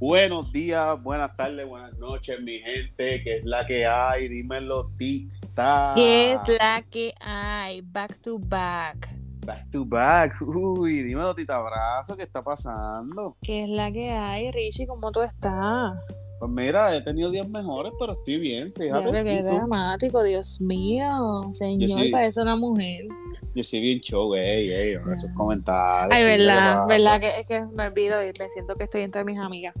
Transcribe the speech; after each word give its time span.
Buenos 0.00 0.50
días, 0.50 1.02
buenas 1.02 1.36
tardes, 1.36 1.68
buenas 1.68 1.92
noches, 1.98 2.40
mi 2.40 2.58
gente, 2.60 3.22
que 3.22 3.36
es 3.36 3.44
la 3.44 3.66
que 3.66 3.84
hay, 3.84 4.28
dímelo, 4.28 4.90
tita. 4.96 5.92
¿Qué 5.94 6.32
es 6.32 6.40
la 6.48 6.82
que 6.90 7.12
hay? 7.20 7.82
Back 7.82 8.18
to 8.22 8.38
back. 8.38 9.14
Back 9.44 9.70
to 9.70 9.84
back, 9.84 10.40
uy, 10.40 11.02
dímelo, 11.02 11.34
tita 11.34 11.56
Abrazo, 11.56 12.16
¿qué 12.16 12.22
está 12.22 12.42
pasando? 12.42 13.36
¿Qué 13.42 13.60
es 13.60 13.68
la 13.68 13.92
que 13.92 14.10
hay, 14.10 14.50
Richie? 14.52 14.86
¿Cómo 14.86 15.12
tú 15.12 15.20
estás? 15.20 15.92
Pues 16.40 16.50
mira, 16.52 16.96
he 16.96 17.02
tenido 17.02 17.30
días 17.30 17.46
mejores, 17.46 17.92
pero 17.98 18.14
estoy 18.14 18.38
bien, 18.38 18.72
fíjate. 18.72 19.02
Diablo, 19.02 19.24
qué 19.24 19.40
¿Y 19.40 19.42
dramático, 19.42 20.22
Dios 20.22 20.58
mío. 20.58 21.42
Señor, 21.52 22.08
parece 22.10 22.40
una 22.40 22.56
mujer. 22.56 23.08
Yo 23.54 23.62
soy 23.62 23.82
bien 23.82 24.00
show, 24.00 24.34
ey, 24.34 24.72
ey, 24.72 24.96
esos 25.14 25.30
comentarios. 25.36 26.10
Ay, 26.10 26.22
chico, 26.22 26.30
¿qué 26.30 26.38
verdad, 26.38 26.86
verdad 26.88 27.20
que 27.20 27.40
es 27.40 27.46
que 27.46 27.60
me 27.66 27.88
olvido 27.88 28.22
y 28.24 28.28
me 28.38 28.48
siento 28.48 28.74
que 28.74 28.84
estoy 28.84 29.02
entre 29.02 29.22
mis 29.22 29.38
amigas. 29.38 29.74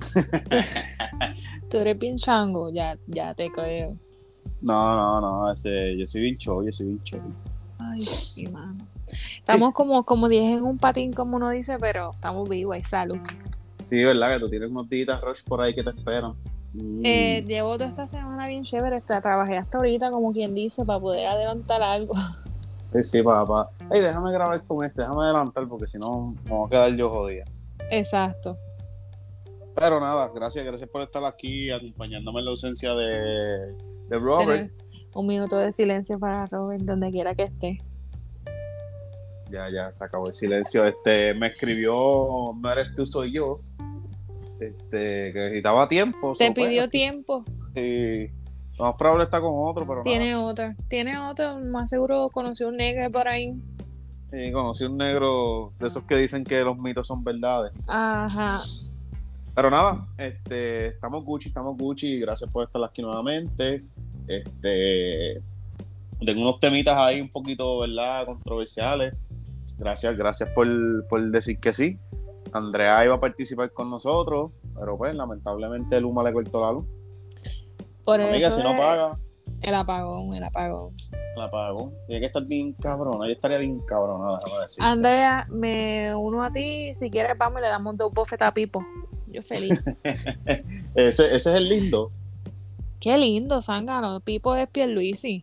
tú 1.70 1.76
eres 1.76 1.96
bien 1.96 2.16
chango, 2.16 2.72
ya, 2.72 2.98
ya 3.06 3.32
te 3.34 3.48
creo. 3.48 3.96
No, 4.62 4.96
no, 4.96 5.20
no, 5.20 5.52
ese, 5.52 5.96
yo 5.96 6.08
soy 6.08 6.22
bien 6.22 6.34
show, 6.34 6.60
yo 6.66 6.72
soy 6.72 6.86
bien 6.86 6.98
show. 7.04 7.20
Ay, 7.78 8.00
sí, 8.00 8.48
mano. 8.48 8.84
Estamos 9.36 9.72
como, 9.74 10.02
como 10.02 10.28
10 10.28 10.58
en 10.58 10.64
un 10.64 10.76
patín, 10.76 11.12
como 11.12 11.36
uno 11.36 11.50
dice, 11.50 11.76
pero 11.78 12.10
estamos 12.10 12.48
vivos, 12.48 12.76
hay 12.76 12.82
salud. 12.82 13.18
Sí, 13.82 14.04
verdad 14.04 14.34
que 14.34 14.40
tú 14.40 14.50
tienes 14.50 14.70
unos 14.70 14.88
días 14.88 15.20
Rush 15.20 15.44
por 15.44 15.60
ahí 15.60 15.74
que 15.74 15.82
te 15.82 15.90
esperan. 15.90 16.34
Mm. 16.72 17.02
Eh, 17.04 17.44
llevo 17.46 17.74
toda 17.74 17.88
esta 17.88 18.06
semana 18.06 18.46
bien 18.46 18.62
chévere. 18.62 19.00
Trabajé 19.00 19.56
hasta 19.56 19.78
ahorita, 19.78 20.10
como 20.10 20.32
quien 20.32 20.54
dice, 20.54 20.84
para 20.84 21.00
poder 21.00 21.26
adelantar 21.26 21.82
algo. 21.82 22.14
Sí, 22.92 23.04
sí, 23.04 23.22
papá. 23.22 23.70
Ey, 23.90 24.00
déjame 24.00 24.32
grabar 24.32 24.62
con 24.64 24.84
este, 24.84 25.02
déjame 25.02 25.22
adelantar 25.22 25.68
porque 25.68 25.86
si 25.86 25.96
no 25.96 26.34
me 26.44 26.50
voy 26.50 26.66
a 26.66 26.70
quedar 26.70 26.96
yo 26.96 27.08
jodida. 27.08 27.44
Exacto. 27.90 28.58
Pero 29.76 30.00
nada, 30.00 30.30
gracias, 30.34 30.64
gracias 30.64 30.90
por 30.90 31.02
estar 31.02 31.24
aquí 31.24 31.70
acompañándome 31.70 32.40
en 32.40 32.44
la 32.46 32.50
ausencia 32.50 32.94
de, 32.94 33.76
de 34.08 34.18
Robert. 34.18 34.72
Tener 34.72 34.72
un 35.14 35.26
minuto 35.26 35.56
de 35.56 35.72
silencio 35.72 36.18
para 36.18 36.46
Robert, 36.46 36.82
donde 36.82 37.10
quiera 37.10 37.34
que 37.34 37.44
esté. 37.44 37.78
Ya, 39.50 39.68
ya, 39.70 39.92
se 39.92 40.04
acabó 40.04 40.28
el 40.28 40.34
silencio. 40.34 40.86
Este, 40.86 41.34
me 41.34 41.48
escribió, 41.48 41.92
no 42.56 42.70
eres 42.72 42.94
tú, 42.94 43.06
soy 43.06 43.32
yo. 43.32 43.58
Este, 44.60 45.32
que 45.32 45.38
necesitaba 45.38 45.88
tiempo. 45.88 46.34
Te 46.36 46.52
pues, 46.52 46.66
pidió 46.68 46.82
aquí- 46.84 46.90
tiempo. 46.90 47.44
Sí. 47.74 48.28
Lo 48.78 48.86
más 48.86 48.94
probable 48.96 49.24
está 49.24 49.40
con 49.40 49.52
otro, 49.54 49.86
pero 49.86 50.02
Tiene 50.02 50.34
otra. 50.36 50.74
Tiene 50.88 51.18
otra. 51.18 51.56
Más 51.56 51.90
seguro 51.90 52.28
conoció 52.30 52.68
un 52.68 52.76
negro 52.76 53.10
por 53.10 53.28
ahí. 53.28 53.52
nada. 53.54 53.64
Sí, 54.32 54.52
conocí 54.52 54.84
un 54.84 54.96
negro 54.96 55.72
de 55.80 55.88
esos 55.88 56.04
que 56.04 56.16
dicen 56.16 56.44
que 56.44 56.62
los 56.62 56.78
mitos 56.78 57.06
son 57.08 57.24
verdades. 57.24 57.72
Ajá. 57.88 58.58
Pero 59.54 59.70
nada, 59.70 60.06
este, 60.16 60.86
estamos 60.88 61.24
Gucci, 61.24 61.48
estamos 61.48 61.76
Gucci, 61.76 62.20
gracias 62.20 62.48
por 62.50 62.64
estar 62.64 62.82
aquí 62.84 63.02
nuevamente. 63.02 63.84
Este, 64.28 65.42
tengo 66.24 66.42
unos 66.42 66.60
temitas 66.60 66.96
ahí 66.96 67.20
un 67.20 67.28
poquito, 67.30 67.80
¿verdad? 67.80 68.24
Controversiales. 68.26 69.14
Gracias, 69.80 70.16
gracias 70.16 70.50
por, 70.50 70.68
por 71.08 71.30
decir 71.30 71.58
que 71.58 71.72
sí. 71.72 71.98
Andrea 72.52 73.04
iba 73.04 73.14
a 73.14 73.20
participar 73.20 73.72
con 73.72 73.90
nosotros, 73.90 74.52
pero 74.78 74.98
pues 74.98 75.14
lamentablemente 75.14 76.00
Luma 76.00 76.22
le 76.22 76.32
cortó 76.32 76.60
la 76.60 76.72
luz. 76.72 76.84
Por 78.04 78.20
Amiga, 78.20 78.48
eso 78.48 78.56
si 78.58 78.62
no 78.62 78.76
paga, 78.76 79.18
el 79.62 79.74
apagón, 79.74 80.34
el 80.34 80.42
apagón. 80.42 80.94
la 81.36 81.50
pago. 81.50 81.92
Tiene 82.06 82.20
que 82.20 82.26
estar 82.26 82.44
bien 82.44 82.72
cabrona, 82.74 83.26
yo 83.26 83.32
estaría 83.32 83.58
bien 83.58 83.80
cabrona, 83.80 84.38
déjame 84.38 84.62
decir. 84.62 84.82
Andrea, 84.82 85.46
me 85.50 86.14
uno 86.14 86.42
a 86.42 86.50
ti. 86.50 86.94
Si 86.94 87.10
quieres, 87.10 87.36
vamos 87.36 87.60
y 87.60 87.62
le 87.62 87.68
damos 87.68 87.96
dos 87.96 88.12
bofetas 88.12 88.48
a 88.48 88.54
Pipo. 88.54 88.84
Yo 89.28 89.42
feliz. 89.42 89.82
Ese, 90.94 91.26
ese 91.26 91.34
es 91.36 91.46
el 91.46 91.68
lindo. 91.68 92.10
Qué 92.98 93.16
lindo, 93.16 93.62
zángano. 93.62 94.20
Pipo 94.20 94.54
es 94.56 94.68
Pierluisi. 94.68 95.42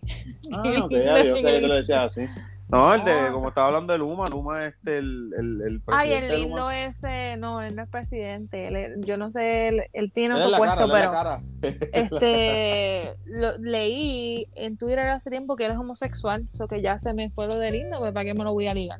Ah, 0.53 0.63
ok, 0.83 0.91
yo 0.91 1.37
sé 1.37 1.53
que 1.53 1.59
te 1.61 1.67
lo 1.67 1.75
decía 1.75 2.03
así. 2.03 2.25
No, 2.69 2.93
el 2.93 3.05
de, 3.05 3.31
como 3.31 3.47
estaba 3.47 3.67
hablando 3.67 3.93
de 3.93 3.99
Luma, 3.99 4.27
Luma 4.27 4.65
es 4.65 4.73
este, 4.73 4.97
el, 4.97 5.31
el, 5.39 5.61
el 5.61 5.81
Ay, 5.87 6.09
presidente 6.09 6.25
el 6.25 6.31
de 6.31 6.37
lindo 6.39 6.57
Luma. 6.57 6.85
ese, 6.85 7.37
no, 7.37 7.61
él 7.61 7.75
no 7.77 7.83
es 7.83 7.89
presidente. 7.89 8.67
él 8.67 8.95
yo 9.05 9.15
no 9.15 9.31
sé, 9.31 9.69
él, 9.69 9.83
él 9.93 10.11
tiene 10.11 10.33
otro 10.33 10.49
la 10.49 10.57
puesto, 10.57 10.87
cara, 10.89 11.41
pero 11.61 11.77
este 11.93 13.15
lo, 13.27 13.57
leí 13.59 14.47
en 14.55 14.77
Twitter 14.77 15.07
hace 15.07 15.29
tiempo 15.29 15.55
que 15.55 15.65
él 15.65 15.71
es 15.71 15.77
homosexual, 15.77 16.45
eso 16.53 16.67
que 16.67 16.81
ya 16.81 16.97
se 16.97 17.13
me 17.13 17.29
fue 17.29 17.45
lo 17.47 17.57
de 17.57 17.71
lindo, 17.71 17.99
pues 18.01 18.11
para 18.11 18.25
qué 18.25 18.33
me 18.33 18.43
lo 18.43 18.51
voy 18.51 18.67
a 18.67 18.73
ligar. 18.73 18.99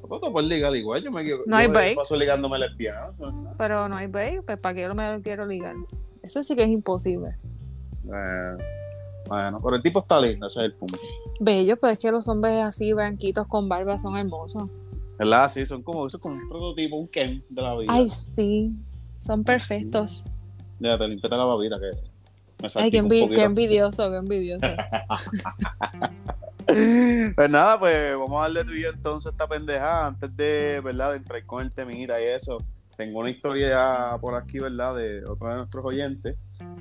¿Cómo 0.00 0.18
te 0.18 0.30
puedes 0.32 0.48
ligar 0.48 0.74
igual? 0.74 1.00
Yo 1.04 1.12
me, 1.12 1.22
No 1.46 1.56
hay 1.56 1.68
break. 1.68 1.94
paso 1.94 2.16
ligándome 2.16 2.58
lesbiana. 2.58 3.12
Pero 3.56 3.88
no 3.88 3.96
hay 3.96 4.08
break, 4.08 4.44
pues 4.44 4.58
para 4.58 4.74
qué 4.74 4.82
yo 4.82 4.94
me 4.96 5.12
lo 5.12 5.22
quiero 5.22 5.46
ligar. 5.46 5.76
Eso 6.24 6.42
sí 6.42 6.56
que 6.56 6.64
es 6.64 6.70
imposible. 6.70 7.36
Eh, 8.06 8.56
bueno, 9.30 9.60
pero 9.62 9.76
el 9.76 9.82
tipo 9.82 10.00
está 10.00 10.20
lindo, 10.20 10.48
ese 10.48 10.58
es 10.58 10.64
el 10.66 10.72
punto. 10.72 10.98
Bello, 11.38 11.76
pues 11.78 11.92
es 11.92 11.98
que 12.00 12.10
los 12.10 12.26
hombres 12.26 12.64
así, 12.64 12.92
blanquitos 12.92 13.46
con 13.46 13.68
barba, 13.68 14.00
son 14.00 14.16
hermosos. 14.16 14.64
¿Verdad? 15.16 15.48
Sí, 15.48 15.64
son 15.66 15.84
como, 15.84 16.08
es 16.08 16.16
como 16.16 16.34
un 16.34 16.48
prototipo, 16.48 16.96
un 16.96 17.06
Ken 17.06 17.44
de 17.48 17.62
la 17.62 17.76
vida. 17.76 17.92
Ay, 17.92 18.08
sí, 18.08 18.72
son 19.20 19.44
perfectos. 19.44 20.24
Ya, 20.80 20.98
te 20.98 21.06
la 21.06 21.44
babita 21.44 21.78
que 21.78 21.92
me 22.60 22.68
Ay, 22.74 22.90
qué, 22.90 23.02
envi- 23.02 23.32
qué 23.32 23.42
envidioso, 23.42 24.10
qué 24.10 24.16
envidioso. 24.16 24.66
Pues 27.36 27.50
nada, 27.50 27.78
pues 27.78 28.16
vamos 28.16 28.38
a 28.38 28.42
darle 28.42 28.64
tú 28.64 28.72
y 28.72 28.82
yo 28.82 28.90
entonces 28.90 29.32
esta 29.32 29.46
pendejada 29.48 30.06
antes 30.08 30.36
de, 30.36 30.80
¿verdad? 30.84 31.12
De 31.12 31.16
entrar 31.18 31.44
con 31.46 31.62
el 31.62 31.72
temita 31.72 32.20
y 32.20 32.24
eso. 32.26 32.58
Tengo 32.96 33.20
una 33.20 33.30
historia 33.30 34.16
por 34.20 34.34
aquí, 34.34 34.58
¿verdad? 34.58 34.94
De 34.94 35.24
otro 35.24 35.48
de 35.48 35.56
nuestros 35.56 35.84
oyentes. 35.84 36.36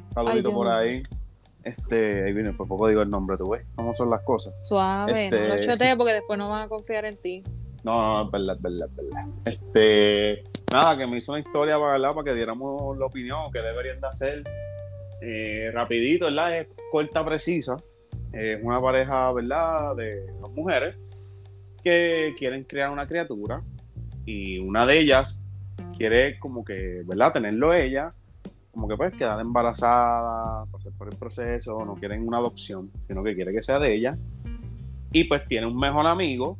Saludito 0.08 0.50
Ay, 0.50 0.56
por 0.56 0.68
ahí. 0.68 1.04
Este, 1.78 2.24
ahí 2.26 2.34
viene, 2.34 2.54
por 2.54 2.68
poco 2.68 2.88
digo 2.88 3.02
el 3.02 3.10
nombre, 3.10 3.38
tú 3.38 3.50
ves 3.50 3.66
cómo 3.76 3.94
son 3.94 4.10
las 4.10 4.22
cosas. 4.22 4.54
Suave, 4.60 5.26
Este- 5.26 5.48
no 5.48 5.56
lo 5.56 5.62
chotees 5.62 5.96
porque 5.96 6.14
después 6.14 6.38
no 6.40 6.50
van 6.50 6.64
a 6.64 6.68
confiar 6.68 7.06
en 7.06 7.18
ti. 7.18 7.44
No, 7.84 8.02
no, 8.02 8.26
es 8.26 8.32
verdad, 8.32 8.56
es 8.58 8.62
verdad, 8.62 8.90
es 8.90 8.96
verdad. 8.96 9.26
Este, 9.46 10.44
nada, 10.72 10.98
que 10.98 11.08
me 11.08 11.18
hizo 11.18 11.32
una 11.32 11.40
historia 11.40 11.80
para, 11.80 11.94
¿verdad? 11.94 12.14
para 12.14 12.26
que 12.26 12.36
diéramos 12.36 12.98
la 12.98 13.06
opinión 13.06 13.52
que 13.52 13.62
deberían 13.62 14.02
de 14.02 14.08
hacer. 14.08 14.44
Eh, 15.22 15.70
rapidito, 15.74 16.26
¿verdad? 16.26 16.60
Es 16.60 16.68
corta, 16.92 17.26
precisa. 17.26 17.78
Es 18.32 18.60
una 18.64 18.80
pareja, 18.80 19.32
¿verdad? 19.34 19.96
De 19.96 20.26
dos 20.40 20.52
mujeres 20.52 20.96
que 21.84 22.34
quieren 22.38 22.64
crear 22.64 22.90
una 22.90 23.08
criatura 23.08 23.62
y 24.26 24.60
una 24.60 24.86
de 24.86 25.00
ellas 25.00 25.42
quiere 25.98 26.38
como 26.40 26.64
que, 26.64 27.02
¿verdad? 27.06 27.34
Tenerlo 27.34 27.74
ella, 27.74 28.10
como 28.80 28.88
que 28.88 28.96
pues 28.96 29.14
quedar 29.14 29.42
embarazada, 29.42 30.64
pasar 30.72 30.94
por 30.94 31.10
el 31.12 31.18
proceso, 31.18 31.84
no 31.86 31.96
quieren 31.96 32.26
una 32.26 32.38
adopción, 32.38 32.90
sino 33.08 33.22
que 33.24 33.36
quiere 33.36 33.52
que 33.52 33.62
sea 33.62 33.78
de 33.78 33.94
ella. 33.94 34.18
Y 35.12 35.26
pues 35.26 35.46
tiene 35.50 35.68
un 35.68 35.78
mejor 35.78 36.08
amigo 36.08 36.58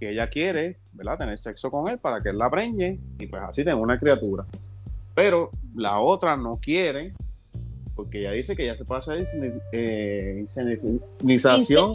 que 0.00 0.10
ella 0.10 0.28
quiere, 0.28 0.78
¿verdad? 0.92 1.16
Tener 1.18 1.38
sexo 1.38 1.70
con 1.70 1.88
él 1.88 1.98
para 1.98 2.20
que 2.20 2.30
él 2.30 2.38
la 2.38 2.50
preñe 2.50 2.98
y 3.20 3.26
pues 3.28 3.40
así 3.44 3.62
tenga 3.62 3.76
una 3.76 4.00
criatura. 4.00 4.44
Pero 5.14 5.50
la 5.76 6.00
otra 6.00 6.36
no 6.36 6.58
quiere 6.60 7.12
porque 7.94 8.18
ella 8.22 8.32
dice 8.32 8.56
que 8.56 8.66
ya 8.66 8.76
se 8.76 8.84
puede 8.84 8.98
hacer 8.98 9.24
eh, 9.70 10.38
insemización. 10.40 11.00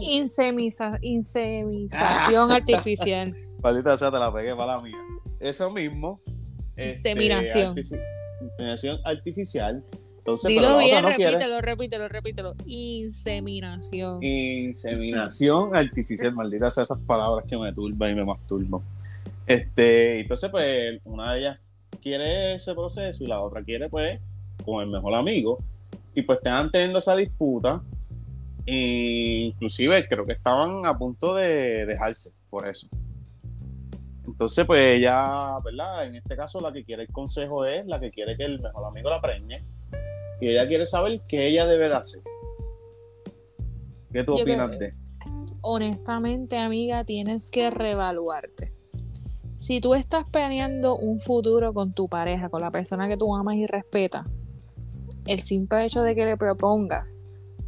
insemiza- 0.02 0.98
insemización 1.02 2.50
artificial. 2.50 3.34
Maldita 3.62 3.98
sea, 3.98 4.10
te 4.10 4.18
la 4.18 4.32
pegué 4.32 4.56
para 4.56 4.76
la 4.76 4.80
mía. 4.82 4.96
Eso 5.38 5.70
mismo. 5.70 6.20
este, 6.76 7.10
Inseminación. 7.10 7.74
Inseminación 8.60 9.00
artificial. 9.04 9.84
Entonces, 10.18 10.48
Dilo 10.48 10.76
bien, 10.78 11.02
no 11.02 11.08
quiere. 11.14 11.32
repítelo, 11.32 11.60
repítelo, 11.60 12.08
repítelo. 12.08 12.54
Inseminación. 12.66 14.22
Inseminación 14.22 15.74
artificial, 15.74 16.34
maldita 16.34 16.70
sea 16.70 16.82
esas 16.82 17.02
palabras 17.04 17.46
que 17.48 17.56
me 17.56 17.72
turban 17.72 18.10
y 18.10 18.14
me 18.14 18.24
masturban. 18.24 18.82
Este, 19.46 20.20
entonces, 20.20 20.50
pues, 20.50 21.00
una 21.06 21.32
de 21.32 21.40
ellas 21.40 21.58
quiere 22.02 22.54
ese 22.54 22.74
proceso 22.74 23.24
y 23.24 23.26
la 23.26 23.40
otra 23.40 23.62
quiere, 23.62 23.88
pues, 23.88 24.20
con 24.64 24.82
el 24.82 24.90
mejor 24.90 25.14
amigo. 25.14 25.58
Y 26.14 26.22
pues 26.22 26.38
están 26.38 26.70
teniendo 26.70 26.98
esa 26.98 27.16
disputa. 27.16 27.82
E 28.66 29.44
inclusive 29.46 30.06
creo 30.06 30.26
que 30.26 30.34
estaban 30.34 30.84
a 30.84 30.98
punto 30.98 31.34
de 31.34 31.86
dejarse 31.86 32.30
por 32.50 32.68
eso. 32.68 32.88
Entonces, 34.40 34.64
pues 34.64 34.96
ella, 34.96 35.58
¿verdad? 35.62 36.06
En 36.06 36.14
este 36.14 36.34
caso, 36.34 36.60
la 36.60 36.72
que 36.72 36.82
quiere 36.82 37.02
el 37.02 37.12
consejo 37.12 37.66
es 37.66 37.84
la 37.84 38.00
que 38.00 38.10
quiere 38.10 38.38
que 38.38 38.44
el 38.46 38.58
mejor 38.58 38.86
amigo 38.86 39.10
la 39.10 39.20
preñe. 39.20 39.66
Y 40.40 40.46
ella 40.48 40.66
quiere 40.66 40.86
saber 40.86 41.20
qué 41.28 41.46
ella 41.48 41.66
debe 41.66 41.90
de 41.90 41.94
hacer. 41.94 42.22
¿Qué 44.10 44.24
tú 44.24 44.38
Yo 44.38 44.44
opinas 44.44 44.68
creo- 44.68 44.78
de? 44.80 44.94
Honestamente, 45.60 46.56
amiga, 46.56 47.04
tienes 47.04 47.48
que 47.48 47.68
reevaluarte. 47.68 48.72
Si 49.58 49.82
tú 49.82 49.92
estás 49.94 50.24
planeando 50.30 50.96
un 50.96 51.20
futuro 51.20 51.74
con 51.74 51.92
tu 51.92 52.06
pareja, 52.06 52.48
con 52.48 52.62
la 52.62 52.70
persona 52.70 53.08
que 53.08 53.18
tú 53.18 53.36
amas 53.36 53.56
y 53.56 53.66
respetas, 53.66 54.24
el 55.26 55.38
simple 55.40 55.84
hecho 55.84 56.00
de 56.02 56.14
que 56.14 56.24
le 56.24 56.38
propongas 56.38 57.22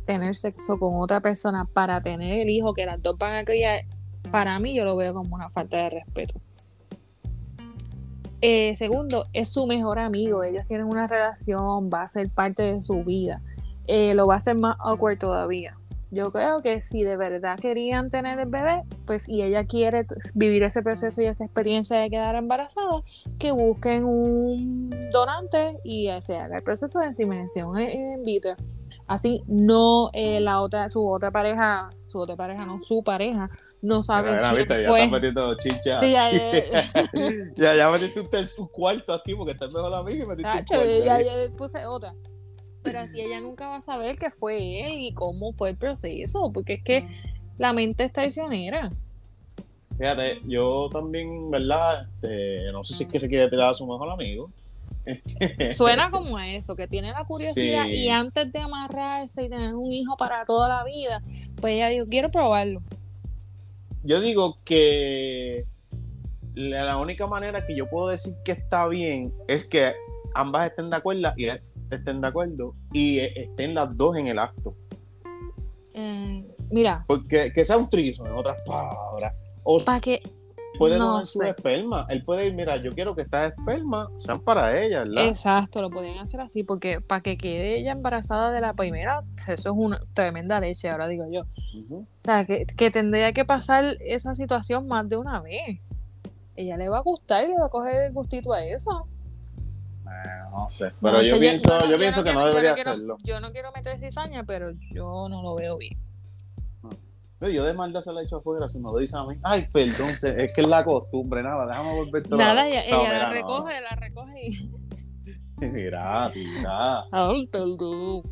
tener 0.06 0.36
sexo 0.36 0.78
con 0.78 0.94
otra 1.02 1.20
persona 1.20 1.66
para 1.74 2.00
tener 2.00 2.38
el 2.38 2.48
hijo 2.48 2.72
que 2.72 2.86
las 2.86 3.02
dos 3.02 3.18
van 3.18 3.34
a 3.34 3.44
criar, 3.44 3.82
para 4.30 4.58
mí 4.58 4.74
yo 4.74 4.86
lo 4.86 4.96
veo 4.96 5.12
como 5.12 5.34
una 5.34 5.50
falta 5.50 5.76
de 5.76 5.90
respeto. 5.90 6.40
Eh, 8.44 8.74
segundo, 8.74 9.26
es 9.32 9.50
su 9.50 9.66
mejor 9.66 10.00
amigo. 10.00 10.42
Ellos 10.42 10.66
tienen 10.66 10.86
una 10.86 11.06
relación, 11.06 11.88
va 11.92 12.02
a 12.02 12.08
ser 12.08 12.28
parte 12.28 12.64
de 12.64 12.80
su 12.80 13.04
vida. 13.04 13.40
Eh, 13.86 14.14
lo 14.14 14.26
va 14.26 14.34
a 14.34 14.36
hacer 14.38 14.56
más 14.56 14.76
awkward 14.80 15.18
todavía. 15.18 15.76
Yo 16.10 16.30
creo 16.30 16.60
que 16.60 16.80
si 16.80 17.04
de 17.04 17.16
verdad 17.16 17.58
querían 17.58 18.10
tener 18.10 18.38
el 18.38 18.48
bebé, 18.48 18.82
pues 19.06 19.28
y 19.28 19.42
ella 19.42 19.64
quiere 19.64 20.04
vivir 20.34 20.64
ese 20.64 20.82
proceso 20.82 21.22
y 21.22 21.26
esa 21.26 21.44
experiencia 21.44 21.98
de 21.98 22.10
quedar 22.10 22.34
embarazada, 22.34 23.00
que 23.38 23.52
busquen 23.52 24.04
un 24.04 24.90
donante 25.10 25.78
y 25.84 26.10
se 26.20 26.36
haga 26.36 26.58
el 26.58 26.62
proceso 26.64 26.98
de 26.98 27.06
inseminación 27.06 27.78
en 27.78 28.22
vitro. 28.24 28.54
Así 29.06 29.42
no 29.46 30.10
eh, 30.12 30.40
la 30.40 30.60
otra, 30.60 30.90
su 30.90 31.08
otra 31.08 31.30
pareja, 31.30 31.90
su 32.06 32.18
otra 32.18 32.36
pareja, 32.36 32.66
no, 32.66 32.80
su 32.80 33.02
pareja, 33.02 33.50
no 33.82 34.02
sabe 34.02 34.40
quién 34.44 34.56
viste, 34.56 34.86
fue. 34.86 35.00
Ya 35.00 35.06
metiendo. 35.08 35.56
Sí, 35.58 35.70
ya, 35.84 36.00
ya, 37.56 37.74
ya, 37.74 37.90
metiste 37.92 38.20
usted 38.20 38.46
su 38.46 38.68
cuarto 38.68 39.12
aquí 39.12 39.34
porque 39.34 39.52
está 39.52 39.66
mejor 39.66 39.90
la 39.90 40.02
mía 40.04 40.22
y 40.22 40.26
metiste 40.26 40.50
un 40.50 40.64
cuarto. 40.64 41.04
Ya, 41.04 41.20
ya 41.20 41.56
puse 41.56 41.84
otra. 41.84 42.14
Pero 42.84 43.00
así 43.00 43.20
ella 43.20 43.40
nunca 43.40 43.68
va 43.68 43.76
a 43.76 43.80
saber 43.80 44.16
qué 44.16 44.30
fue 44.30 44.86
él 44.86 44.92
y 44.98 45.12
cómo 45.12 45.52
fue 45.52 45.70
el 45.70 45.76
proceso, 45.76 46.50
porque 46.52 46.74
es 46.74 46.82
que 46.84 47.06
la 47.58 47.72
mente 47.72 48.04
es 48.04 48.12
traicionera. 48.12 48.92
Fíjate, 49.98 50.40
yo 50.46 50.88
también, 50.90 51.50
¿verdad? 51.50 52.08
Este, 52.14 52.72
no 52.72 52.82
sé 52.82 52.94
si 52.94 53.04
es 53.04 53.10
que 53.10 53.20
se 53.20 53.28
quiere 53.28 53.50
tirar 53.50 53.72
a 53.72 53.74
su 53.74 53.86
mejor 53.86 54.10
amigo. 54.10 54.50
Suena 55.72 56.10
como 56.10 56.36
a 56.36 56.48
eso, 56.48 56.76
que 56.76 56.86
tiene 56.86 57.10
la 57.10 57.24
curiosidad 57.24 57.86
y 57.86 58.08
antes 58.08 58.50
de 58.52 58.60
amarrarse 58.60 59.44
y 59.44 59.48
tener 59.48 59.74
un 59.74 59.90
hijo 59.90 60.16
para 60.16 60.44
toda 60.44 60.68
la 60.68 60.84
vida, 60.84 61.22
pues 61.60 61.74
ella 61.74 61.88
dijo, 61.88 62.06
quiero 62.08 62.30
probarlo. 62.30 62.82
Yo 64.04 64.20
digo 64.20 64.58
que 64.64 65.64
la 66.54 66.96
única 66.98 67.26
manera 67.26 67.66
que 67.66 67.76
yo 67.76 67.88
puedo 67.88 68.08
decir 68.08 68.34
que 68.44 68.52
está 68.52 68.86
bien 68.88 69.32
es 69.48 69.64
que 69.66 69.94
ambas 70.34 70.70
estén 70.70 70.90
de 70.90 70.96
acuerdo 70.96 71.32
y 71.36 71.46
estén 71.90 72.20
de 72.20 72.28
acuerdo 72.28 72.74
y 72.92 73.18
estén 73.18 73.74
las 73.74 73.96
dos 73.96 74.16
en 74.16 74.28
el 74.28 74.38
acto. 74.38 74.76
Mira. 76.70 77.04
Porque 77.06 77.52
que 77.52 77.64
sea 77.64 77.76
un 77.76 77.88
trizo, 77.88 78.26
en 78.26 78.32
otras 78.32 78.60
palabras. 78.62 79.34
para 79.84 80.00
que 80.00 80.22
puede 80.78 80.96
donar 80.96 81.26
su 81.26 81.42
esperma. 81.42 82.06
Él 82.08 82.24
puede 82.24 82.46
ir, 82.46 82.54
mira, 82.54 82.76
yo 82.76 82.92
quiero 82.92 83.14
que 83.14 83.22
estas 83.22 83.52
espermas 83.52 84.08
sean 84.16 84.40
para 84.40 84.80
ella, 84.80 85.00
¿verdad? 85.00 85.26
Exacto, 85.26 85.80
lo 85.82 85.90
podían 85.90 86.18
hacer 86.18 86.40
así, 86.40 86.62
porque 86.62 87.00
para 87.00 87.22
que 87.22 87.36
quede 87.36 87.78
ella 87.78 87.92
embarazada 87.92 88.50
de 88.50 88.60
la 88.60 88.74
primera, 88.74 89.22
eso 89.36 89.52
es 89.52 89.66
una 89.76 90.00
tremenda 90.14 90.60
leche, 90.60 90.88
ahora 90.88 91.08
digo 91.08 91.24
yo. 91.30 91.42
O 91.42 92.06
sea, 92.18 92.44
que, 92.44 92.90
tendría 92.90 93.32
que 93.32 93.44
pasar 93.44 93.96
esa 94.00 94.34
situación 94.34 94.86
más 94.86 95.08
de 95.08 95.16
una 95.16 95.40
vez. 95.40 95.80
Ella 96.56 96.76
le 96.76 96.88
va 96.88 96.98
a 96.98 97.02
gustar 97.02 97.44
y 97.44 97.48
le 97.48 97.58
va 97.58 97.66
a 97.66 97.70
coger 97.70 98.02
el 98.02 98.12
gustito 98.12 98.52
a 98.52 98.64
eso. 98.64 99.06
no 100.50 100.68
sé, 100.68 100.92
pero 101.00 101.22
yo, 101.22 101.38
pienso, 101.38 101.78
yo, 101.88 101.94
pienso 101.98 102.22
que 102.22 102.32
no 102.32 102.44
debería 102.46 102.72
hacerlo. 102.72 103.16
Yo 103.24 103.40
no 103.40 103.52
quiero 103.52 103.72
meter 103.72 103.98
cizaña, 103.98 104.44
pero 104.44 104.70
yo 104.90 105.28
no 105.28 105.42
lo 105.42 105.54
veo 105.54 105.78
bien. 105.78 105.98
Yo 107.50 107.64
de 107.64 107.74
maldad 107.74 108.00
se 108.00 108.12
la 108.12 108.20
he 108.20 108.24
hecho 108.24 108.36
afuera, 108.36 108.68
si 108.68 108.78
me 108.78 108.84
lo 108.84 108.98
dice 108.98 109.16
a 109.16 109.24
mí. 109.24 109.36
Ay, 109.42 109.66
perdón, 109.72 110.10
es 110.10 110.52
que 110.52 110.60
es 110.60 110.68
la 110.68 110.84
costumbre, 110.84 111.42
nada, 111.42 111.66
déjame 111.66 111.94
volver 111.94 112.22
todo. 112.22 112.38
Nada, 112.38 112.68
ella, 112.68 112.84
ella 112.84 113.18
la 113.18 113.30
recoge, 113.30 113.80
la 113.80 113.96
recoge 113.96 114.46
y. 114.46 114.70
gratis, 115.60 116.48
nada. 116.62 117.04
Ay, 117.10 117.46
perdón. 117.48 118.22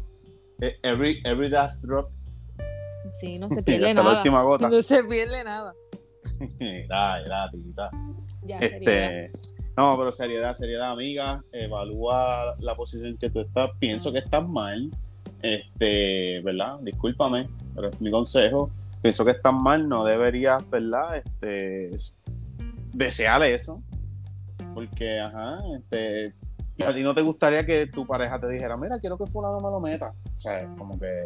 Eh, 0.61 0.79
every, 0.83 1.21
every 1.25 1.49
last 1.49 1.85
drop. 1.85 2.11
Sí, 3.19 3.39
no 3.39 3.51
se 3.51 3.63
pierde 3.63 3.93
nada. 3.95 4.13
La 4.13 4.19
última 4.19 4.43
gota. 4.43 4.69
No 4.69 4.83
se 4.83 5.03
pierde 5.05 5.43
nada. 5.45 5.75
gratis, 6.59 7.29
gratis, 7.29 7.61
Ya, 8.45 8.59
este, 8.59 9.31
no, 9.77 9.97
pero 9.97 10.13
seriedad, 10.13 10.55
seriedad, 10.55 10.93
amiga. 10.93 11.43
Evalúa 11.53 12.57
la 12.61 12.75
posición 12.77 13.17
que 13.19 13.31
tú 13.31 13.41
estás. 13.41 13.71
Pienso 13.79 14.13
que 14.13 14.19
estás 14.19 14.47
mal. 14.47 14.91
Este, 15.43 16.41
¿verdad? 16.43 16.79
Discúlpame, 16.83 17.49
pero 17.75 17.89
es 17.89 18.01
mi 18.01 18.11
consejo 18.11 18.71
pienso 19.03 19.25
que 19.25 19.33
estás 19.33 19.55
mal, 19.55 19.89
no 19.89 20.05
deberías, 20.05 20.69
¿verdad? 20.71 21.17
Este, 21.17 21.91
desear 22.93 23.43
eso. 23.43 23.83
Porque, 24.75 25.19
ajá, 25.21 25.59
este, 25.77 26.35
a 26.87 26.93
ti 26.93 27.03
no 27.03 27.15
te 27.15 27.23
gustaría 27.23 27.67
que 27.67 27.87
tu 27.87 28.07
pareja 28.07 28.39
te 28.39 28.49
dijera, 28.49 28.77
mira, 28.77 28.99
quiero 28.99 29.19
que 29.19 29.27
fulano 29.27 29.61
me 29.61 29.71
lo 29.71 29.81
meta. 29.81 30.13
O 30.37 30.41
sea, 30.41 30.67
como 30.77 30.99
que 30.99 31.25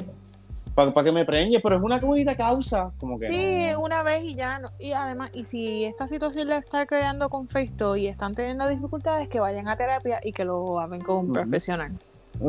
para 0.75 1.05
que 1.05 1.13
me 1.13 1.25
preñe, 1.25 1.61
pero 1.61 1.77
es 1.77 1.83
una 1.83 2.01
bonita 2.01 2.37
causa, 2.37 2.91
como 2.99 3.17
que 3.17 3.29
Sí, 3.29 3.69
una 3.79 4.03
vez 4.03 4.25
y 4.25 4.35
ya, 4.35 4.59
no. 4.59 4.71
y 4.79 4.93
además, 4.93 5.31
y 5.33 5.45
si 5.45 5.85
esta 5.85 6.09
situación 6.09 6.49
le 6.49 6.57
está 6.57 6.85
creando 6.85 7.29
conflicto 7.29 7.95
y 7.95 8.09
están 8.09 8.35
teniendo 8.35 8.67
dificultades, 8.67 9.29
que 9.29 9.39
vayan 9.39 9.69
a 9.69 9.77
terapia 9.77 10.19
y 10.23 10.33
que 10.33 10.45
lo 10.45 10.81
hagan 10.81 11.01
con 11.01 11.27
un 11.27 11.33
profesional. 11.33 11.97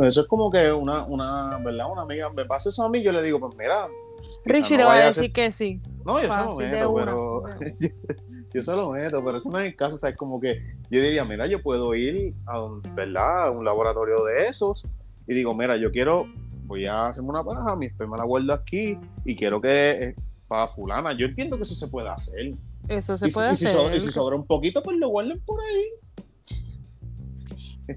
Eso 0.01 0.21
es 0.21 0.27
como 0.27 0.49
que 0.49 0.73
una, 0.73 1.03
una, 1.03 1.59
¿verdad? 1.63 1.91
Una 1.91 2.01
amiga 2.01 2.29
me 2.31 2.45
pasa 2.45 2.69
eso 2.69 2.83
a 2.83 2.89
mí, 2.89 3.03
yo 3.03 3.11
le 3.11 3.21
digo, 3.21 3.39
pues 3.39 3.55
mira, 3.55 3.87
Richie 4.45 4.77
le 4.77 4.85
va 4.85 4.95
a 4.95 5.05
decir 5.05 5.31
que 5.31 5.51
sí. 5.51 5.81
No, 6.05 6.21
yo 6.21 6.31
se 6.31 6.39
lo 6.39 6.55
meto, 6.57 6.95
pero. 6.95 7.43
yo, 8.53 8.63
se 8.63 8.75
lo 8.75 8.91
meto, 8.91 9.23
pero 9.23 9.37
eso 9.37 9.49
no 9.49 9.59
es 9.59 9.67
el 9.67 9.75
caso. 9.75 9.95
O 9.95 9.97
sea, 9.97 10.11
es 10.11 10.17
como 10.17 10.39
que 10.39 10.61
yo 10.89 11.01
diría, 11.01 11.25
mira, 11.25 11.47
yo 11.47 11.61
puedo 11.61 11.93
ir 11.95 12.33
a 12.45 12.61
un, 12.61 12.81
¿verdad? 12.95 13.47
A 13.47 13.51
un 13.51 13.65
laboratorio 13.65 14.23
de 14.25 14.47
esos 14.47 14.83
y 15.27 15.33
digo, 15.33 15.55
mira, 15.55 15.77
yo 15.77 15.91
quiero, 15.91 16.27
voy 16.65 16.85
a 16.85 17.07
hacerme 17.07 17.29
una 17.29 17.43
paja, 17.43 17.75
mi 17.75 17.87
esperma 17.87 18.17
la 18.17 18.25
guardo 18.25 18.53
aquí 18.53 18.97
y 19.23 19.35
quiero 19.35 19.59
que 19.59 19.91
eh, 19.91 20.15
para 20.47 20.67
fulana. 20.67 21.17
Yo 21.17 21.25
entiendo 21.25 21.57
que 21.57 21.63
eso 21.63 21.75
se 21.75 21.87
puede 21.87 22.09
hacer. 22.09 22.53
Eso 22.87 23.17
se 23.17 23.29
puede 23.29 23.49
hacer. 23.49 23.95
y 23.95 23.99
si 23.99 24.11
sobra 24.11 24.35
un 24.35 24.45
poquito, 24.45 24.83
pues 24.83 24.97
lo 24.97 25.09
guarden 25.09 25.39
por 25.41 25.59
ahí. 25.61 25.85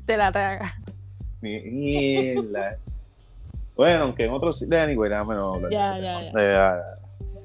Te 0.04 0.16
la 0.16 0.32
traga. 0.32 0.74
Mierda. 1.40 2.78
Bueno, 3.78 4.06
aunque 4.06 4.24
en 4.24 4.32
otros. 4.32 4.60
Anyway, 4.70 5.08
déjame 5.08 5.36
no 5.36 5.54
hablar. 5.54 5.70
Ya, 5.70 5.98
ya, 6.00 6.32
ya. 6.32 6.82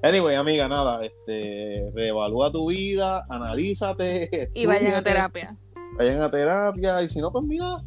Anyway, 0.01 0.35
amiga, 0.35 0.67
nada, 0.67 0.99
este, 1.05 1.91
reevalúa 1.93 2.51
tu 2.51 2.69
vida, 2.69 3.23
analízate. 3.29 4.49
Y 4.55 4.65
vayan 4.65 4.95
a 4.95 5.03
terapia. 5.03 5.55
Vayan 5.95 6.21
a 6.21 6.31
terapia, 6.31 7.03
y 7.03 7.07
si 7.07 7.21
no, 7.21 7.31
pues 7.31 7.45
mira, 7.45 7.83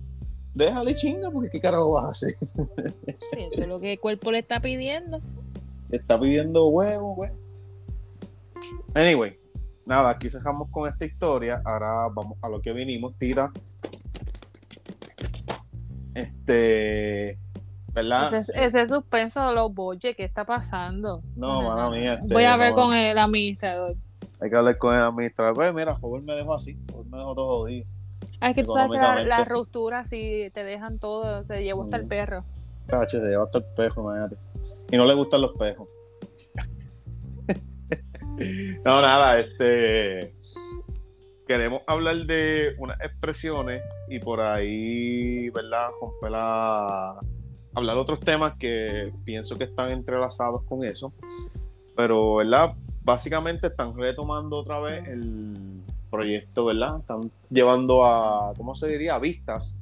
déjale 0.54 0.94
chinga, 0.94 1.28
porque 1.28 1.50
qué 1.50 1.60
carajo 1.60 1.90
vas 1.90 2.04
a 2.04 2.10
hacer. 2.10 2.36
Sí, 3.32 3.48
eso 3.50 3.62
es 3.62 3.68
lo 3.68 3.80
que 3.80 3.94
el 3.94 4.00
cuerpo 4.00 4.30
le 4.30 4.38
está 4.38 4.60
pidiendo. 4.60 5.20
Le 5.90 5.96
está 5.96 6.18
pidiendo 6.18 6.68
huevo, 6.68 7.16
güey. 7.16 7.32
Anyway, 8.94 9.36
nada, 9.84 10.10
aquí 10.10 10.30
cerramos 10.30 10.70
con 10.70 10.88
esta 10.88 11.04
historia. 11.04 11.60
Ahora 11.64 12.08
vamos 12.14 12.38
a 12.40 12.48
lo 12.48 12.60
que 12.62 12.72
vinimos, 12.72 13.18
tira. 13.18 13.52
Este 16.14 17.38
ese, 17.96 18.86
suspenso 18.86 19.48
de 19.48 19.54
los 19.54 19.72
boches, 19.72 20.16
¿qué 20.16 20.24
está 20.24 20.44
pasando? 20.44 21.22
No, 21.34 21.62
mala 21.62 21.90
mía. 21.90 22.14
Este, 22.14 22.34
Voy 22.34 22.44
a 22.44 22.56
ver 22.56 22.72
con 22.72 22.94
el 22.94 23.18
administrador. 23.18 23.96
Hay 24.40 24.50
que 24.50 24.56
hablar 24.56 24.78
con 24.78 24.94
el 24.94 25.02
administrador. 25.02 25.54
Pues 25.54 25.74
mira, 25.74 25.96
favor 25.98 26.22
me 26.22 26.34
dejó 26.34 26.54
así, 26.54 26.76
favor 26.88 27.06
me 27.06 27.18
dejó 27.18 27.34
todo 27.34 27.58
jodido. 27.58 27.86
Ah, 28.40 28.50
es 28.50 28.56
que 28.56 28.62
tú 28.62 28.72
sabes 28.72 28.90
que 28.92 28.98
las 28.98 29.26
la 29.26 29.44
rupturas 29.44 30.08
si 30.08 30.50
te 30.52 30.64
dejan 30.64 30.98
todo, 30.98 31.44
se 31.44 31.62
llevó 31.62 31.84
hasta 31.84 31.96
el 31.96 32.04
mm. 32.04 32.08
perro. 32.08 32.44
Cacho, 32.86 33.20
se 33.20 33.26
llevó 33.26 33.44
hasta 33.44 33.58
el 33.58 33.64
perro, 33.64 34.02
imagínate. 34.02 34.36
Y 34.90 34.96
no 34.96 35.04
le 35.04 35.14
gustan 35.14 35.40
los 35.40 35.52
pejos. 35.56 35.88
no, 38.84 39.00
nada, 39.00 39.38
este 39.38 40.34
queremos 41.46 41.82
hablar 41.86 42.16
de 42.26 42.74
unas 42.78 43.00
expresiones 43.00 43.80
y 44.08 44.18
por 44.18 44.40
ahí, 44.40 45.48
¿verdad? 45.50 45.90
Romper 46.00 46.30
la, 46.32 47.20
hablar 47.76 47.98
otros 47.98 48.20
temas 48.20 48.54
que 48.54 49.12
pienso 49.24 49.56
que 49.56 49.64
están 49.64 49.90
entrelazados 49.90 50.62
con 50.64 50.82
eso. 50.82 51.12
Pero, 51.94 52.36
¿verdad? 52.36 52.74
Básicamente 53.02 53.68
están 53.68 53.96
retomando 53.96 54.56
otra 54.56 54.80
vez 54.80 55.06
el 55.06 55.82
proyecto, 56.10 56.64
¿verdad? 56.64 57.00
Están 57.00 57.30
llevando 57.50 58.04
a, 58.04 58.52
¿cómo 58.56 58.74
se 58.76 58.88
diría? 58.88 59.16
A 59.16 59.18
vistas 59.18 59.78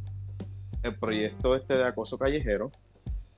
el 0.82 0.96
proyecto 0.96 1.54
este 1.54 1.76
de 1.76 1.84
acoso 1.84 2.18
callejero. 2.18 2.68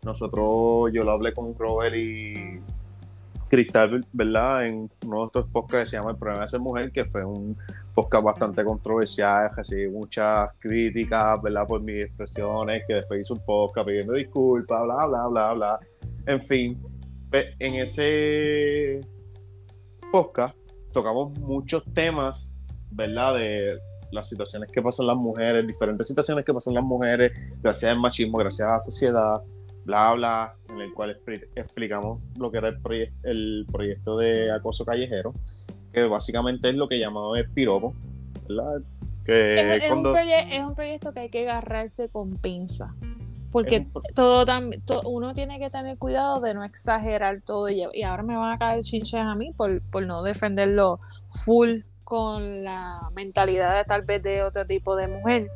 Nosotros, 0.03 0.91
yo 0.93 1.05
lo 1.05 1.13
hablé 1.13 1.35
con 1.35 1.55
Robert 1.57 1.95
y 1.95 2.59
Cristal, 3.49 4.07
¿verdad? 4.13 4.67
En 4.67 4.91
uno 5.05 5.21
de 5.21 5.27
estos 5.27 5.47
podcasts 5.49 5.85
que 5.85 5.91
se 5.91 5.97
llama 5.99 6.13
El 6.13 6.17
problema 6.17 6.43
de 6.45 6.49
ser 6.49 6.61
mujer, 6.61 6.91
que 6.93 7.05
fue 7.05 7.25
un 7.27 7.59
podcast 7.97 8.25
bastante 8.25 8.63
controversial, 8.63 9.51
recibí 9.57 9.89
muchas 9.89 10.51
críticas, 10.59 11.41
¿verdad? 11.41 11.67
Por 11.67 11.83
mis 11.83 12.01
expresiones, 12.01 12.83
que 12.87 12.95
después 12.95 13.23
hice 13.23 13.33
un 13.33 13.41
podcast 13.45 13.87
pidiendo 13.87 14.13
disculpas, 14.13 14.85
bla, 14.85 15.07
bla, 15.07 15.27
bla, 15.29 15.53
bla. 15.55 15.81
En 16.27 16.41
fin, 16.43 16.79
en 17.33 17.75
ese 17.75 19.01
podcast 20.13 20.55
tocamos 20.93 21.39
muchos 21.39 21.85
temas, 21.95 22.55
¿verdad? 22.91 23.35
De 23.37 23.79
las 24.11 24.29
situaciones 24.29 24.71
que 24.71 24.83
pasan 24.83 25.07
las 25.07 25.17
mujeres, 25.17 25.67
diferentes 25.67 26.07
situaciones 26.07 26.45
que 26.45 26.53
pasan 26.53 26.75
las 26.75 26.85
mujeres, 26.85 27.33
gracias 27.63 27.91
al 27.91 27.99
machismo, 27.99 28.37
gracias 28.37 28.69
a 28.69 28.73
la 28.73 28.81
sociedad, 28.81 29.43
bla, 29.87 30.13
bla, 30.13 30.55
en 30.69 30.83
el 30.83 30.93
cual 30.93 31.19
explicamos 31.55 32.21
lo 32.37 32.51
que 32.51 32.59
era 32.59 32.77
el 33.23 33.67
proyecto 33.73 34.19
de 34.19 34.53
acoso 34.53 34.85
callejero 34.85 35.33
que 35.97 36.05
básicamente 36.05 36.69
es 36.69 36.75
lo 36.75 36.89
que 36.89 36.99
llamamos 36.99 37.39
el 37.39 37.49
piropo, 37.49 37.95
¿verdad? 38.47 38.83
Que 39.25 39.55
es, 39.77 39.83
es 39.83 39.89
cuando- 39.89 40.11
un 40.13 40.17
es 40.19 40.63
un 40.65 40.75
proyecto 40.75 41.13
que 41.15 41.21
hay 41.21 41.31
que 41.31 41.49
agarrarse 41.49 42.11
con 42.11 42.37
pinza. 42.37 42.95
Porque 43.51 43.87
un 43.95 44.03
todo 44.85 45.01
uno 45.09 45.33
tiene 45.33 45.59
que 45.59 45.71
tener 45.71 45.97
cuidado 45.97 46.41
de 46.41 46.53
no 46.53 46.65
exagerar 46.65 47.41
todo. 47.41 47.71
Y, 47.71 47.83
y 47.95 48.03
ahora 48.03 48.23
me 48.23 48.37
van 48.37 48.53
a 48.53 48.59
caer 48.59 48.85
chinches 48.85 49.15
a 49.21 49.35
mí 49.35 49.53
por, 49.57 49.81
por 49.91 50.05
no 50.05 50.23
defenderlo 50.23 50.99
full 51.31 51.81
con 52.05 52.63
la 52.63 52.93
mentalidad 53.15 53.79
de 53.79 53.85
tal 53.85 54.03
vez 54.03 54.23
de 54.23 54.43
otro 54.43 54.67
tipo 54.67 54.97
de 54.97 55.09
mujer. 55.09 55.49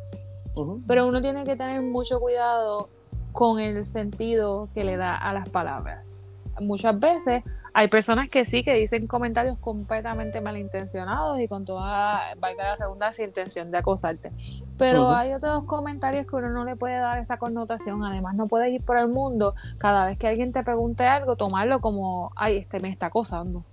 Pero 0.86 1.06
uno 1.06 1.20
tiene 1.20 1.44
que 1.44 1.54
tener 1.54 1.82
mucho 1.82 2.18
cuidado 2.18 2.88
con 3.32 3.60
el 3.60 3.84
sentido 3.84 4.70
que 4.72 4.84
le 4.84 4.96
da 4.96 5.14
a 5.16 5.34
las 5.34 5.50
palabras. 5.50 6.18
Muchas 6.60 6.98
veces 6.98 7.42
hay 7.74 7.88
personas 7.88 8.28
que 8.28 8.44
sí 8.44 8.62
que 8.62 8.74
dicen 8.74 9.06
comentarios 9.06 9.58
completamente 9.58 10.40
malintencionados 10.40 11.40
y 11.40 11.48
con 11.48 11.64
toda, 11.64 12.34
valga 12.38 12.64
la 12.64 12.76
redundancia, 12.76 13.24
intención 13.24 13.70
de 13.70 13.78
acosarte. 13.78 14.30
Pero 14.76 15.10
hay 15.10 15.34
otros 15.34 15.64
comentarios 15.64 16.26
que 16.26 16.36
uno 16.36 16.50
no 16.50 16.64
le 16.64 16.76
puede 16.76 16.96
dar 16.96 17.18
esa 17.18 17.36
connotación. 17.36 18.02
Además, 18.04 18.34
no 18.34 18.46
puedes 18.46 18.72
ir 18.72 18.82
por 18.82 18.96
el 18.96 19.08
mundo 19.08 19.54
cada 19.78 20.06
vez 20.06 20.18
que 20.18 20.26
alguien 20.26 20.52
te 20.52 20.62
pregunte 20.62 21.04
algo, 21.04 21.36
tomarlo 21.36 21.80
como, 21.80 22.32
ay, 22.36 22.56
este 22.56 22.80
me 22.80 22.88
está 22.88 23.06
acosando. 23.06 23.64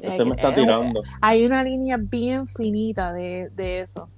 Este 0.00 0.24
me 0.24 0.32
Eh, 0.32 0.34
está 0.36 0.50
eh, 0.50 0.54
tirando. 0.54 1.02
Hay 1.20 1.44
una 1.44 1.62
línea 1.62 1.96
bien 1.98 2.46
finita 2.46 3.12
de, 3.12 3.50
de 3.54 3.80
eso. 3.80 4.08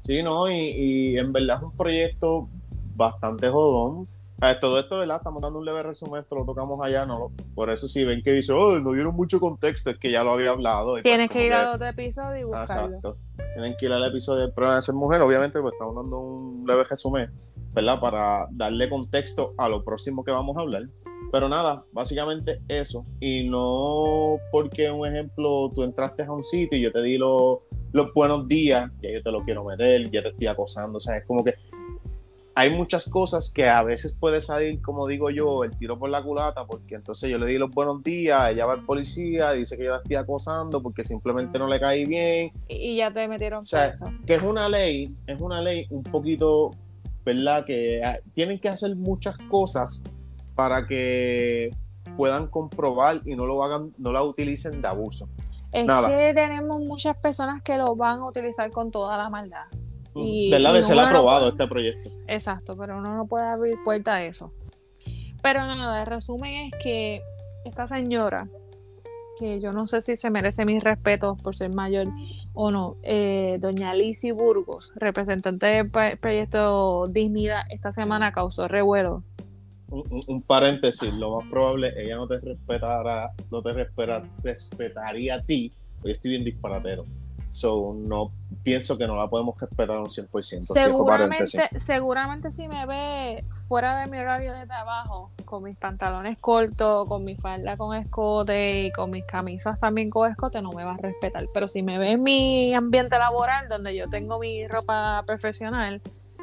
Sí, 0.00 0.22
no, 0.22 0.48
y, 0.48 0.54
y 0.54 1.18
en 1.18 1.32
verdad 1.32 1.56
es 1.56 1.62
un 1.64 1.76
proyecto 1.76 2.48
bastante 2.94 3.48
jodón. 3.48 4.08
A 4.40 4.48
ver, 4.48 4.60
todo 4.60 4.78
esto, 4.78 4.98
¿verdad? 4.98 5.16
Estamos 5.16 5.40
dando 5.40 5.58
un 5.58 5.64
leve 5.64 5.82
resumen, 5.82 6.20
esto 6.20 6.36
lo 6.36 6.44
tocamos 6.44 6.78
allá, 6.84 7.06
no 7.06 7.18
lo- 7.18 7.32
por 7.54 7.70
eso 7.70 7.88
si 7.88 8.04
ven 8.04 8.20
que 8.22 8.32
dice, 8.32 8.52
oh, 8.52 8.78
no 8.78 8.92
dieron 8.92 9.14
mucho 9.16 9.40
contexto, 9.40 9.88
es 9.90 9.98
que 9.98 10.10
ya 10.10 10.22
lo 10.22 10.32
había 10.32 10.50
hablado. 10.50 10.92
pues 10.92 11.02
Tienes 11.04 11.30
que 11.30 11.46
ir 11.46 11.54
al 11.54 11.74
otro 11.74 11.86
episodio 11.86 12.36
y 12.40 12.52
Ah, 12.52 12.60
buscarlo. 12.62 12.96
Exacto. 12.96 13.16
Tienen 13.54 13.74
que 13.78 13.86
ir 13.86 13.92
al 13.92 14.04
episodio 14.04 14.46
de 14.46 14.52
Prueba 14.52 14.76
de 14.76 14.82
ser 14.82 14.94
mujer, 14.94 15.22
obviamente, 15.22 15.58
pues 15.60 15.72
estamos 15.72 15.94
dando 15.94 16.18
un 16.18 16.64
leve 16.66 16.84
resumen, 16.84 17.32
¿verdad? 17.72 17.98
Para 17.98 18.46
darle 18.50 18.90
contexto 18.90 19.54
a 19.56 19.68
lo 19.70 19.82
próximo 19.82 20.22
que 20.22 20.32
vamos 20.32 20.54
a 20.58 20.60
hablar. 20.60 20.82
Pero 21.32 21.48
nada, 21.48 21.84
básicamente 21.92 22.60
eso. 22.68 23.04
Y 23.20 23.48
no 23.48 24.38
porque, 24.52 24.90
un 24.90 25.06
ejemplo, 25.08 25.72
tú 25.74 25.82
entraste 25.82 26.22
a 26.24 26.30
un 26.30 26.44
sitio 26.44 26.78
y 26.78 26.82
yo 26.82 26.92
te 26.92 27.02
di 27.02 27.16
los, 27.18 27.58
los 27.92 28.12
buenos 28.14 28.46
días, 28.46 28.90
ya 29.02 29.10
yo 29.10 29.22
te 29.22 29.32
lo 29.32 29.42
quiero 29.44 29.64
meter, 29.64 30.10
ya 30.10 30.22
te 30.22 30.28
estoy 30.28 30.46
acosando. 30.46 30.98
O 30.98 31.00
sea, 31.00 31.16
es 31.16 31.26
como 31.26 31.42
que 31.42 31.54
hay 32.58 32.70
muchas 32.70 33.10
cosas 33.10 33.52
que 33.52 33.68
a 33.68 33.82
veces 33.82 34.16
puede 34.18 34.40
salir, 34.40 34.80
como 34.80 35.06
digo 35.06 35.28
yo, 35.28 35.62
el 35.62 35.76
tiro 35.76 35.98
por 35.98 36.08
la 36.08 36.22
culata, 36.22 36.64
porque 36.64 36.94
entonces 36.94 37.28
yo 37.28 37.36
le 37.36 37.46
di 37.46 37.58
los 37.58 37.70
buenos 37.70 38.02
días, 38.02 38.50
ella 38.50 38.64
va 38.64 38.72
al 38.72 38.86
policía, 38.86 39.52
dice 39.52 39.76
que 39.76 39.84
yo 39.84 39.90
la 39.90 39.98
estoy 39.98 40.16
acosando 40.16 40.82
porque 40.82 41.04
simplemente 41.04 41.58
no 41.58 41.68
le 41.68 41.78
caí 41.78 42.06
bien. 42.06 42.52
Y 42.66 42.96
ya 42.96 43.12
te 43.12 43.28
metieron 43.28 43.60
O 43.60 43.66
sea, 43.66 43.88
preso. 43.88 44.10
que 44.26 44.36
es 44.36 44.42
una 44.42 44.70
ley, 44.70 45.14
es 45.26 45.38
una 45.38 45.60
ley 45.60 45.86
un 45.90 46.02
poquito, 46.02 46.70
¿verdad? 47.26 47.66
Que 47.66 48.02
ah, 48.02 48.20
tienen 48.32 48.58
que 48.58 48.70
hacer 48.70 48.96
muchas 48.96 49.36
cosas 49.50 50.02
para 50.54 50.86
que 50.86 51.76
puedan 52.16 52.46
comprobar 52.46 53.20
y 53.26 53.36
no 53.36 53.44
lo 53.44 53.62
hagan, 53.64 53.92
no 53.98 54.12
la 54.12 54.22
utilicen 54.22 54.80
de 54.80 54.88
abuso. 54.88 55.28
Es 55.72 55.84
nada. 55.84 56.08
que 56.08 56.32
tenemos 56.32 56.80
muchas 56.80 57.18
personas 57.18 57.60
que 57.62 57.76
lo 57.76 57.94
van 57.96 58.20
a 58.20 58.28
utilizar 58.28 58.70
con 58.70 58.90
toda 58.90 59.18
la 59.18 59.28
maldad. 59.28 59.66
Y- 60.22 60.50
¿Verdad? 60.50 60.72
y 60.74 60.76
De 60.78 60.82
ser 60.82 60.94
uno 60.94 61.02
no 61.02 61.08
aprobado 61.08 61.48
este 61.48 61.66
proyecto. 61.66 62.10
Exacto, 62.26 62.76
pero 62.76 62.98
uno 62.98 63.14
no 63.14 63.26
puede 63.26 63.46
abrir 63.46 63.76
puerta 63.84 64.14
a 64.16 64.24
eso. 64.24 64.52
Pero 65.42 65.60
nada, 65.60 66.00
el 66.00 66.06
resumen 66.06 66.54
es 66.66 66.72
que 66.82 67.22
esta 67.64 67.86
señora, 67.86 68.48
que 69.38 69.60
yo 69.60 69.72
no 69.72 69.86
sé 69.86 70.00
si 70.00 70.16
se 70.16 70.30
merece 70.30 70.64
mis 70.64 70.82
respetos 70.82 71.40
por 71.40 71.54
ser 71.54 71.70
mayor 71.70 72.06
o 72.54 72.70
no, 72.70 72.96
eh, 73.02 73.58
doña 73.60 73.92
Lizzie 73.94 74.32
Burgos, 74.32 74.90
representante 74.96 75.66
del 75.66 75.90
pro- 75.90 76.16
proyecto 76.20 77.06
Dignidad, 77.08 77.62
esta 77.70 77.92
semana 77.92 78.32
causó 78.32 78.66
revuelo. 78.66 79.22
Un, 79.88 80.02
un- 80.10 80.20
un 80.26 80.42
paréntesis, 80.42 81.12
lo 81.14 81.36
más 81.38 81.48
probable, 81.50 81.92
ella 81.96 82.16
no 82.16 82.26
te 82.26 82.40
respetará, 82.40 83.30
no 83.50 83.62
te 83.62 83.72
respeta- 83.72 84.24
respetaría 84.42 85.34
a 85.36 85.42
ti, 85.42 85.70
porque 85.96 86.08
yo 86.08 86.14
estoy 86.14 86.30
bien 86.32 86.44
disparatero. 86.44 87.04
So, 87.50 87.94
no 87.94 88.32
pienso 88.66 88.98
que 88.98 89.06
no 89.06 89.14
la 89.16 89.28
podemos 89.28 89.58
respetar 89.60 89.96
un 89.96 90.06
100%. 90.10 90.60
cierro 90.60 91.06
paréntesis. 91.06 91.52
Seguramente, 91.52 91.80
seguramente 91.80 92.50
si 92.50 92.66
me 92.66 92.84
ve 92.84 93.44
fuera 93.68 94.00
de 94.00 94.10
mi 94.10 94.18
horario 94.18 94.52
de 94.54 94.66
trabajo, 94.66 95.30
con 95.44 95.62
mis 95.62 95.76
pantalones 95.76 96.36
cortos, 96.38 97.06
con 97.06 97.24
mi 97.24 97.36
falda 97.36 97.76
con 97.76 97.94
escote 97.96 98.82
y 98.82 98.90
con 98.90 99.10
mis 99.12 99.24
camisas 99.24 99.78
también 99.78 100.10
con 100.10 100.28
escote, 100.28 100.60
no 100.62 100.72
me 100.72 100.82
va 100.82 100.94
a 100.94 100.96
respetar. 100.96 101.46
Pero 101.54 101.68
si 101.68 101.84
me 101.84 101.96
ve 101.98 102.10
en 102.10 102.24
mi 102.24 102.74
ambiente 102.74 103.16
laboral, 103.16 103.68
donde 103.68 103.94
yo 103.94 104.08
tengo 104.10 104.40
mi 104.40 104.66
ropa 104.66 105.22
profesional, 105.24 106.02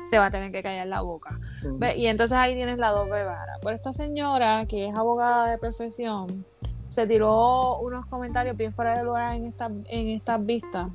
se 0.10 0.18
va 0.18 0.28
a 0.28 0.32
tener 0.32 0.52
que 0.54 0.64
callar 0.64 0.88
la 0.88 1.02
boca. 1.02 1.38
Ujú. 1.66 1.78
Ve, 1.78 1.98
Y 1.98 2.08
entonces 2.08 2.38
ahí 2.38 2.56
tienes 2.56 2.78
la 2.78 2.92
doble 2.92 3.26
vara. 3.26 3.58
Por 3.62 3.74
esta 3.74 3.92
señora, 3.92 4.66
que 4.66 4.88
es 4.88 4.96
abogada 4.98 5.50
de 5.50 5.58
profesión, 5.58 6.46
se 6.88 7.06
tiró 7.06 7.80
unos 7.80 8.06
comentarios 8.06 8.56
bien 8.56 8.72
fuera 8.72 8.98
de 8.98 9.04
lugar 9.04 9.36
en 9.36 9.44
esta- 9.44 9.70
en 9.90 10.08
estas 10.10 10.46
vistas. 10.46 10.88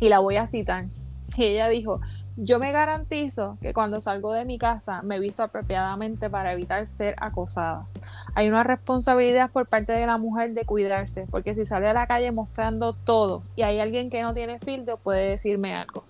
Y 0.00 0.08
la 0.08 0.18
voy 0.18 0.36
a 0.36 0.46
citar. 0.46 0.86
Y 1.36 1.44
ella 1.44 1.68
dijo, 1.68 2.00
yo 2.36 2.58
me 2.58 2.70
garantizo 2.70 3.56
que 3.62 3.72
cuando 3.72 4.00
salgo 4.00 4.32
de 4.32 4.44
mi 4.44 4.58
casa 4.58 5.00
me 5.02 5.18
visto 5.18 5.42
apropiadamente 5.42 6.28
para 6.28 6.52
evitar 6.52 6.86
ser 6.86 7.14
acosada. 7.18 7.86
Hay 8.34 8.48
una 8.48 8.62
responsabilidad 8.62 9.50
por 9.50 9.66
parte 9.66 9.92
de 9.92 10.06
la 10.06 10.18
mujer 10.18 10.52
de 10.52 10.64
cuidarse, 10.66 11.26
porque 11.30 11.54
si 11.54 11.64
sale 11.64 11.88
a 11.88 11.94
la 11.94 12.06
calle 12.06 12.30
mostrando 12.32 12.92
todo 12.92 13.42
y 13.56 13.62
hay 13.62 13.80
alguien 13.80 14.10
que 14.10 14.20
no 14.20 14.34
tiene 14.34 14.58
filtro, 14.58 14.98
puede 14.98 15.30
decirme 15.30 15.74
algo. 15.74 16.04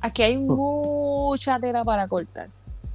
Aquí 0.00 0.22
hay 0.22 0.36
mucha 0.36 1.58
tela 1.60 1.84
para 1.84 2.08
cortar. 2.08 2.48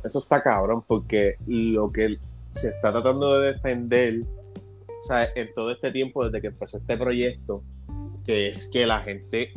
Eso 0.03 0.20
está 0.20 0.44
cabrón, 0.44 0.84
porque 0.86 1.38
lo 1.48 1.92
que 1.92 2.18
se 2.50 2.70
está 2.70 2.92
tratando 2.92 3.39
de 3.39 3.53
defender, 3.53 4.13
o 4.24 5.01
sea, 5.01 5.30
en 5.34 5.53
todo 5.53 5.72
este 5.72 5.92
tiempo, 5.92 6.25
desde 6.25 6.42
que 6.42 6.48
empezó 6.48 6.77
este 6.77 6.98
proyecto, 6.98 7.63
que 8.25 8.48
es 8.48 8.68
que 8.68 8.86
la 8.86 9.00
gente, 9.01 9.53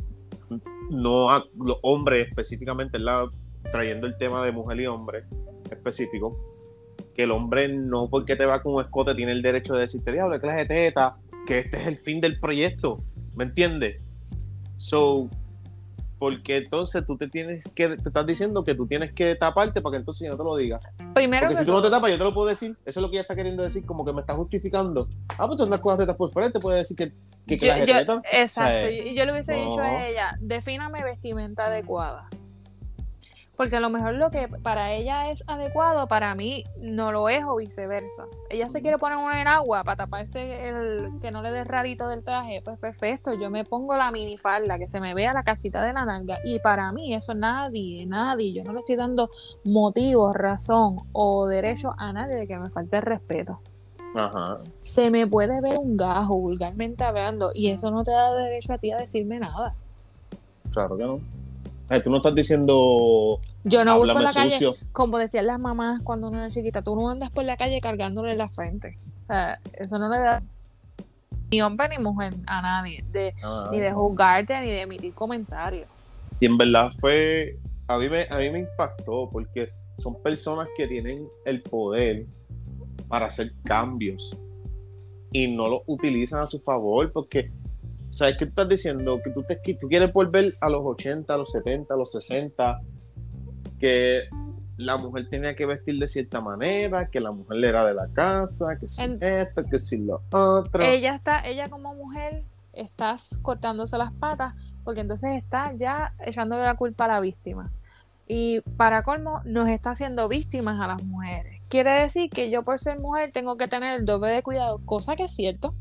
no, 0.90 1.28
los 1.54 1.78
hombres 1.82 2.28
específicamente, 2.28 2.98
¿verdad? 2.98 3.26
trayendo 3.70 4.06
el 4.06 4.16
tema 4.16 4.44
de 4.44 4.52
mujer 4.52 4.80
y 4.80 4.86
hombre 4.86 5.24
específico, 5.70 6.38
que 7.14 7.24
el 7.24 7.30
hombre 7.30 7.68
no 7.68 8.08
porque 8.08 8.36
te 8.36 8.46
va 8.46 8.62
con 8.62 8.74
un 8.74 8.82
escote 8.82 9.14
tiene 9.14 9.32
el 9.32 9.42
derecho 9.42 9.74
de 9.74 9.80
decirte, 9.80 10.12
diablo, 10.12 10.38
clase 10.38 10.58
de 10.58 10.66
teta, 10.66 11.16
que 11.46 11.60
este 11.60 11.76
es 11.78 11.86
el 11.86 11.96
fin 11.96 12.20
del 12.20 12.38
proyecto, 12.38 13.02
¿me 13.34 13.44
entiendes? 13.44 14.00
So, 14.76 15.28
porque 16.18 16.56
entonces 16.58 17.04
tú 17.04 17.16
te 17.16 17.28
tienes 17.28 17.70
que, 17.74 17.88
te 17.88 18.08
estás 18.08 18.26
diciendo 18.26 18.64
que 18.64 18.74
tú 18.74 18.86
tienes 18.86 19.12
que 19.12 19.34
taparte 19.34 19.80
para 19.82 19.92
que 19.92 19.98
entonces 19.98 20.26
yo 20.26 20.32
no 20.32 20.38
te 20.38 20.44
lo 20.44 20.56
diga. 20.56 20.80
Primero 21.14 21.42
Porque 21.42 21.54
que 21.54 21.60
si 21.60 21.66
tú 21.66 21.72
no 21.72 21.82
te 21.82 21.90
tapas, 21.90 22.10
yo 22.10 22.18
te 22.18 22.24
lo 22.24 22.32
puedo 22.34 22.48
decir. 22.48 22.76
Eso 22.86 23.00
es 23.00 23.02
lo 23.02 23.08
que 23.10 23.16
ella 23.16 23.22
está 23.22 23.36
queriendo 23.36 23.62
decir, 23.62 23.84
como 23.84 24.04
que 24.04 24.12
me 24.12 24.20
está 24.22 24.34
justificando. 24.34 25.08
Ah, 25.38 25.46
pues 25.46 25.58
tú 25.58 25.64
andas 25.64 25.80
con 25.80 25.90
las 25.90 25.98
tetas 25.98 26.16
por 26.16 26.30
fuera, 26.30 26.50
te 26.50 26.58
puede 26.60 26.78
decir 26.78 26.96
que, 26.96 27.12
que 27.46 27.56
Yo- 27.58 27.66
clase 27.66 27.80
de 27.80 27.86
yo- 27.86 28.20
exacto, 28.32 28.70
O 28.70 28.88
sea, 28.88 28.90
yo, 29.14 29.24
le 29.24 29.32
hubiese 29.32 29.52
no. 29.52 29.58
dicho 29.70 29.80
a 29.80 30.06
ella, 30.08 30.36
defíname 30.40 31.02
vestimenta 31.04 31.66
adecuada. 31.66 32.28
Porque 33.56 33.76
a 33.76 33.80
lo 33.80 33.90
mejor 33.90 34.14
lo 34.14 34.30
que 34.30 34.48
para 34.48 34.92
ella 34.92 35.30
es 35.30 35.42
adecuado, 35.46 36.08
para 36.08 36.34
mí 36.34 36.64
no 36.78 37.12
lo 37.12 37.28
es 37.28 37.44
o 37.44 37.56
viceversa. 37.56 38.24
Ella 38.50 38.68
se 38.68 38.82
quiere 38.82 38.98
poner 38.98 39.18
una 39.18 39.40
en 39.40 39.48
agua 39.48 39.82
para 39.82 39.96
taparse 39.96 40.68
el 40.68 41.10
que 41.20 41.30
no 41.30 41.42
le 41.42 41.50
dé 41.50 41.64
rarito 41.64 42.08
del 42.08 42.22
traje, 42.22 42.60
pues 42.64 42.78
perfecto, 42.78 43.32
yo 43.34 43.50
me 43.50 43.64
pongo 43.64 43.96
la 43.96 44.10
minifalda, 44.10 44.78
que 44.78 44.86
se 44.86 45.00
me 45.00 45.14
vea 45.14 45.32
la 45.32 45.42
casita 45.42 45.82
de 45.82 45.92
la 45.92 46.04
nalga. 46.04 46.38
Y 46.44 46.58
para 46.58 46.92
mí 46.92 47.14
eso 47.14 47.34
nadie, 47.34 48.04
nadie, 48.06 48.52
yo 48.52 48.62
no 48.62 48.72
le 48.72 48.80
estoy 48.80 48.96
dando 48.96 49.30
motivo, 49.64 50.32
razón 50.32 51.00
o 51.12 51.46
derecho 51.46 51.94
a 51.98 52.12
nadie 52.12 52.36
de 52.36 52.46
que 52.46 52.58
me 52.58 52.70
falte 52.70 52.96
el 52.96 53.02
respeto 53.02 53.60
Ajá. 54.16 54.58
se 54.82 55.10
me 55.10 55.26
puede 55.26 55.60
ver 55.60 55.78
un 55.78 55.96
gajo 55.96 56.36
vulgarmente 56.36 57.04
hablando 57.04 57.50
y 57.54 57.68
eso 57.68 57.90
no 57.90 58.02
te 58.02 58.12
da 58.12 58.32
derecho 58.32 58.72
a 58.72 58.78
ti 58.78 58.90
a 58.90 58.98
decirme 58.98 59.38
nada. 59.38 59.74
Claro 60.72 60.96
que 60.96 61.04
no. 61.04 61.20
Tú 62.02 62.10
no 62.10 62.16
estás 62.16 62.34
diciendo. 62.34 63.40
Yo 63.64 63.84
no 63.84 63.98
voy 63.98 64.12
por 64.12 64.22
la 64.22 64.32
calle, 64.32 64.50
sucio. 64.50 64.74
como 64.92 65.18
decían 65.18 65.46
las 65.46 65.60
mamás 65.60 66.00
cuando 66.02 66.28
uno 66.28 66.38
era 66.38 66.50
chiquita, 66.50 66.82
tú 66.82 66.96
no 66.96 67.08
andas 67.08 67.30
por 67.30 67.44
la 67.44 67.56
calle 67.56 67.80
cargándole 67.80 68.34
la 68.36 68.48
frente. 68.48 68.98
O 69.18 69.20
sea, 69.20 69.60
eso 69.72 69.98
no 69.98 70.08
le 70.08 70.18
da 70.18 70.42
ni 71.50 71.62
hombre 71.62 71.86
ni 71.96 72.02
mujer 72.02 72.34
a 72.46 72.60
nadie, 72.60 73.04
de, 73.12 73.32
Ah. 73.44 73.68
ni 73.70 73.78
de 73.78 73.92
juzgarte 73.92 74.60
ni 74.60 74.66
de 74.66 74.82
emitir 74.82 75.14
comentarios. 75.14 75.86
Y 76.40 76.46
en 76.46 76.56
verdad 76.56 76.90
fue. 77.00 77.56
A 77.88 77.98
mí, 77.98 78.08
me, 78.08 78.26
a 78.28 78.38
mí 78.38 78.50
me 78.50 78.58
impactó 78.60 79.28
porque 79.30 79.70
son 79.96 80.20
personas 80.22 80.66
que 80.76 80.88
tienen 80.88 81.28
el 81.44 81.62
poder 81.62 82.26
para 83.06 83.26
hacer 83.26 83.52
cambios 83.64 84.36
y 85.30 85.46
no 85.46 85.68
lo 85.68 85.82
utilizan 85.86 86.40
a 86.40 86.46
su 86.48 86.58
favor 86.58 87.12
porque. 87.12 87.52
¿Sabes 88.16 88.38
qué 88.38 88.46
tú 88.46 88.50
estás 88.52 88.68
diciendo? 88.70 89.20
Que 89.22 89.30
tú, 89.30 89.42
te, 89.42 89.56
tú 89.74 89.88
quieres 89.88 90.10
volver 90.10 90.54
a 90.62 90.70
los 90.70 90.80
80, 90.82 91.34
a 91.34 91.36
los 91.36 91.52
70, 91.52 91.92
a 91.92 91.96
los 91.98 92.12
60, 92.12 92.80
que 93.78 94.22
la 94.78 94.96
mujer 94.96 95.28
tenía 95.28 95.54
que 95.54 95.66
vestir 95.66 95.98
de 95.98 96.08
cierta 96.08 96.40
manera, 96.40 97.08
que 97.10 97.20
la 97.20 97.30
mujer 97.30 97.62
era 97.62 97.84
de 97.84 97.92
la 97.92 98.08
casa, 98.08 98.78
que 98.80 98.88
si 98.88 99.02
En- 99.02 99.22
esto, 99.22 99.62
que 99.70 99.78
si 99.78 99.98
lo 99.98 100.22
otro. 100.32 100.82
Ella 100.82 101.14
está, 101.14 101.46
ella 101.46 101.68
como 101.68 101.94
mujer, 101.94 102.44
estás 102.72 103.38
cortándose 103.42 103.98
las 103.98 104.12
patas 104.14 104.54
porque 104.82 105.02
entonces 105.02 105.36
está 105.36 105.74
ya 105.76 106.14
echándole 106.24 106.62
la 106.64 106.76
culpa 106.76 107.04
a 107.04 107.08
la 107.08 107.20
víctima. 107.20 107.70
Y 108.26 108.62
para 108.78 109.02
colmo, 109.02 109.42
nos 109.44 109.68
está 109.68 109.90
haciendo 109.90 110.26
víctimas 110.26 110.80
a 110.80 110.86
las 110.86 111.02
mujeres. 111.02 111.60
Quiere 111.68 111.90
decir 112.00 112.30
que 112.30 112.50
yo 112.50 112.62
por 112.62 112.80
ser 112.80 112.98
mujer 112.98 113.30
tengo 113.30 113.58
que 113.58 113.68
tener 113.68 113.98
el 114.00 114.06
doble 114.06 114.30
de 114.30 114.42
cuidado, 114.42 114.80
cosa 114.86 115.16
que 115.16 115.24
es 115.24 115.34
cierto. 115.34 115.74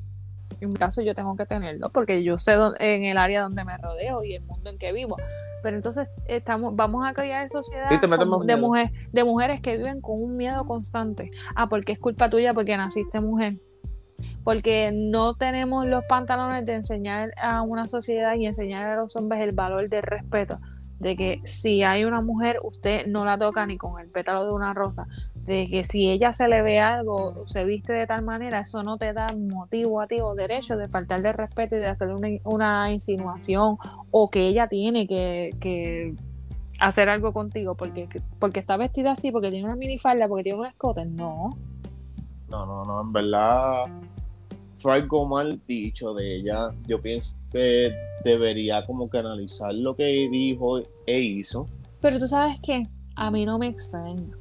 En 0.61 0.69
mi 0.69 0.75
caso 0.75 1.01
yo 1.01 1.13
tengo 1.13 1.35
que 1.35 1.45
tenerlo 1.45 1.89
porque 1.89 2.23
yo 2.23 2.37
sé 2.37 2.55
en 2.79 3.03
el 3.03 3.17
área 3.17 3.41
donde 3.41 3.63
me 3.63 3.77
rodeo 3.77 4.23
y 4.23 4.35
el 4.35 4.43
mundo 4.43 4.69
en 4.69 4.77
que 4.77 4.91
vivo. 4.91 5.17
Pero 5.63 5.77
entonces 5.77 6.11
estamos, 6.27 6.75
vamos 6.75 7.03
a 7.07 7.13
crear 7.13 7.49
sociedad 7.49 7.89
de, 7.89 8.55
mujer, 8.55 8.91
de 9.11 9.23
mujeres 9.23 9.61
que 9.61 9.77
viven 9.77 9.99
con 9.99 10.21
un 10.21 10.37
miedo 10.37 10.65
constante. 10.65 11.31
Ah, 11.55 11.67
porque 11.67 11.93
es 11.93 11.99
culpa 11.99 12.29
tuya 12.29 12.53
porque 12.53 12.77
naciste 12.77 13.19
mujer 13.19 13.55
porque 14.43 14.91
no 14.93 15.35
tenemos 15.35 15.85
los 15.85 16.03
pantalones 16.05 16.65
de 16.65 16.75
enseñar 16.75 17.31
a 17.41 17.61
una 17.61 17.87
sociedad 17.87 18.35
y 18.35 18.45
enseñar 18.45 18.85
a 18.85 18.95
los 18.97 19.15
hombres 19.15 19.41
el 19.41 19.53
valor 19.53 19.89
del 19.89 20.03
respeto, 20.03 20.59
de 20.99 21.15
que 21.15 21.41
si 21.45 21.83
hay 21.83 22.05
una 22.05 22.21
mujer, 22.21 22.59
usted 22.63 23.07
no 23.07 23.25
la 23.25 23.37
toca 23.37 23.65
ni 23.65 23.77
con 23.77 23.99
el 23.99 24.09
pétalo 24.09 24.45
de 24.45 24.53
una 24.53 24.73
rosa, 24.73 25.07
de 25.45 25.67
que 25.67 25.83
si 25.83 26.09
ella 26.09 26.33
se 26.33 26.47
le 26.47 26.61
ve 26.61 26.79
algo 26.79 27.41
o 27.41 27.47
se 27.47 27.63
viste 27.65 27.93
de 27.93 28.07
tal 28.07 28.23
manera, 28.23 28.61
eso 28.61 28.81
no 28.81 28.97
te 28.97 29.13
da 29.13 29.27
motivo 29.37 30.01
a 30.01 30.07
ti 30.07 30.19
o 30.19 30.33
derecho 30.33 30.75
de 30.75 30.87
faltar 30.87 31.21
de 31.21 31.33
respeto 31.33 31.75
y 31.75 31.79
de 31.79 31.87
hacer 31.87 32.09
una, 32.43 32.91
insinuación 32.91 33.77
o 34.11 34.29
que 34.29 34.47
ella 34.47 34.67
tiene 34.67 35.07
que, 35.07 36.13
hacer 36.79 37.09
algo 37.09 37.31
contigo 37.31 37.75
porque, 37.75 38.09
porque 38.39 38.59
está 38.59 38.75
vestida 38.75 39.11
así, 39.11 39.31
porque 39.31 39.49
tiene 39.49 39.65
una 39.65 39.75
minifalda, 39.75 40.27
porque 40.27 40.43
tiene 40.43 40.59
un 40.59 40.65
escote. 40.65 41.05
No. 41.05 41.55
No, 42.49 42.65
no, 42.65 42.83
no, 42.83 43.01
en 43.01 43.11
verdad 43.11 43.85
fue 44.77 44.93
algo 44.93 45.25
mal 45.25 45.59
dicho 45.67 46.13
de 46.13 46.37
ella. 46.37 46.69
Yo 46.87 47.01
pienso 47.01 47.35
que 47.51 47.93
debería 48.23 48.83
como 48.85 49.09
que 49.09 49.19
analizar 49.19 49.73
lo 49.73 49.95
que 49.95 50.27
dijo 50.31 50.79
e 51.05 51.19
hizo. 51.19 51.67
Pero 52.01 52.19
tú 52.19 52.27
sabes 52.27 52.59
que 52.61 52.87
a 53.15 53.31
mí 53.31 53.45
no 53.45 53.57
me 53.57 53.67
extraña. 53.67 54.31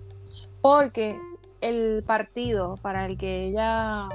Porque 0.65 1.21
el 1.61 2.03
partido 2.07 2.79
para 2.81 3.05
el 3.05 3.19
que 3.19 3.49
ella 3.49 4.09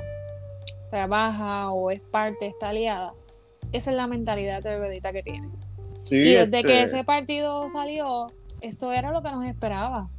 trabaja 0.89 1.69
o 1.69 1.91
es 1.91 2.03
parte, 2.05 2.47
está 2.47 2.69
aliada, 2.69 3.09
esa 3.71 3.91
es 3.91 3.97
la 3.97 4.07
mentalidad 4.07 4.63
terrorista 4.63 5.13
que 5.13 5.21
tiene. 5.21 5.47
y 6.09 6.33
desde 6.33 6.63
que 6.63 6.81
este 6.81 6.97
ese 6.97 7.03
partido 7.03 7.69
salió, 7.69 8.31
esto 8.61 8.91
era 8.91 9.11
lo 9.11 9.21
que 9.21 9.29
nos 9.29 9.45
esperaba. 9.45 10.09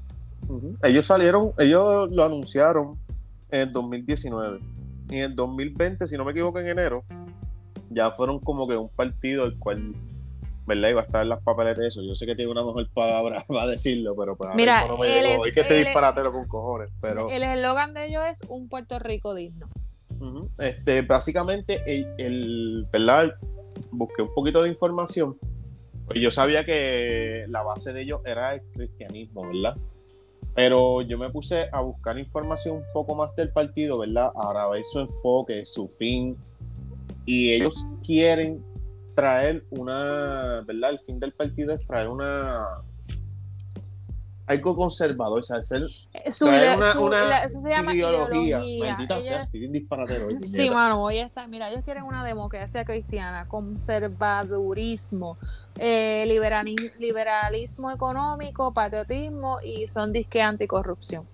Ellos 0.85 1.05
salieron, 1.05 1.51
ellos 1.59 2.09
lo 2.13 2.23
anunciaron 2.23 2.97
en 3.51 3.63
el 3.63 3.73
2019. 3.73 4.61
Y 5.11 5.17
en 5.17 5.31
el 5.33 5.35
2020, 5.35 6.07
si 6.07 6.17
no 6.17 6.25
me 6.25 6.31
equivoco, 6.31 6.61
en 6.61 6.69
enero, 6.69 7.03
ya 7.89 8.13
fueron 8.13 8.39
como 8.39 8.69
que 8.69 8.77
un 8.77 8.89
partido 8.89 9.47
el 9.47 9.59
cual, 9.59 9.97
¿verdad? 10.71 10.89
Iba 10.89 11.01
a 11.01 11.05
estar 11.05 11.23
en 11.23 11.29
las 11.29 11.43
papeletas 11.43 11.79
de 11.79 11.89
eso. 11.89 12.03
Yo 12.03 12.15
sé 12.15 12.27
que 12.27 12.37
tiene 12.37 12.51
una 12.51 12.65
mejor 12.65 12.89
palabra 12.91 13.45
para 13.47 13.67
decirlo, 13.71 14.15
pero 14.17 14.37
pues 14.37 14.51
Mira, 14.55 14.87
no 14.87 14.97
me 14.97 15.09
llegó. 15.09 15.45
Es, 15.45 15.53
que 15.53 15.61
este 15.61 15.75
disparatero 15.75 16.33
con 16.33 16.47
cojones, 16.47 16.91
pero... 17.01 17.29
El 17.29 17.43
eslogan 17.43 17.93
de 17.93 18.07
ellos 18.07 18.23
es 18.31 18.43
un 18.49 18.69
Puerto 18.69 18.99
Rico 18.99 19.35
digno. 19.35 19.67
Este, 20.59 21.03
básicamente, 21.03 21.83
el, 22.19 22.87
¿verdad? 22.93 23.33
Busqué 23.91 24.23
un 24.23 24.29
poquito 24.35 24.63
de 24.63 24.69
información. 24.69 25.37
Pues 26.07 26.21
yo 26.21 26.31
sabía 26.31 26.65
que 26.65 27.47
la 27.49 27.63
base 27.63 27.93
de 27.93 28.03
ellos 28.03 28.21
era 28.25 28.55
el 28.55 28.63
cristianismo, 28.73 29.47
¿verdad? 29.47 29.77
Pero 30.55 31.03
yo 31.03 31.17
me 31.17 31.31
puse 31.31 31.69
a 31.73 31.81
buscar 31.81 32.19
información 32.19 32.77
un 32.77 32.85
poco 32.93 33.15
más 33.15 33.35
del 33.35 33.51
partido, 33.51 34.01
¿verdad? 34.01 34.31
Ahora 34.35 34.69
ver 34.69 34.85
su 34.85 35.01
enfoque, 35.01 35.65
su 35.65 35.89
fin. 35.89 36.37
Y 37.25 37.53
ellos 37.53 37.87
quieren 38.05 38.63
traer 39.21 39.65
una, 39.69 40.63
¿verdad? 40.67 40.91
El 40.93 40.99
fin 41.01 41.21
del 41.21 41.33
partido 41.33 41.75
es 41.75 41.85
traer 41.87 42.09
una 42.09 42.65
algo 44.47 44.75
conservador, 44.75 45.41
o 45.41 45.43
sea, 45.43 45.63
ser 45.63 45.83
su, 46.33 46.47
una, 46.47 47.45
eso 47.45 47.61
se 47.61 47.69
llama 47.69 47.95
ideología. 47.95 48.59
Maldita 48.59 49.21
sea, 49.21 49.41
estoy 49.41 49.61
bien 49.61 49.73
disparatero. 49.73 50.29
sí, 50.41 50.71
mano, 50.71 51.05
hoy 51.05 51.19
está. 51.19 51.47
Mira, 51.47 51.69
ellos 51.69 51.85
quieren 51.85 52.03
una 52.03 52.25
democracia 52.25 52.85
cristiana, 52.85 53.47
conservadurismo, 53.47 55.37
eh, 55.79 56.25
liberalismo 56.99 57.93
económico, 57.93 58.73
patriotismo 58.73 59.59
y 59.63 59.87
son 59.87 60.13
disque 60.13 60.41
anticorrupción. 60.41 61.27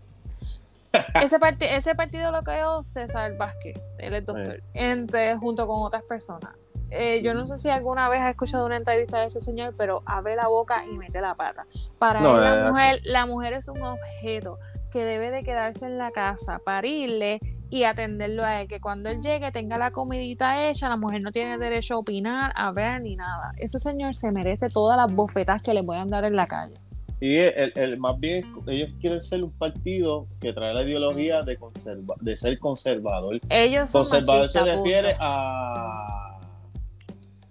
ese, 1.22 1.38
ese 1.60 1.94
partido 1.94 2.32
lo 2.32 2.42
creó 2.42 2.82
César 2.84 3.36
Vázquez, 3.36 3.78
él 3.98 4.14
es 4.14 4.26
doctor, 4.26 4.60
entre, 4.74 5.36
junto 5.36 5.66
con 5.66 5.82
otras 5.82 6.02
personas. 6.02 6.50
Eh, 6.90 7.22
yo 7.22 7.34
no 7.34 7.46
sé 7.46 7.56
si 7.56 7.68
alguna 7.68 8.08
vez 8.08 8.20
has 8.20 8.30
escuchado 8.30 8.64
una 8.64 8.76
entrevista 8.76 9.18
de 9.18 9.26
ese 9.26 9.40
señor, 9.40 9.74
pero 9.76 10.02
abre 10.06 10.36
la 10.36 10.48
boca 10.48 10.84
y 10.86 10.96
mete 10.96 11.20
la 11.20 11.34
pata. 11.34 11.66
Para 11.98 12.20
él, 12.20 12.24
la 12.24 12.70
mujer, 12.70 13.00
la 13.04 13.26
mujer 13.26 13.52
es 13.54 13.68
un 13.68 13.82
objeto 13.82 14.58
que 14.92 15.04
debe 15.04 15.30
de 15.30 15.42
quedarse 15.42 15.86
en 15.86 15.98
la 15.98 16.10
casa, 16.12 16.60
parirle 16.64 17.40
y 17.68 17.84
atenderlo 17.84 18.44
a 18.44 18.62
él, 18.62 18.68
que 18.68 18.80
cuando 18.80 19.08
él 19.08 19.20
llegue 19.20 19.50
tenga 19.50 19.78
la 19.78 19.90
comidita 19.90 20.68
hecha, 20.68 20.88
la 20.88 20.96
mujer 20.96 21.20
no 21.20 21.32
tiene 21.32 21.58
derecho 21.58 21.94
a 21.94 21.98
opinar, 21.98 22.52
a 22.54 22.70
ver 22.70 23.00
ni 23.02 23.16
nada. 23.16 23.52
Ese 23.56 23.78
señor 23.78 24.14
se 24.14 24.30
merece 24.30 24.68
todas 24.68 24.96
las 24.96 25.12
bofetas 25.12 25.62
que 25.62 25.74
le 25.74 25.82
puedan 25.82 26.08
dar 26.08 26.24
en 26.24 26.36
la 26.36 26.46
calle. 26.46 26.74
Y 27.18 27.36
el, 27.36 27.96
más 27.98 28.20
bien 28.20 28.44
ellos 28.66 28.94
quieren 29.00 29.22
ser 29.22 29.42
un 29.42 29.50
partido 29.50 30.26
que 30.38 30.52
trae 30.52 30.74
la 30.74 30.82
ideología 30.82 31.42
de, 31.42 31.56
conserva, 31.56 32.14
de 32.20 32.36
ser 32.36 32.58
conservador. 32.58 33.40
Ellos 33.48 33.90
conservador 33.90 34.50
se 34.50 34.62
refiere 34.62 35.16
a 35.18 36.25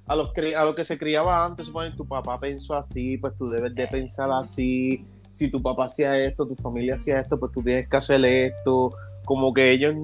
a 0.07 0.15
lo, 0.15 0.31
a 0.57 0.65
lo 0.65 0.75
que 0.75 0.85
se 0.85 0.97
criaba 0.97 1.45
antes, 1.45 1.67
suponen, 1.67 1.95
tu 1.95 2.07
papá 2.07 2.39
pensó 2.39 2.75
así, 2.75 3.17
pues 3.17 3.35
tú 3.35 3.49
debes 3.49 3.73
de 3.73 3.87
pensar 3.87 4.31
así, 4.31 5.05
si 5.33 5.49
tu 5.49 5.61
papá 5.61 5.85
hacía 5.85 6.17
esto, 6.17 6.47
tu 6.47 6.55
familia 6.55 6.95
hacía 6.95 7.19
esto, 7.19 7.39
pues 7.39 7.51
tú 7.51 7.61
tienes 7.61 7.89
que 7.89 7.97
hacer 7.97 8.23
esto, 8.23 8.93
como 9.25 9.53
que 9.53 9.71
ellos, 9.71 9.95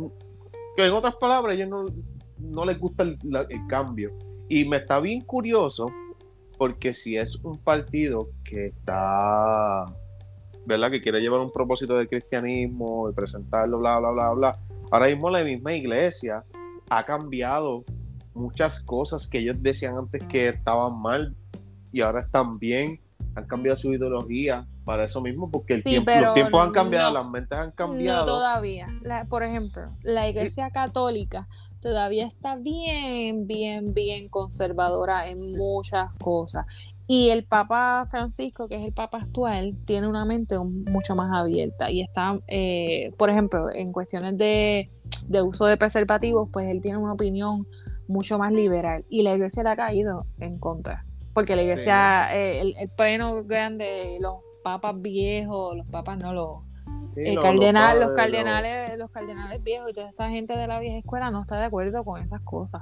que 0.75 0.85
en 0.85 0.91
otras 0.91 1.15
palabras, 1.15 1.55
ellos 1.55 1.69
no, 1.69 1.85
no 2.39 2.65
les 2.65 2.79
gusta 2.79 3.03
el, 3.03 3.17
cambio. 3.67 4.11
Y 4.49 4.65
me 4.65 4.77
está 4.77 4.99
bien 4.99 5.21
curioso, 5.21 5.87
porque 6.57 6.93
si 6.93 7.15
es 7.15 7.39
un 7.43 7.59
partido 7.59 8.29
que 8.43 8.67
está, 8.67 9.85
¿verdad? 10.65 10.91
Que 10.91 11.01
quiere 11.01 11.21
llevar 11.21 11.39
un 11.39 11.51
propósito 11.51 11.97
de 11.97 12.07
cristianismo 12.07 13.09
y 13.09 13.13
presentarlo, 13.13 13.79
bla, 13.79 13.99
bla, 13.99 14.11
bla, 14.11 14.29
bla. 14.31 14.59
Ahora 14.91 15.07
mismo 15.07 15.29
la 15.29 15.43
misma 15.43 15.73
iglesia 15.73 16.43
ha 16.89 17.05
cambiado 17.05 17.83
muchas 18.33 18.81
cosas 18.81 19.27
que 19.27 19.39
ellos 19.39 19.57
decían 19.59 19.97
antes 19.97 20.23
que 20.25 20.49
estaban 20.49 20.99
mal 21.01 21.35
y 21.91 22.01
ahora 22.01 22.21
están 22.21 22.59
bien, 22.59 23.01
han 23.35 23.45
cambiado 23.45 23.77
su 23.77 23.93
ideología 23.93 24.67
para 24.83 25.05
eso 25.05 25.21
mismo, 25.21 25.49
porque 25.49 25.75
el 25.75 25.83
tiempo, 25.83 26.11
los 26.19 26.33
tiempos 26.33 26.65
han 26.65 26.71
cambiado, 26.71 27.13
las 27.13 27.29
mentes 27.29 27.57
han 27.57 27.71
cambiado. 27.71 28.25
No 28.25 28.31
todavía. 28.33 28.87
por 29.29 29.43
ejemplo, 29.43 29.83
la 30.03 30.27
iglesia 30.27 30.69
católica 30.71 31.47
todavía 31.81 32.25
está 32.25 32.55
bien, 32.55 33.47
bien, 33.47 33.93
bien 33.93 34.29
conservadora 34.29 35.27
en 35.27 35.45
muchas 35.45 36.11
cosas. 36.21 36.65
Y 37.07 37.29
el 37.29 37.43
Papa 37.43 38.05
Francisco, 38.07 38.69
que 38.69 38.75
es 38.75 38.85
el 38.85 38.93
Papa 38.93 39.19
actual, 39.19 39.75
tiene 39.85 40.07
una 40.07 40.23
mente 40.23 40.57
mucho 40.57 41.15
más 41.15 41.29
abierta 41.33 41.91
y 41.91 42.01
está, 42.01 42.39
eh, 42.47 43.11
por 43.17 43.29
ejemplo, 43.29 43.69
en 43.73 43.91
cuestiones 43.91 44.37
de, 44.37 44.89
de 45.27 45.41
uso 45.41 45.65
de 45.65 45.75
preservativos, 45.77 46.49
pues 46.51 46.71
él 46.71 46.79
tiene 46.79 46.97
una 46.97 47.13
opinión 47.13 47.67
mucho 48.11 48.37
más 48.37 48.51
liberal 48.51 49.03
y 49.09 49.23
la 49.23 49.33
iglesia 49.33 49.63
le 49.63 49.69
ha 49.69 49.75
caído 49.75 50.25
en 50.39 50.57
contra. 50.57 51.05
Porque 51.33 51.55
la 51.55 51.63
iglesia, 51.63 52.35
eh, 52.35 52.61
el, 52.61 52.75
el 52.77 52.89
pleno 52.89 53.43
grande, 53.45 54.17
los 54.19 54.39
papas 54.63 55.01
viejos, 55.01 55.77
los 55.77 55.87
papas 55.87 56.17
no, 56.17 56.33
los, 56.33 56.59
el 57.15 57.39
cardenal, 57.39 57.99
los, 57.99 58.11
cardenales, 58.11 58.97
los 58.97 59.11
cardenales 59.11 59.63
viejos 59.63 59.89
y 59.89 59.93
toda 59.93 60.09
esta 60.09 60.29
gente 60.29 60.55
de 60.55 60.67
la 60.67 60.79
vieja 60.79 60.97
escuela 60.97 61.29
no 61.31 61.41
está 61.41 61.57
de 61.57 61.65
acuerdo 61.65 62.03
con 62.03 62.21
esas 62.21 62.41
cosas. 62.41 62.81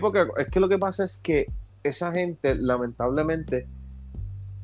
porque 0.00 0.26
es 0.36 0.48
que 0.48 0.60
lo 0.60 0.68
que 0.68 0.78
pasa 0.78 1.04
es 1.04 1.18
que 1.18 1.46
esa 1.82 2.12
gente, 2.12 2.54
lamentablemente, 2.54 3.66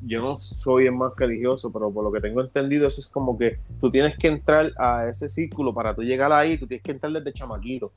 yo 0.01 0.21
no 0.21 0.39
soy 0.39 0.85
el 0.85 0.93
más 0.93 1.11
religioso, 1.17 1.71
pero 1.71 1.91
por 1.91 2.03
lo 2.03 2.11
que 2.11 2.21
tengo 2.21 2.41
entendido, 2.41 2.87
eso 2.87 3.01
es 3.01 3.07
como 3.09 3.37
que 3.37 3.59
tú 3.79 3.89
tienes 3.89 4.17
que 4.17 4.27
entrar 4.27 4.71
a 4.77 5.07
ese 5.09 5.27
círculo 5.27 5.73
para 5.73 5.93
tú 5.93 6.03
llegar 6.03 6.31
ahí, 6.31 6.57
tú 6.57 6.67
tienes 6.67 6.83
que 6.83 6.91
entrar 6.91 7.11
desde 7.11 7.33
chamaquito. 7.33 7.91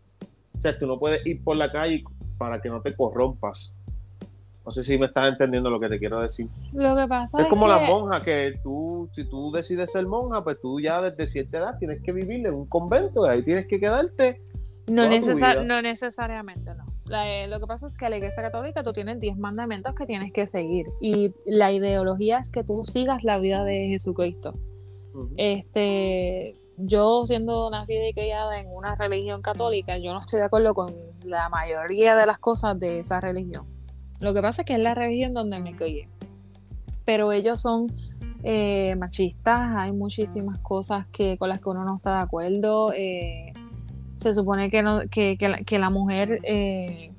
O 0.62 0.64
sea, 0.64 0.78
tú 0.78 0.86
no 0.86 0.96
puedes 0.96 1.26
ir 1.26 1.42
por 1.42 1.56
la 1.56 1.72
calle 1.72 2.04
para 2.38 2.60
que 2.60 2.68
no 2.68 2.80
te 2.80 2.94
corrompas. 2.94 3.74
No 4.64 4.70
sé 4.70 4.84
si 4.84 4.96
me 4.96 5.06
estás 5.06 5.28
entendiendo 5.28 5.70
lo 5.70 5.80
que 5.80 5.88
te 5.88 5.98
quiero 5.98 6.20
decir. 6.20 6.48
Lo 6.72 6.94
que 6.94 7.08
pasa 7.08 7.42
es, 7.42 7.46
como 7.46 7.66
la 7.66 7.80
monja, 7.80 8.22
que 8.22 8.60
tú, 8.62 9.08
si 9.12 9.24
tú 9.24 9.50
decides 9.50 9.90
ser 9.90 10.06
monja, 10.06 10.44
pues 10.44 10.60
tú 10.60 10.78
ya 10.78 11.02
desde 11.02 11.26
cierta 11.26 11.58
edad 11.58 11.78
tienes 11.78 12.00
que 12.00 12.12
vivir 12.12 12.46
en 12.46 12.54
un 12.54 12.66
convento, 12.66 13.26
y 13.26 13.30
ahí 13.30 13.42
tienes 13.42 13.66
que 13.66 13.80
quedarte. 13.80 14.40
No, 14.86 15.02
no 15.02 15.82
necesariamente, 15.82 16.70
no. 16.76 16.84
Eh, 17.24 17.48
lo 17.48 17.58
que 17.58 17.66
pasa 17.66 17.88
es 17.88 17.96
que 17.96 18.08
la 18.08 18.18
Iglesia 18.18 18.40
Católica 18.44 18.84
tú 18.84 18.92
tienes 18.92 19.18
10 19.18 19.36
mandamientos 19.38 19.96
que 19.96 20.06
tienes 20.06 20.32
que 20.32 20.46
seguir 20.46 20.86
y 21.00 21.34
la 21.44 21.72
ideología 21.72 22.38
es 22.38 22.52
que 22.52 22.62
tú 22.62 22.84
sigas 22.84 23.24
la 23.24 23.38
vida 23.38 23.64
de 23.64 23.88
Jesucristo. 23.88 24.54
Este, 25.36 26.56
yo 26.76 27.24
siendo 27.26 27.70
nacida 27.70 28.08
y 28.08 28.12
criada 28.12 28.58
en 28.60 28.68
una 28.68 28.94
religión 28.94 29.42
católica, 29.42 29.98
yo 29.98 30.12
no 30.12 30.20
estoy 30.20 30.40
de 30.40 30.46
acuerdo 30.46 30.74
con 30.74 30.94
la 31.24 31.48
mayoría 31.48 32.16
de 32.16 32.26
las 32.26 32.38
cosas 32.38 32.78
de 32.78 33.00
esa 33.00 33.20
religión. 33.20 33.66
Lo 34.20 34.32
que 34.34 34.42
pasa 34.42 34.62
es 34.62 34.66
que 34.66 34.74
es 34.74 34.80
la 34.80 34.94
religión 34.94 35.34
donde 35.34 35.58
me 35.60 35.74
crié. 35.74 36.08
Pero 37.04 37.32
ellos 37.32 37.60
son 37.60 37.92
eh, 38.44 38.94
machistas, 38.96 39.72
hay 39.76 39.92
muchísimas 39.92 40.58
cosas 40.60 41.06
que, 41.12 41.36
con 41.38 41.48
las 41.48 41.60
que 41.60 41.68
uno 41.68 41.84
no 41.84 41.96
está 41.96 42.16
de 42.16 42.22
acuerdo. 42.22 42.92
Eh, 42.94 43.52
se 44.16 44.32
supone 44.32 44.70
que, 44.70 44.82
no, 44.82 45.00
que, 45.10 45.36
la, 45.78 45.90
mujer, 45.90 46.38
eh, 46.44 47.12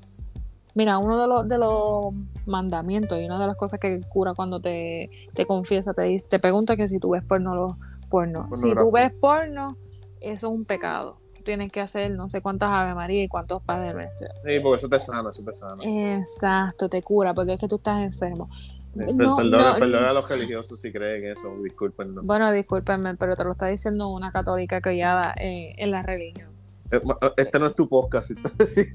mira, 0.75 0.97
uno 0.97 1.19
de 1.19 1.27
los, 1.27 1.47
de 1.47 1.57
los 1.57 2.13
mandamientos 2.45 3.19
y 3.19 3.25
una 3.25 3.37
de 3.37 3.47
las 3.47 3.57
cosas 3.57 3.79
que 3.79 4.01
cura 4.13 4.33
cuando 4.33 4.61
te, 4.61 5.09
te 5.33 5.45
confiesa, 5.45 5.93
te, 5.93 6.17
te 6.17 6.39
pregunta 6.39 6.77
que 6.77 6.87
si 6.87 6.99
tú 6.99 7.09
ves 7.11 7.23
porno, 7.23 7.55
los 7.55 7.75
porno. 8.13 8.47
Si 8.53 8.75
tú 8.75 8.91
ves 8.91 9.11
porno, 9.19 9.75
eso 10.21 10.47
es 10.47 10.53
un 10.53 10.65
pecado 10.65 11.17
tienes 11.43 11.71
que 11.71 11.81
hacer 11.81 12.11
no 12.11 12.29
sé 12.29 12.41
cuántas 12.41 12.69
Ave 12.69 12.95
María 12.95 13.23
y 13.23 13.27
cuántos 13.27 13.61
Padres 13.61 14.09
Sí, 14.45 14.59
porque 14.61 14.77
eso 14.77 14.89
te 14.89 14.99
sana, 14.99 15.29
eso 15.29 15.43
te 15.43 15.53
sana. 15.53 15.83
Exacto, 15.83 16.89
te 16.89 17.03
cura, 17.03 17.33
porque 17.33 17.53
es 17.53 17.59
que 17.59 17.67
tú 17.67 17.75
estás 17.75 18.03
enfermo. 18.03 18.49
Perdona, 18.95 20.09
a 20.09 20.13
los 20.13 20.29
religiosos 20.29 20.79
si 20.79 20.91
creen 20.91 21.25
eso, 21.25 21.47
discúlpenme. 21.63 22.21
Bueno, 22.23 22.51
discúlpenme, 22.51 23.15
pero 23.15 23.35
te 23.35 23.43
lo 23.43 23.51
está 23.51 23.67
diciendo 23.67 24.09
una 24.09 24.31
católica 24.31 24.81
criada 24.81 25.33
en 25.37 25.91
la 25.91 26.03
religión. 26.03 26.53
Eh, 26.91 26.97
eh, 26.97 27.31
este 27.37 27.59
no 27.59 27.67
es 27.67 27.75
tu 27.75 27.89
podcast. 27.89 28.31
si, 28.67 28.91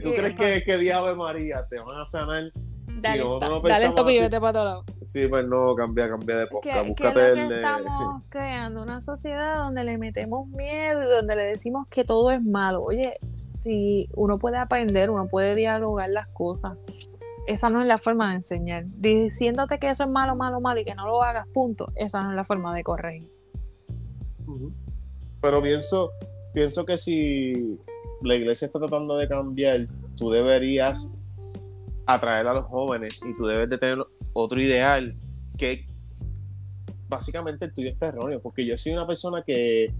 tú 0.00 0.10
crees 0.10 0.34
que, 0.34 0.62
que 0.64 1.14
María 1.16 1.66
te 1.68 1.78
van 1.78 2.00
a 2.00 2.06
sanar, 2.06 2.52
Dale, 3.00 3.24
dale 3.68 3.84
esto 3.86 4.10
y 4.10 4.20
vete 4.20 4.40
para 4.40 4.52
todos 4.52 4.64
lados. 4.64 4.84
Sí, 5.06 5.26
pues 5.28 5.46
no, 5.46 5.74
cambia, 5.74 6.08
cambia 6.08 6.38
de 6.38 6.46
podcast. 6.46 6.88
Búscate 6.88 7.34
que 7.34 7.54
estamos 7.54 8.22
creando 8.28 8.82
una 8.82 9.00
sociedad 9.00 9.58
donde 9.58 9.84
le 9.84 9.98
metemos 9.98 10.48
miedo 10.48 11.02
y 11.02 11.06
donde 11.06 11.36
le 11.36 11.44
decimos 11.44 11.86
que 11.88 12.04
todo 12.04 12.30
es 12.30 12.42
malo. 12.42 12.82
Oye, 12.82 13.14
si 13.34 14.08
uno 14.14 14.38
puede 14.38 14.58
aprender, 14.58 15.10
uno 15.10 15.26
puede 15.26 15.54
dialogar 15.54 16.10
las 16.10 16.28
cosas 16.28 16.76
esa 17.46 17.70
no 17.70 17.80
es 17.80 17.86
la 17.86 17.98
forma 17.98 18.30
de 18.30 18.36
enseñar. 18.36 18.84
Diciéndote 18.86 19.78
que 19.78 19.90
eso 19.90 20.04
es 20.04 20.10
malo, 20.10 20.36
malo, 20.36 20.60
malo 20.60 20.80
y 20.80 20.84
que 20.84 20.94
no 20.94 21.06
lo 21.06 21.22
hagas, 21.22 21.46
punto. 21.48 21.86
Esa 21.96 22.22
no 22.22 22.30
es 22.30 22.36
la 22.36 22.44
forma 22.44 22.74
de 22.74 22.84
corregir. 22.84 23.28
Pero 25.40 25.62
pienso, 25.62 26.12
pienso 26.54 26.84
que 26.84 26.98
si 26.98 27.78
la 28.22 28.36
iglesia 28.36 28.66
está 28.66 28.78
tratando 28.78 29.16
de 29.16 29.26
cambiar, 29.26 29.88
tú 30.16 30.30
deberías 30.30 31.10
atraer 32.06 32.46
a 32.46 32.54
los 32.54 32.66
jóvenes 32.66 33.20
y 33.26 33.36
tú 33.36 33.46
debes 33.46 33.68
de 33.70 33.78
tener 33.78 33.98
otro 34.32 34.60
ideal 34.60 35.14
que 35.56 35.86
básicamente 37.08 37.66
el 37.66 37.72
tuyo 37.74 37.90
es 37.90 37.96
erróneo, 38.00 38.40
porque 38.40 38.64
yo 38.64 38.76
soy 38.78 38.92
una 38.92 39.06
persona 39.06 39.42
que 39.42 39.92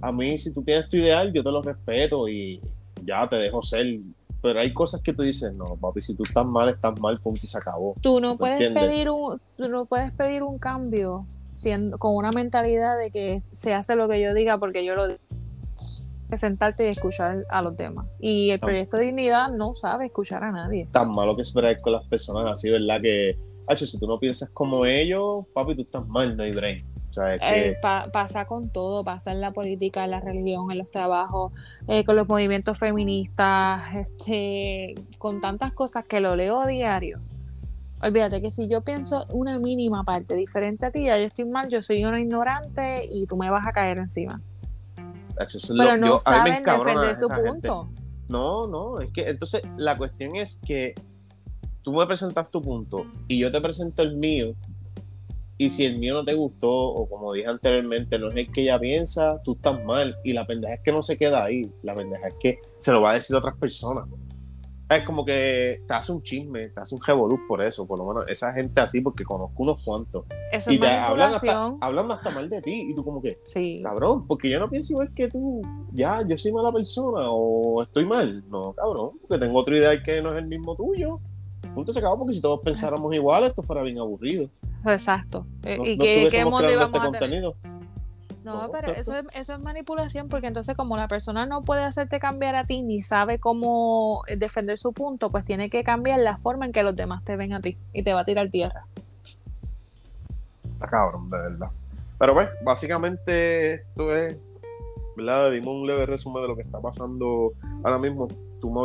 a 0.00 0.12
mí 0.12 0.38
si 0.38 0.52
tú 0.52 0.62
tienes 0.62 0.88
tu 0.88 0.96
ideal, 0.96 1.32
yo 1.32 1.42
te 1.42 1.50
lo 1.50 1.62
respeto 1.62 2.28
y 2.28 2.60
ya 3.02 3.28
te 3.28 3.36
dejo 3.36 3.62
ser 3.62 3.86
pero 4.44 4.60
hay 4.60 4.74
cosas 4.74 5.00
que 5.00 5.14
tú 5.14 5.22
dices, 5.22 5.56
no, 5.56 5.74
papi, 5.76 6.02
si 6.02 6.14
tú 6.14 6.22
estás 6.22 6.44
mal, 6.44 6.68
estás 6.68 7.00
mal, 7.00 7.18
punto 7.18 7.40
y 7.42 7.46
se 7.46 7.56
acabó. 7.56 7.94
Tú 8.02 8.20
no 8.20 8.36
puedes 8.36 8.70
pedir 8.72 9.08
un, 9.08 9.40
tú 9.56 9.70
no 9.70 9.86
puedes 9.86 10.12
pedir 10.12 10.42
un 10.42 10.58
cambio 10.58 11.24
siendo, 11.54 11.96
con 11.96 12.14
una 12.14 12.30
mentalidad 12.30 12.98
de 12.98 13.10
que 13.10 13.42
se 13.52 13.72
hace 13.72 13.96
lo 13.96 14.06
que 14.06 14.20
yo 14.20 14.34
diga 14.34 14.58
porque 14.58 14.84
yo 14.84 14.96
lo 14.96 15.08
digo. 15.08 15.18
Sentarte 16.34 16.86
y 16.86 16.88
escuchar 16.88 17.44
a 17.48 17.62
los 17.62 17.76
demás. 17.76 18.06
Y 18.18 18.50
el 18.50 18.58
proyecto 18.58 18.96
de 18.96 19.04
dignidad 19.04 19.50
no 19.50 19.74
sabe 19.74 20.06
escuchar 20.06 20.42
a 20.42 20.50
nadie. 20.50 20.88
Tan 20.90 21.12
malo 21.12 21.36
que 21.36 21.42
esperar 21.42 21.80
con 21.80 21.92
las 21.92 22.04
personas 22.08 22.50
así, 22.50 22.70
¿verdad? 22.70 23.00
Que, 23.00 23.38
hecho, 23.68 23.86
si 23.86 24.00
tú 24.00 24.08
no 24.08 24.18
piensas 24.18 24.50
como 24.50 24.84
ellos, 24.84 25.46
papi, 25.54 25.76
tú 25.76 25.82
estás 25.82 26.06
mal, 26.08 26.36
no 26.36 26.42
hay 26.42 26.52
brain. 26.52 26.94
Eh, 27.40 27.76
pasa 27.80 28.46
con 28.46 28.70
todo, 28.70 29.04
pasa 29.04 29.32
en 29.32 29.40
la 29.40 29.52
política, 29.52 30.04
en 30.04 30.10
la 30.10 30.20
religión, 30.20 30.70
en 30.70 30.78
los 30.78 30.90
trabajos, 30.90 31.52
eh, 31.86 32.04
con 32.04 32.16
los 32.16 32.28
movimientos 32.28 32.78
feministas, 32.78 33.94
este, 33.94 34.94
con 35.18 35.40
tantas 35.40 35.72
cosas 35.72 36.06
que 36.08 36.20
lo 36.20 36.34
leo 36.36 36.60
a 36.60 36.66
diario. 36.66 37.20
Olvídate 38.02 38.42
que 38.42 38.50
si 38.50 38.68
yo 38.68 38.82
pienso 38.82 39.24
una 39.30 39.58
mínima 39.58 40.04
parte 40.04 40.34
diferente 40.34 40.86
a 40.86 40.90
ti, 40.90 41.04
ya 41.04 41.16
yo 41.16 41.24
estoy 41.24 41.46
mal, 41.46 41.70
yo 41.70 41.82
soy 41.82 42.04
una 42.04 42.20
ignorante 42.20 43.02
y 43.10 43.26
tú 43.26 43.36
me 43.36 43.48
vas 43.50 43.66
a 43.66 43.72
caer 43.72 43.98
encima. 43.98 44.42
Pero 45.76 45.96
no 45.96 46.18
saben 46.18 46.62
defender 46.62 47.16
su 47.16 47.28
punto. 47.28 47.88
No, 48.28 48.66
no, 48.66 49.00
es 49.00 49.10
que 49.12 49.28
entonces 49.28 49.62
la 49.76 49.96
cuestión 49.98 50.36
es 50.36 50.60
que 50.66 50.94
tú 51.82 51.92
me 51.92 52.06
presentas 52.06 52.50
tu 52.50 52.62
punto 52.62 53.04
y 53.28 53.38
yo 53.38 53.52
te 53.52 53.60
presento 53.60 54.02
el 54.02 54.16
mío 54.16 54.54
y 55.56 55.70
si 55.70 55.84
el 55.84 55.98
mío 55.98 56.14
no 56.14 56.24
te 56.24 56.34
gustó, 56.34 56.70
o 56.70 57.08
como 57.08 57.32
dije 57.32 57.48
anteriormente, 57.48 58.18
no 58.18 58.28
es 58.28 58.36
el 58.36 58.50
que 58.50 58.62
ella 58.62 58.78
piensa, 58.78 59.40
tú 59.44 59.52
estás 59.52 59.82
mal. 59.84 60.16
Y 60.24 60.32
la 60.32 60.46
pendeja 60.46 60.74
es 60.74 60.80
que 60.80 60.90
no 60.90 61.02
se 61.02 61.16
queda 61.16 61.44
ahí. 61.44 61.70
La 61.82 61.94
pendeja 61.94 62.26
es 62.26 62.34
que 62.40 62.58
se 62.80 62.92
lo 62.92 63.00
va 63.00 63.12
a 63.12 63.14
decir 63.14 63.36
a 63.36 63.38
otras 63.38 63.56
personas. 63.56 64.08
Es 64.88 65.02
como 65.04 65.24
que 65.24 65.80
te 65.86 65.94
hace 65.94 66.12
un 66.12 66.22
chisme, 66.22 66.68
te 66.68 66.80
hace 66.80 66.94
un 66.94 67.00
revolú 67.02 67.40
por 67.48 67.62
eso. 67.62 67.86
Por 67.86 67.98
lo 67.98 68.06
menos 68.06 68.24
esa 68.28 68.52
gente 68.52 68.80
así, 68.80 69.00
porque 69.00 69.24
conozco 69.24 69.62
unos 69.62 69.82
cuantos. 69.82 70.26
Eso 70.52 70.70
y 70.72 70.78
te 70.78 70.86
hablan 70.86 71.34
hasta, 71.34 71.74
hablan 71.80 72.12
hasta 72.12 72.30
mal 72.30 72.48
de 72.50 72.60
ti. 72.60 72.88
Y 72.90 72.94
tú, 72.94 73.02
como 73.02 73.22
que, 73.22 73.38
sí. 73.46 73.80
cabrón, 73.82 74.22
porque 74.26 74.50
yo 74.50 74.58
no 74.58 74.68
pienso 74.68 74.92
igual 74.92 75.10
que 75.10 75.28
tú. 75.28 75.62
Ya, 75.92 76.22
yo 76.26 76.36
soy 76.36 76.52
mala 76.52 76.70
persona 76.70 77.30
o 77.30 77.82
estoy 77.82 78.04
mal. 78.04 78.44
No, 78.50 78.74
cabrón, 78.74 79.12
porque 79.20 79.44
tengo 79.44 79.58
otra 79.58 79.76
idea 79.76 80.02
que 80.02 80.20
no 80.20 80.32
es 80.32 80.38
el 80.38 80.46
mismo 80.46 80.76
tuyo. 80.76 81.18
Punto 81.74 81.92
se 81.92 81.98
acabó, 81.98 82.18
porque 82.18 82.34
si 82.34 82.40
todos 82.40 82.60
pensáramos 82.60 83.12
igual, 83.14 83.44
esto 83.44 83.62
fuera 83.62 83.82
bien 83.82 83.98
aburrido. 83.98 84.48
Exacto. 84.86 85.46
Eh, 85.64 85.78
¿Y 85.82 85.98
qué, 85.98 86.28
qué 86.30 86.44
mundo 86.44 86.70
íbamos 86.70 86.94
este 86.94 86.98
a 86.98 87.10
contenido? 87.10 87.56
No, 88.44 88.68
pero 88.70 88.92
eso 88.92 89.16
es, 89.16 89.24
eso 89.32 89.54
es 89.54 89.60
manipulación 89.60 90.28
porque 90.28 90.46
entonces 90.46 90.76
como 90.76 90.96
la 90.96 91.08
persona 91.08 91.46
no 91.46 91.62
puede 91.62 91.82
hacerte 91.82 92.20
cambiar 92.20 92.54
a 92.56 92.64
ti 92.66 92.82
ni 92.82 93.02
sabe 93.02 93.38
cómo 93.38 94.22
eh, 94.26 94.36
defender 94.36 94.78
su 94.78 94.92
punto, 94.92 95.30
pues 95.30 95.44
tiene 95.44 95.70
que 95.70 95.82
cambiar 95.82 96.20
la 96.20 96.36
forma 96.36 96.66
en 96.66 96.72
que 96.72 96.82
los 96.82 96.94
demás 96.94 97.24
te 97.24 97.36
ven 97.36 97.54
a 97.54 97.60
ti 97.60 97.76
y 97.92 98.02
te 98.02 98.12
va 98.12 98.20
a 98.20 98.24
tirar 98.24 98.50
tierra. 98.50 98.86
Está 100.74 100.86
cabrón, 100.88 101.30
de 101.30 101.38
verdad. 101.38 101.68
Pero 102.18 102.34
pues, 102.34 102.48
básicamente 102.64 103.74
esto 103.74 104.14
es, 104.14 104.38
¿verdad? 105.16 105.50
Dimos 105.50 105.68
un 105.68 105.86
leve 105.86 106.06
resumen 106.06 106.42
de 106.42 106.48
lo 106.48 106.56
que 106.56 106.62
está 106.62 106.80
pasando 106.80 107.52
ahora 107.82 107.98
mismo 107.98 108.28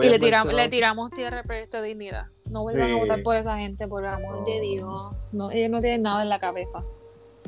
y 0.01 0.09
le 0.09 0.19
tiramos, 0.19 0.53
le 0.53 0.69
tiramos 0.69 1.11
tierra 1.11 1.39
al 1.39 1.45
proyecto 1.45 1.81
de 1.81 1.89
dignidad. 1.89 2.25
No 2.49 2.63
vuelvan 2.63 2.91
a 2.91 2.97
votar 2.97 3.23
por 3.23 3.35
esa 3.35 3.57
gente, 3.57 3.87
por 3.87 4.03
el 4.03 4.09
amor 4.09 4.45
de 4.45 4.59
Dios. 4.59 5.13
No, 5.31 5.51
ellos 5.51 5.69
no 5.69 5.79
tienen 5.79 6.01
nada 6.01 6.21
en 6.21 6.29
la 6.29 6.39
cabeza. 6.39 6.83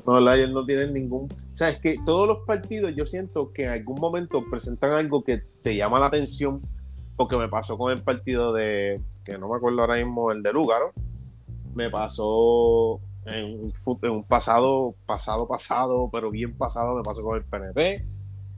No, 0.06 0.34
ellos 0.34 0.50
no 0.50 0.66
tienen 0.66 0.94
ningún. 0.94 1.26
O 1.26 1.56
sea, 1.56 1.70
es 1.70 1.80
que 1.80 1.96
todos 2.06 2.28
los 2.28 2.40
partidos 2.46 2.96
yo 2.96 3.06
siento 3.06 3.52
que 3.52 3.66
en 3.66 3.72
algún 3.72 4.00
momento 4.00 4.44
presentan 4.50 4.92
algo 4.92 5.24
que 5.24 5.44
te 5.62 5.76
llama 5.76 6.00
la 6.00 6.08
atención, 6.08 6.62
porque 7.16 7.38
me 7.38 7.48
pasó 7.50 7.78
con 7.78 7.92
el 7.92 8.02
partido 8.02 8.54
de, 8.54 9.02
que 9.24 9.38
no 9.38 9.50
me 9.50 9.58
acuerdo 9.58 9.82
ahora 9.82 9.96
mismo, 9.96 10.32
el 10.32 10.42
de 10.42 10.54
Lúgaro. 10.54 10.94
Me 11.76 11.90
pasó 11.90 13.00
en 13.26 13.46
un, 13.46 13.74
en 14.02 14.12
un 14.12 14.24
pasado, 14.24 14.96
pasado, 15.06 15.48
pasado, 15.48 16.10
pero 16.12 16.32
bien 16.32 16.58
pasado, 16.58 16.96
me 16.96 17.04
pasó 17.04 17.22
con 17.22 17.38
el 17.38 17.44
PNP. 17.44 18.06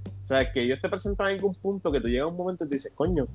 O 0.06 0.26
sea, 0.26 0.42
es 0.42 0.54
que 0.54 0.62
ellos 0.62 0.80
te 0.82 0.90
presentan 0.90 1.28
algún 1.28 1.54
punto 1.56 1.92
que 1.92 2.00
tú 2.00 2.08
llegas 2.08 2.26
a 2.26 2.28
un 2.28 2.38
momento 2.38 2.64
y 2.66 2.70
te 2.70 2.76
dices, 2.76 2.94
coño, 2.96 3.28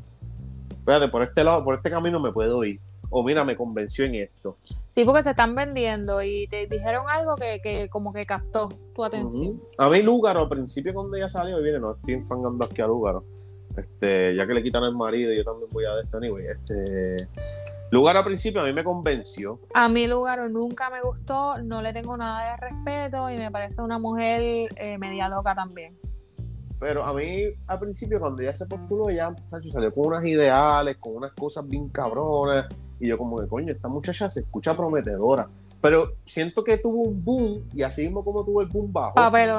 espérate, 0.71 1.09
por 1.09 1.23
este 1.23 1.45
lado, 1.45 1.63
por 1.63 1.75
este 1.75 1.91
camino 1.91 2.19
me 2.19 2.33
puedo 2.33 2.65
ir. 2.65 2.81
O 3.11 3.23
mira, 3.23 3.45
me 3.45 3.57
convenció 3.57 4.05
en 4.05 4.15
esto. 4.15 4.59
Sí, 4.91 5.05
porque 5.05 5.23
se 5.23 5.31
están 5.31 5.55
vendiendo 5.55 6.23
y 6.23 6.47
te 6.49 6.67
dijeron 6.67 7.07
algo 7.09 7.37
que, 7.37 7.61
que 7.63 7.89
como 7.89 8.13
que 8.13 8.27
captó 8.27 8.69
tu 8.95 9.05
atención. 9.05 9.61
A 9.79 9.89
mí 9.89 10.03
Lúgaro, 10.03 10.43
al 10.43 10.49
principio 10.49 10.93
cuando 10.93 11.17
ella 11.17 11.29
salió, 11.29 11.59
y 11.61 11.63
viene, 11.63 11.79
no 11.79 11.93
estoy 11.93 12.15
enfangando 12.15 12.65
aquí 12.65 12.83
a 12.83 12.87
Lúgaro. 12.87 13.25
Este, 13.77 14.35
ya 14.35 14.47
que 14.47 14.55
le 14.55 14.63
quitan 14.63 14.83
el 14.85 14.95
marido, 14.97 15.33
yo 15.33 15.45
también 15.45 15.71
voy 15.71 15.85
a 15.85 15.95
de 15.95 16.03
este 16.03 16.17
anyway. 16.17 16.45
Este, 16.47 17.17
Lugaro 17.91 18.19
al 18.19 18.25
principio 18.25 18.61
a 18.61 18.65
mí 18.65 18.73
me 18.73 18.83
convenció. 18.83 19.61
A 19.73 19.89
mí 19.89 20.07
Lugaro 20.07 20.49
nunca 20.49 20.91
me 20.91 21.01
gustó, 21.01 21.59
no 21.63 21.81
le 21.81 21.93
tengo 21.93 22.17
nada 22.17 22.51
de 22.51 22.57
respeto 22.57 23.31
y 23.31 23.39
me 23.39 23.51
parece 23.51 23.81
una 23.83 23.99
mujer 23.99 24.69
eh, 24.77 24.99
media 24.99 25.29
loca 25.29 25.55
también. 25.55 25.97
Pero 26.81 27.05
a 27.05 27.13
mí, 27.13 27.45
al 27.67 27.81
principio, 27.81 28.21
cuando 28.21 28.43
ella 28.43 28.55
se 28.55 28.67
postuló, 28.67 29.11
ella 29.11 29.35
salió 29.63 29.93
con 29.93 30.09
unas 30.09 30.25
ideales, 30.25 30.97
con 30.99 31.17
unas 31.17 31.33
cosas 31.33 31.69
bien 31.69 31.89
cabronas. 31.89 32.67
Y 33.01 33.09
yo, 33.09 33.19
como 33.19 33.39
que, 33.39 33.47
coño, 33.47 33.73
esta 33.73 33.89
muchacha 33.89 34.29
se 34.29 34.41
escucha 34.41 34.77
prometedora. 34.77 35.49
Pero 35.81 36.15
siento 36.25 36.65
que 36.65 36.77
tuvo 36.79 37.03
un 37.03 37.25
boom, 37.25 37.65
y 37.73 37.83
así 37.83 38.03
mismo 38.03 38.25
como 38.25 38.45
tuvo 38.45 38.63
el 38.63 38.69
boom 38.69 38.93
bajo. 38.93 39.15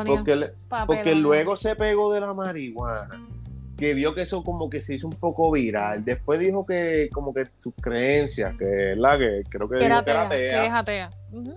Porque, 0.06 0.52
porque 0.86 1.16
luego 1.16 1.56
se 1.56 1.76
pegó 1.76 2.14
de 2.14 2.20
la 2.20 2.34
marihuana. 2.34 3.28
Que 3.78 3.94
vio 3.94 4.14
que 4.14 4.24
eso 4.24 4.44
como 4.44 4.70
que 4.70 4.82
se 4.82 4.96
hizo 4.96 5.08
un 5.08 5.14
poco 5.14 5.50
viral. 5.52 6.04
Después 6.04 6.42
dijo 6.42 6.66
que, 6.66 7.10
como 7.14 7.34
que 7.34 7.48
sus 7.60 7.74
creencias, 7.76 8.58
que 8.58 8.94
la 8.98 9.18
que 9.18 9.44
creo 9.48 9.70
que, 9.70 9.78
que, 9.78 9.86
era 9.86 10.00
atea, 10.00 10.30
que 10.30 10.66
es 10.66 10.74
atea. 10.74 11.10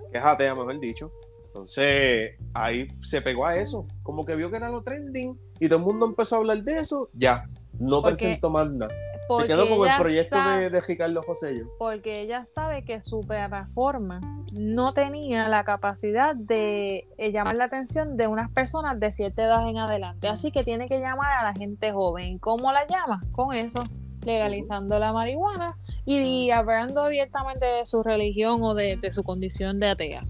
Que 0.09 0.17
es 0.17 0.23
atea, 0.23 0.55
mejor 0.55 0.79
dicho. 0.79 1.11
Entonces, 1.47 2.31
ahí 2.53 2.87
se 3.01 3.21
pegó 3.21 3.45
a 3.45 3.57
eso. 3.57 3.85
Como 4.01 4.25
que 4.25 4.37
vio 4.37 4.49
que 4.49 4.55
era 4.55 4.69
lo 4.69 4.81
trending 4.81 5.37
y 5.59 5.67
todo 5.67 5.79
el 5.79 5.85
mundo 5.85 6.05
empezó 6.07 6.35
a 6.35 6.39
hablar 6.39 6.63
de 6.63 6.79
eso, 6.79 7.09
ya, 7.13 7.47
no 7.79 8.01
presentó 8.01 8.49
más 8.49 8.69
nada. 8.69 8.93
Se 9.39 9.47
quedó 9.47 9.69
con 9.69 9.89
el 9.89 9.97
proyecto 9.97 10.37
de, 10.37 10.69
de, 10.69 10.81
Ricardo 10.81 11.21
José. 11.23 11.63
Porque 11.77 12.21
ella 12.21 12.45
sabe 12.45 12.83
que 12.83 13.01
su 13.01 13.21
plataforma 13.21 14.21
no 14.53 14.91
tenía 14.91 15.47
la 15.47 15.63
capacidad 15.63 16.35
de 16.35 17.07
eh, 17.17 17.31
llamar 17.31 17.55
la 17.55 17.65
atención 17.65 18.17
de 18.17 18.27
unas 18.27 18.51
personas 18.51 18.99
de 18.99 19.11
cierta 19.11 19.43
edad 19.43 19.67
en 19.67 19.77
adelante. 19.77 20.27
Así 20.27 20.51
que 20.51 20.63
tiene 20.63 20.87
que 20.87 20.99
llamar 20.99 21.31
a 21.39 21.43
la 21.43 21.53
gente 21.53 21.91
joven. 21.91 22.37
¿Cómo 22.37 22.71
la 22.71 22.85
llama? 22.87 23.21
Con 23.31 23.55
eso. 23.55 23.83
legalizando 24.25 24.99
la 24.99 25.11
marihuana 25.11 25.75
y, 26.05 26.49
hablando 26.51 27.01
abiertamente 27.01 27.65
de 27.65 27.85
su 27.85 28.03
religión 28.03 28.63
o 28.63 28.73
de, 28.73 28.99
su 29.11 29.23
condición 29.23 29.79
de 29.79 29.89
atea. 29.89 30.23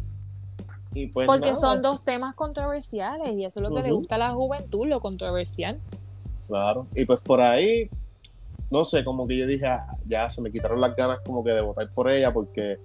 Pues 1.13 1.27
Porque 1.27 1.55
son 1.55 1.81
dos 1.81 2.03
temas 2.03 2.35
controversiales 2.35 3.33
y 3.33 3.45
eso 3.45 3.59
es 3.59 3.69
lo 3.69 3.75
que 3.75 3.81
le 3.81 3.91
gusta 3.91 4.15
a 4.15 4.17
la 4.19 4.31
juventud, 4.31 4.87
lo 4.87 4.99
controversial. 4.99 5.79
Claro, 6.47 6.87
y 6.95 7.05
pues 7.05 7.19
por 7.19 7.41
ahí, 7.41 7.89
no 8.73 8.83
sé, 8.85 9.05
como 9.05 9.27
que 9.27 9.37
yo 9.37 9.45
dije, 9.45 9.67
ah, 9.67 9.85
ya 10.03 10.27
se 10.31 10.41
me 10.41 10.51
quitaron 10.51 10.81
las 10.81 10.95
ganas 10.95 11.19
como 11.23 11.43
que 11.43 11.51
de 11.51 11.61
votar 11.61 11.87
por 11.93 12.09
ella 12.09 12.33
porque, 12.33 12.79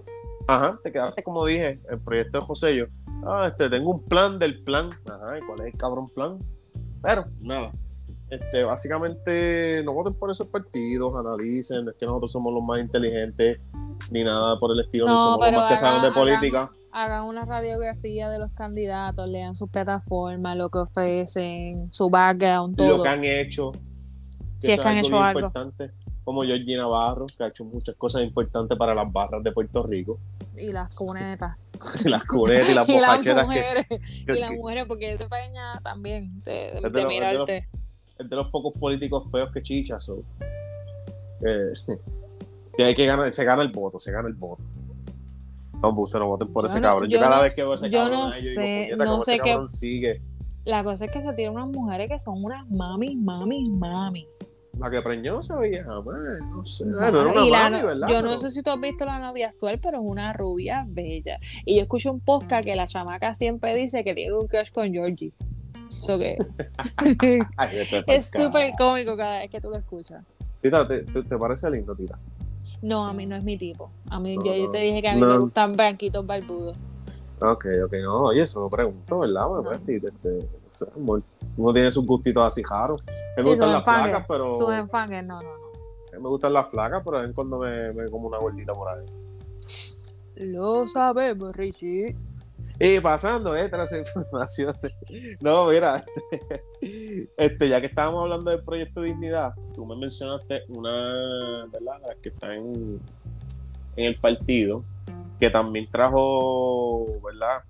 ajá, 0.46 0.76
te 0.82 0.92
quedaste 0.92 1.22
como 1.22 1.46
dije, 1.46 1.80
el 1.90 1.98
proyecto 1.98 2.40
de 2.40 2.44
José 2.44 2.76
yo, 2.76 2.84
ah, 3.26 3.46
este, 3.48 3.70
tengo 3.70 3.92
un 3.92 4.04
plan 4.04 4.38
del 4.38 4.62
plan, 4.62 4.90
ajá, 5.06 5.38
¿y 5.38 5.40
cuál 5.40 5.60
es 5.60 5.72
el 5.72 5.78
cabrón 5.78 6.10
plan? 6.10 6.38
Pero, 7.02 7.24
nada, 7.40 7.72
este, 8.28 8.64
básicamente 8.64 9.80
no 9.82 9.94
voten 9.94 10.12
por 10.12 10.30
esos 10.30 10.48
partidos, 10.48 11.14
analicen, 11.18 11.86
no 11.86 11.92
es 11.92 11.96
que 11.96 12.04
nosotros 12.04 12.32
somos 12.32 12.52
los 12.52 12.62
más 12.62 12.80
inteligentes, 12.80 13.58
ni 14.10 14.22
nada 14.24 14.60
por 14.60 14.72
el 14.72 14.80
estilo, 14.80 15.06
ni 15.06 15.12
somos 15.12 15.40
los 15.40 15.52
más 15.52 15.72
que 15.72 15.78
saben 15.78 16.02
de 16.02 16.12
política. 16.12 16.70
Hagan, 16.92 17.24
una 17.24 17.46
radiografía 17.46 18.28
de 18.28 18.38
los 18.38 18.52
candidatos, 18.52 19.26
lean 19.26 19.56
sus 19.56 19.70
plataformas, 19.70 20.54
lo 20.54 20.68
que 20.68 20.78
ofrecen, 20.80 21.90
su 21.92 22.10
background, 22.10 22.76
todo. 22.76 22.98
Lo 22.98 23.02
que 23.02 23.08
han 23.08 23.24
hecho. 23.24 23.72
Si 24.58 24.72
es 24.72 24.80
que 24.80 24.88
han 24.88 24.98
hecho 24.98 25.20
algo. 25.20 25.40
Importante, 25.40 25.90
como 26.24 26.42
Georgie 26.42 26.76
Navarro, 26.76 27.26
que 27.36 27.44
ha 27.44 27.48
hecho 27.48 27.64
muchas 27.64 27.94
cosas 27.96 28.22
importantes 28.22 28.76
para 28.76 28.94
las 28.94 29.10
barras 29.10 29.42
de 29.42 29.52
Puerto 29.52 29.82
Rico. 29.84 30.18
Y 30.56 30.72
las 30.72 30.94
cunetas. 30.94 31.56
y 32.04 32.08
las 32.10 32.24
cunetas 32.24 32.68
y 32.68 32.74
las 32.74 32.86
bocacheras. 32.86 33.46
y 34.26 34.26
las 34.26 34.52
mujeres, 34.52 34.84
porque 34.86 35.12
ese 35.12 35.26
peña 35.28 35.80
también, 35.82 36.42
de, 36.42 36.80
de, 36.92 37.06
mirarte 37.06 37.68
es 38.18 38.28
de 38.28 38.36
los 38.36 38.50
pocos 38.50 38.72
políticos 38.74 39.24
feos 39.30 39.50
que 39.52 39.62
chichas. 39.62 40.10
Eh, 41.46 41.72
que 42.76 42.84
hay 42.84 42.94
que 42.94 43.06
ganar, 43.06 43.32
se 43.32 43.44
gana 43.44 43.62
el 43.62 43.70
voto, 43.70 43.98
se 43.98 44.10
gana 44.10 44.28
el 44.28 44.34
voto. 44.34 44.64
No, 45.80 45.90
ustedes 45.90 46.20
no 46.20 46.28
voten 46.28 46.52
por 46.52 46.66
ese 46.66 46.80
cabrón. 46.80 47.08
Yo, 47.08 47.20
cada 47.20 47.40
vez 47.40 47.54
que 47.54 47.62
veo 47.62 47.74
ese 47.74 47.88
yo 47.88 48.00
cabrón, 48.00 48.18
no 48.24 48.30
sé, 48.32 48.90
no 48.96 49.20
sé 49.22 49.38
qué 49.38 49.56
sigue. 49.64 50.20
La 50.64 50.82
cosa 50.82 51.04
es 51.04 51.10
que 51.12 51.22
se 51.22 51.32
tiran 51.34 51.54
unas 51.54 51.68
mujeres 51.68 52.08
que 52.08 52.18
son 52.18 52.44
unas 52.44 52.68
mami, 52.68 53.16
mami, 53.16 53.62
mami. 53.70 54.26
La 54.78 54.90
que 54.90 55.02
preñó 55.02 55.42
se 55.42 55.56
veía 55.56 55.82
jamás, 55.82 56.14
no 56.50 56.64
sé. 56.64 56.84
No, 56.84 57.00
era 57.00 57.20
una 57.20 57.44
mami, 57.44 57.82
¿verdad? 57.82 58.08
Yo 58.08 58.22
no 58.22 58.38
sé 58.38 58.50
si 58.50 58.62
tú 58.62 58.70
has 58.70 58.80
visto 58.80 59.04
la 59.04 59.18
novia 59.18 59.48
actual, 59.48 59.80
pero 59.80 59.98
es 59.98 60.04
una 60.04 60.32
rubia 60.32 60.84
bella. 60.88 61.38
Y 61.64 61.76
yo 61.76 61.82
escucho 61.82 62.12
un 62.12 62.20
podcast 62.20 62.64
que 62.64 62.76
la 62.76 62.86
chamaca 62.86 63.34
siempre 63.34 63.74
dice 63.74 64.04
que 64.04 64.14
tiene 64.14 64.34
un 64.34 64.46
crush 64.46 64.70
con 64.70 64.92
Georgie. 64.92 65.32
es 68.06 68.30
súper 68.30 68.72
cómico 68.78 69.16
cada 69.16 69.40
vez 69.40 69.50
que 69.50 69.60
tú 69.60 69.70
lo 69.70 69.76
escuchas. 69.76 70.24
Tita, 70.60 70.86
¿te, 70.86 71.02
parece 71.38 71.70
lindo, 71.70 71.94
Tita? 71.94 72.18
No, 72.82 73.06
a 73.06 73.12
mí 73.12 73.26
no 73.26 73.36
es 73.36 73.44
mi 73.44 73.56
tipo. 73.56 73.90
A 74.10 74.20
mí, 74.20 74.36
yo, 74.36 74.70
te 74.70 74.78
dije 74.78 75.02
que 75.02 75.08
a 75.08 75.14
mí 75.14 75.20
me 75.20 75.38
gustan 75.38 75.76
blanquitos 75.76 76.24
barbudos. 76.24 76.76
Ok, 77.40 77.66
ok, 77.84 77.92
no, 78.02 78.24
oye, 78.24 78.42
eso 78.42 78.64
me 78.64 78.70
pregunto, 78.70 79.20
¿verdad? 79.20 79.46
Pues, 79.64 79.80
este, 79.88 80.48
uno 81.56 81.72
tiene 81.72 81.90
sus 81.90 82.06
gustitos 82.06 82.44
así 82.44 82.62
raros. 82.62 83.02
Me 83.36 83.42
gustan 83.42 83.72
las 83.72 83.84
flacas, 83.84 84.26
pero. 84.28 84.52
Sus 84.52 84.72
enfangues, 84.72 85.24
no, 85.24 85.40
no, 85.40 85.48
no. 85.48 86.20
Me 86.20 86.28
gustan 86.28 86.52
las 86.52 86.70
flacas, 86.70 87.02
pero 87.04 87.18
a 87.18 87.20
veces 87.20 87.34
cuando 87.34 87.58
me, 87.58 87.92
me 87.92 88.10
como 88.10 88.28
una 88.28 88.38
gordita 88.38 88.72
por 88.72 88.88
ahí. 88.88 89.04
Lo 90.36 90.88
sabemos, 90.88 91.54
Richie. 91.56 92.16
Y 92.80 93.00
pasando 93.00 93.56
eh, 93.56 93.64
otras 93.64 93.92
informaciones. 93.92 94.78
No, 95.40 95.66
mira, 95.66 96.04
este, 97.36 97.68
ya 97.68 97.80
que 97.80 97.86
estábamos 97.86 98.22
hablando 98.22 98.50
del 98.50 98.62
proyecto 98.62 99.00
Dignidad, 99.00 99.52
tú 99.74 99.84
me 99.86 99.96
mencionaste 99.96 100.62
una, 100.68 101.66
¿verdad? 101.72 102.00
Que 102.22 102.28
está 102.28 102.54
en, 102.54 103.00
en 103.96 104.04
el 104.04 104.16
partido, 104.20 104.84
que 105.40 105.50
también 105.50 105.88
trajo, 105.90 107.06
¿verdad? 107.24 107.62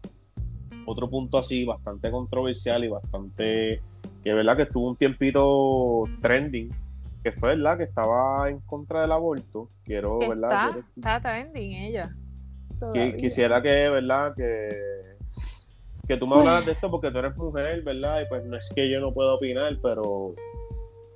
Otro 0.90 1.09
punto 1.09 1.38
así, 1.38 1.64
bastante 1.64 2.11
controversial 2.11 2.83
y 2.85 2.88
bastante, 2.88 3.83
que 4.22 4.33
verdad 4.33 4.57
que 4.57 4.62
estuvo 4.62 4.88
un 4.88 4.96
tiempito 4.96 6.05
trending, 6.22 6.70
que 7.22 7.33
fue, 7.33 7.51
¿verdad? 7.51 7.79
Que 7.79 7.85
estaba 7.85 8.48
en 8.48 8.61
contra 8.61 9.03
del 9.03 9.12
aborto. 9.12 9.68
Quiero, 9.85 10.18
¿verdad? 10.18 10.77
Está, 10.96 11.20
trending 11.20 11.74
ella. 11.74 12.14
quisiera 13.18 13.61
que, 13.61 13.90
¿verdad? 13.90 14.33
Que 14.35 15.09
que 16.09 16.16
tú 16.16 16.27
me 16.27 16.37
hablas 16.37 16.64
de 16.64 16.72
esto 16.72 16.90
porque 16.90 17.11
tú 17.11 17.18
eres 17.18 17.37
mujer, 17.37 17.83
¿verdad? 17.83 18.22
Y 18.22 18.27
pues 18.27 18.44
no 18.46 18.57
es 18.57 18.70
que 18.74 18.90
yo 18.90 18.98
no 18.98 19.12
pueda 19.12 19.35
opinar, 19.35 19.77
pero... 19.83 20.35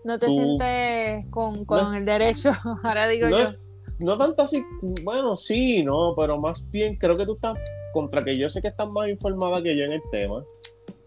No 0.04 0.18
te 0.18 0.26
sientes 0.26 1.26
con, 1.30 1.94
el 1.94 2.04
derecho, 2.04 2.50
ahora 2.82 3.08
digo 3.08 3.28
yo. 3.30 3.54
No 4.00 4.18
tanto 4.18 4.42
así, 4.42 4.62
bueno, 5.02 5.37
sí, 5.37 5.82
no, 5.82 6.14
pero 6.16 6.38
más 6.38 6.68
bien 6.70 6.96
creo 6.96 7.14
que 7.14 7.24
tú 7.24 7.35
estás, 7.35 7.54
contra 7.92 8.24
que 8.24 8.37
yo 8.37 8.50
sé 8.50 8.62
que 8.62 8.68
estás 8.68 8.88
más 8.88 9.09
informada 9.09 9.62
que 9.62 9.76
yo 9.76 9.85
en 9.85 9.92
el 9.92 10.02
tema, 10.11 10.44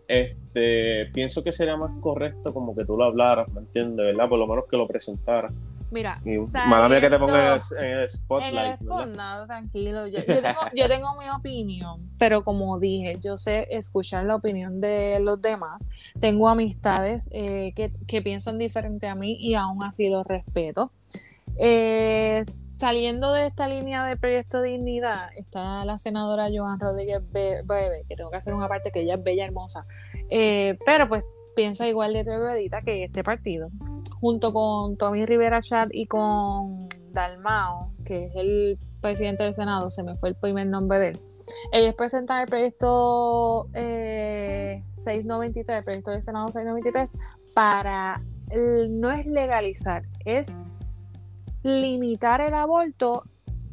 este, 0.08 1.08
pienso 1.14 1.44
que 1.44 1.52
sería 1.52 1.78
más 1.78 1.92
correcto 2.00 2.54
como 2.54 2.76
que 2.76 2.86
tú 2.86 2.96
lo 2.98 3.06
hablaras, 3.06 3.48
¿me 3.50 3.62
entiendes? 3.62 4.06
¿Verdad? 4.06 4.30
Por 4.30 4.40
lo 4.40 4.48
menos 4.48 4.66
que 4.70 4.78
lo 4.78 4.88
presentaras. 4.88 5.52
Mira, 5.92 6.20
mala 6.68 6.90
mía 6.90 7.00
que 7.00 7.10
te 7.10 7.20
ponga 7.20 7.58
en 7.80 8.00
el, 8.00 8.10
spotlight. 8.10 8.82
En 8.82 9.10
el 9.10 9.16
nada, 9.16 9.46
tranquilo. 9.46 10.08
Yo, 10.08 10.18
tengo, 10.26 10.60
yo, 10.74 10.88
tengo, 10.90 11.08
mi 11.18 11.30
opinión, 11.30 11.94
pero 12.18 12.44
como 12.44 12.80
dije, 12.80 13.18
yo 13.22 13.38
sé 13.38 13.68
escuchar 13.70 14.26
la 14.26 14.36
opinión 14.36 14.82
de 14.82 15.20
los 15.22 15.42
demás. 15.42 15.90
Tengo 16.20 16.50
amistades 16.50 17.30
eh, 17.32 17.72
que, 17.76 17.94
que, 18.08 18.22
piensan 18.22 18.58
diferente 18.58 19.08
a 19.08 19.16
mí 19.16 19.38
y 19.40 19.54
aún 19.54 19.84
así 19.84 20.10
los 20.10 20.26
respeto. 20.26 20.92
Eh, 21.58 22.44
saliendo 22.78 23.32
de 23.32 23.48
esta 23.48 23.68
línea 23.68 24.06
de 24.06 24.18
proyecto 24.18 24.62
Dignidad, 24.62 25.30
está 25.36 25.86
la 25.86 25.98
senadora 25.98 26.48
Joan 26.54 26.80
Rodríguez 26.80 27.22
Bebe, 27.32 28.06
que 28.08 28.16
tengo 28.16 28.30
que 28.32 28.38
hacer 28.38 28.54
una 28.54 28.68
parte 28.68 28.92
que 28.92 29.02
ella 29.02 29.16
es 29.16 29.24
bella, 29.24 29.46
hermosa. 29.46 29.86
Eh, 30.30 30.78
pero 30.86 31.08
pues 31.08 31.24
piensa 31.56 31.88
igual 31.88 32.14
de 32.14 32.24
troglodita 32.24 32.82
que 32.82 33.06
este 33.06 33.24
partido, 33.24 33.70
junto 34.20 34.52
con 34.52 34.98
Tommy 34.98 35.26
Rivera 35.26 35.62
Chat 35.62 35.90
y 35.92 36.06
con 36.08 36.90
Dalmao, 37.12 37.94
que 38.04 38.26
es 38.26 38.36
el 38.36 38.78
presidente 39.02 39.44
del 39.44 39.54
Senado, 39.54 39.90
se 39.90 40.04
me 40.04 40.16
fue 40.18 40.30
el 40.30 40.36
primer 40.36 40.68
nombre 40.68 41.00
de 41.00 41.08
él. 41.10 41.20
Ellos 41.72 41.96
presentan 41.96 42.42
el 42.42 42.48
proyecto 42.48 43.68
693, 43.74 45.70
eh, 45.70 45.78
el 45.78 45.84
proyecto 45.84 46.12
del 46.12 46.22
Senado 46.22 46.48
693, 46.48 47.18
para 47.54 48.22
no 48.90 49.12
es 49.12 49.26
legalizar, 49.26 50.04
es 50.26 50.54
limitar 51.66 52.42
el 52.42 52.54
aborto 52.54 53.24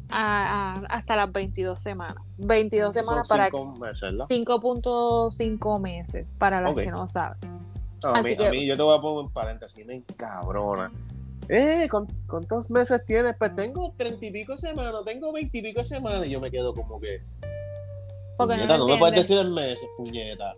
hasta 0.09 1.15
las 1.15 1.31
22 1.31 1.81
semanas. 1.81 2.17
22 2.37 2.93
semanas 2.93 3.27
para 3.27 3.49
5.5 3.49 5.79
meses 5.79 6.35
para 6.37 6.61
las 6.61 6.75
que 6.75 6.91
no 6.91 7.07
saben 7.07 7.53
a, 8.05 8.21
mí, 8.21 8.33
a, 8.33 8.49
mí, 8.49 8.65
yo 8.65 8.75
te 8.75 8.83
voy 8.83 8.97
a 8.97 9.01
poner 9.01 9.25
un 9.25 9.31
paréntesis, 9.31 9.85
me 9.85 9.95
encabrona. 9.95 10.91
Eh, 11.49 11.87
¿con, 11.89 12.07
¿cuántos 12.27 12.69
meses 12.69 13.03
tienes? 13.05 13.35
Pues 13.37 13.55
tengo 13.55 13.93
treinta 13.97 14.25
y 14.25 14.31
pico 14.31 14.57
semanas, 14.57 15.01
tengo 15.05 15.31
veintipico 15.31 15.83
semanas. 15.83 16.25
Y 16.27 16.31
yo 16.31 16.39
me 16.39 16.49
quedo 16.49 16.73
como 16.73 16.99
que. 16.99 17.21
Porque 18.37 18.55
puñeta, 18.55 18.77
no, 18.77 18.87
me 18.87 18.97
puedes 18.97 19.15
decir 19.15 19.37
en 19.37 19.53
meses, 19.53 19.87
puñeta. 19.97 20.55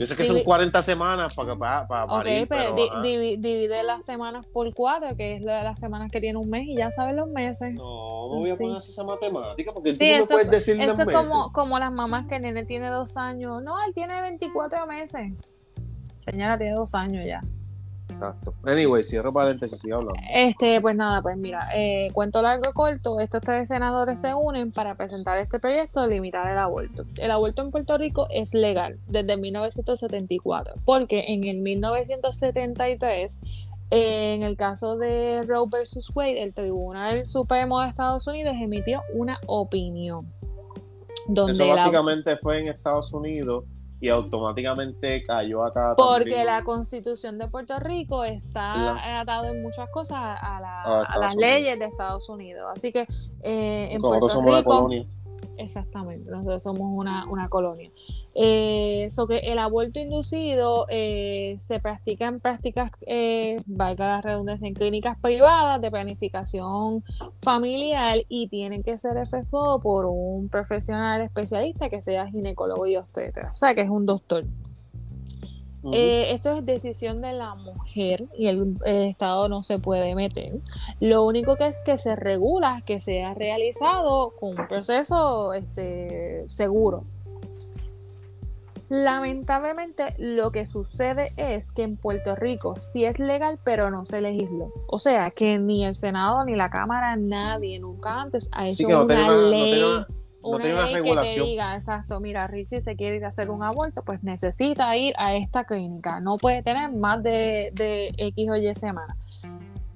Yo 0.00 0.06
sé 0.06 0.16
que 0.16 0.24
son 0.24 0.42
40 0.42 0.82
semanas 0.82 1.34
para, 1.34 1.54
para, 1.56 1.86
para 1.86 2.04
Ok, 2.06 2.48
pero, 2.48 2.74
divide 3.02 3.82
las 3.82 4.02
semanas 4.02 4.46
por 4.46 4.72
cuatro, 4.72 5.14
que 5.14 5.36
es 5.36 5.42
las 5.42 5.78
semanas 5.78 6.10
que 6.10 6.22
tiene 6.22 6.38
un 6.38 6.48
mes, 6.48 6.66
y 6.66 6.76
ya 6.76 6.90
sabes 6.90 7.14
los 7.14 7.28
meses. 7.28 7.74
No, 7.74 8.18
no 8.30 8.38
voy 8.38 8.48
a 8.48 8.56
poner 8.56 8.78
esa 8.78 9.04
matemática, 9.04 9.72
porque 9.74 9.92
tú 9.92 9.98
no 10.02 10.20
me 10.20 10.26
puedes 10.26 10.50
decir 10.50 10.80
eso 10.80 10.86
los 10.86 11.06
meses. 11.06 11.22
es 11.22 11.28
como, 11.28 11.52
como 11.52 11.78
las 11.78 11.92
mamás 11.92 12.26
que 12.28 12.36
el 12.36 12.42
nene 12.42 12.64
tiene 12.64 12.88
dos 12.88 13.18
años. 13.18 13.62
No, 13.62 13.74
él 13.86 13.92
tiene 13.92 14.18
24 14.22 14.86
meses. 14.86 15.32
Señora 16.16 16.56
tiene 16.56 16.72
dos 16.72 16.94
años 16.94 17.26
ya. 17.26 17.42
Exacto. 18.10 18.54
Anyway, 18.66 19.04
cierro 19.04 19.32
paréntesis, 19.32 19.80
sigo 19.80 19.96
hablando. 19.96 20.20
Este, 20.32 20.80
pues 20.80 20.96
nada, 20.96 21.22
pues 21.22 21.36
mira, 21.36 21.68
eh, 21.74 22.10
cuento 22.12 22.42
largo 22.42 22.72
corto, 22.74 23.20
estos 23.20 23.40
tres 23.42 23.68
senadores 23.68 24.20
se 24.20 24.34
unen 24.34 24.72
para 24.72 24.94
presentar 24.96 25.38
este 25.38 25.58
proyecto 25.58 26.02
de 26.02 26.08
limitar 26.08 26.50
el 26.50 26.58
aborto. 26.58 27.04
El 27.18 27.30
aborto 27.30 27.62
en 27.62 27.70
Puerto 27.70 27.96
Rico 27.98 28.26
es 28.30 28.54
legal 28.54 28.98
desde 29.06 29.36
1974, 29.36 30.74
porque 30.84 31.24
en 31.28 31.44
el 31.44 31.58
1973, 31.58 33.38
en 33.90 34.42
el 34.42 34.56
caso 34.56 34.96
de 34.96 35.42
Roe 35.46 35.68
versus 35.70 36.10
Wade, 36.14 36.42
el 36.42 36.54
Tribunal 36.54 37.26
Supremo 37.26 37.80
de 37.80 37.88
Estados 37.88 38.26
Unidos 38.26 38.54
emitió 38.60 39.02
una 39.14 39.38
opinión. 39.46 40.32
Donde 41.26 41.52
Eso 41.52 41.68
básicamente 41.68 42.36
fue 42.36 42.60
en 42.60 42.68
Estados 42.68 43.12
Unidos 43.12 43.64
y 44.00 44.08
automáticamente 44.08 45.22
cayó 45.22 45.62
acá. 45.62 45.94
Porque 45.96 46.44
la 46.44 46.64
constitución 46.64 47.38
de 47.38 47.48
Puerto 47.48 47.78
Rico 47.78 48.24
está 48.24 49.20
atado 49.20 49.46
en 49.46 49.62
muchas 49.62 49.88
cosas 49.90 50.18
a, 50.18 50.60
las 51.18 51.36
leyes 51.36 51.78
de 51.78 51.84
Estados 51.84 52.28
Unidos. 52.28 52.64
Así 52.72 52.92
que 52.92 53.06
eh, 53.42 53.88
en 53.92 54.00
Puerto 54.00 54.42
Rico, 54.42 54.88
Exactamente, 55.60 56.30
nosotros 56.30 56.62
somos 56.62 56.88
una, 56.92 57.48
colonia. 57.48 57.90
Eso 58.34 59.26
que 59.26 59.38
el 59.38 59.58
aborto 59.58 59.98
inducido 59.98 60.86
eh, 60.88 61.56
se 61.58 61.80
practica 61.80 62.26
en 62.26 62.40
prácticas, 62.40 62.90
eh, 63.06 63.60
valga 63.66 64.06
la 64.06 64.20
redundancia, 64.20 64.66
en 64.68 64.74
clínicas 64.74 65.18
privadas 65.18 65.80
de 65.80 65.90
planificación 65.90 67.04
familiar 67.42 68.18
y 68.28 68.48
tienen 68.48 68.82
que 68.82 68.96
ser 68.98 69.16
efectuado 69.16 69.80
por 69.80 70.06
un 70.06 70.48
profesional 70.48 71.20
especialista 71.20 71.90
que 71.90 72.02
sea 72.02 72.26
ginecólogo 72.28 72.86
y 72.86 72.96
obstetra, 72.96 73.44
o 73.44 73.52
sea 73.52 73.74
que 73.74 73.82
es 73.82 73.90
un 73.90 74.06
doctor. 74.06 74.44
Eh, 75.92 76.32
esto 76.32 76.58
es 76.58 76.66
decisión 76.66 77.22
de 77.22 77.32
la 77.32 77.54
mujer 77.54 78.26
y 78.36 78.48
el, 78.48 78.76
Estado 78.84 79.48
no 79.48 79.62
se 79.62 79.78
puede 79.78 80.14
meter. 80.14 80.52
Lo 81.00 81.24
único 81.24 81.56
que 81.56 81.68
es 81.68 81.80
que 81.82 81.96
se 81.96 82.16
regula 82.16 82.82
que 82.84 83.00
sea 83.00 83.34
realizado 83.34 84.34
con 84.38 84.58
un 84.58 84.68
proceso 84.68 85.54
este, 85.54 86.44
seguro. 86.48 87.04
Lamentablemente 88.90 90.16
lo 90.18 90.50
que 90.50 90.66
sucede 90.66 91.30
es 91.36 91.70
que 91.70 91.82
en 91.82 91.96
Puerto 91.96 92.34
Rico 92.34 92.74
sí 92.76 93.04
es 93.04 93.20
legal 93.20 93.58
pero 93.62 93.88
no 93.88 94.04
se 94.04 94.20
legisló. 94.20 94.72
O 94.88 94.98
sea 94.98 95.30
que 95.30 95.58
ni 95.58 95.84
el 95.84 95.94
Senado 95.94 96.44
ni 96.44 96.56
la 96.56 96.70
Cámara, 96.70 97.14
nadie 97.16 97.78
nunca 97.78 98.20
antes 98.20 98.48
ha 98.50 98.66
hecho 98.66 99.04
una 99.04 99.30
ley 99.30 100.04
una 100.42 100.86
ley 100.86 101.02
que 101.02 101.16
te 101.16 101.42
diga, 101.42 101.74
exacto, 101.74 102.20
mira, 102.20 102.46
Richie 102.46 102.80
se 102.80 102.96
quiere 102.96 103.16
ir 103.16 103.24
a 103.24 103.28
hacer 103.28 103.50
un 103.50 103.62
aborto, 103.62 104.02
pues 104.02 104.22
necesita 104.22 104.96
ir 104.96 105.14
a 105.18 105.34
esta 105.34 105.64
clínica, 105.64 106.20
no 106.20 106.38
puede 106.38 106.62
tener 106.62 106.92
más 106.92 107.22
de, 107.22 107.70
de 107.74 108.12
X 108.16 108.48
o 108.50 108.56
Y 108.56 108.74
semanas. 108.74 109.16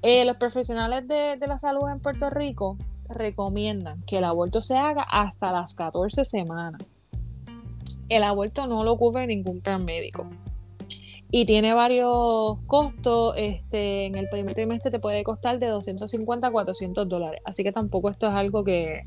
Eh, 0.07 0.27
los 0.27 0.37
profesionales 0.37 1.09
de, 1.09 1.39
la 1.47 1.57
salud 1.57 1.89
en 1.89 1.99
Puerto 1.99 2.29
Rico 2.29 2.77
recomiendan 3.09 4.03
que 4.03 4.19
el 4.19 4.25
aborto 4.25 4.61
se 4.61 4.77
haga 4.77 5.03
hasta 5.03 5.51
las 5.51 5.73
14 5.73 6.27
semanas. 6.27 6.75
El 8.11 8.23
aborto 8.23 8.67
no 8.67 8.85
lo 8.85 8.99
cubre 8.99 9.27
ningún 9.27 9.63
plan 9.63 9.83
médico 9.83 10.25
y 11.31 11.47
tiene 11.47 11.73
varios 11.73 12.59
costos. 12.67 13.33
Este, 13.39 14.05
en 14.05 14.17
el 14.17 14.29
primer 14.29 14.53
trimestre 14.53 14.91
te 14.91 14.99
puede 14.99 15.25
costar 15.25 15.59
de 15.59 15.69
250 15.69 16.49
a 16.49 16.51
400 16.51 17.09
dólares. 17.09 17.41
Así 17.47 17.65
que 17.65 17.73
tampoco 17.73 18.11
esto 18.11 18.29
es 18.29 18.35
algo 18.35 18.63
que, 18.63 19.07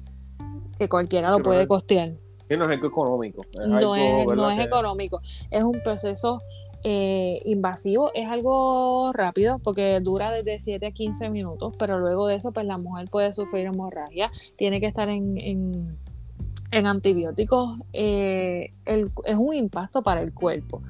que 0.77 0.89
cualquiera 0.89 1.31
lo 1.31 1.39
puede 1.39 1.67
costear. 1.67 2.13
no 2.57 2.69
es 2.69 2.77
económico. 2.77 3.41
no, 3.67 3.95
es, 3.95 4.65
económico. 4.65 5.21
Es 5.51 5.63
un 5.63 5.81
proceso 5.83 6.41
eh, 6.83 7.41
invasivo. 7.45 8.11
Es 8.13 8.27
algo 8.29 9.11
rápido 9.13 9.59
porque 9.59 9.99
dura 9.99 10.31
desde 10.31 10.59
7 10.59 10.85
a 10.87 10.91
15 10.91 11.29
minutos, 11.29 11.73
pero 11.77 11.99
luego 11.99 12.27
de 12.27 12.35
eso, 12.35 12.51
pues 12.51 12.65
la 12.65 12.77
mujer 12.77 13.09
puede 13.09 13.33
sufrir 13.33 13.65
hemorragia. 13.65 14.29
Tiene 14.55 14.79
que 14.79 14.85
estar 14.85 15.09
en, 15.09 15.37
en, 16.71 16.85
antibióticos. 16.85 17.79
Eh, 17.91 18.73
es 18.85 19.35
un 19.37 19.53
impacto 19.53 20.01
para 20.01 20.21
el 20.21 20.33
cuerpo. 20.33 20.81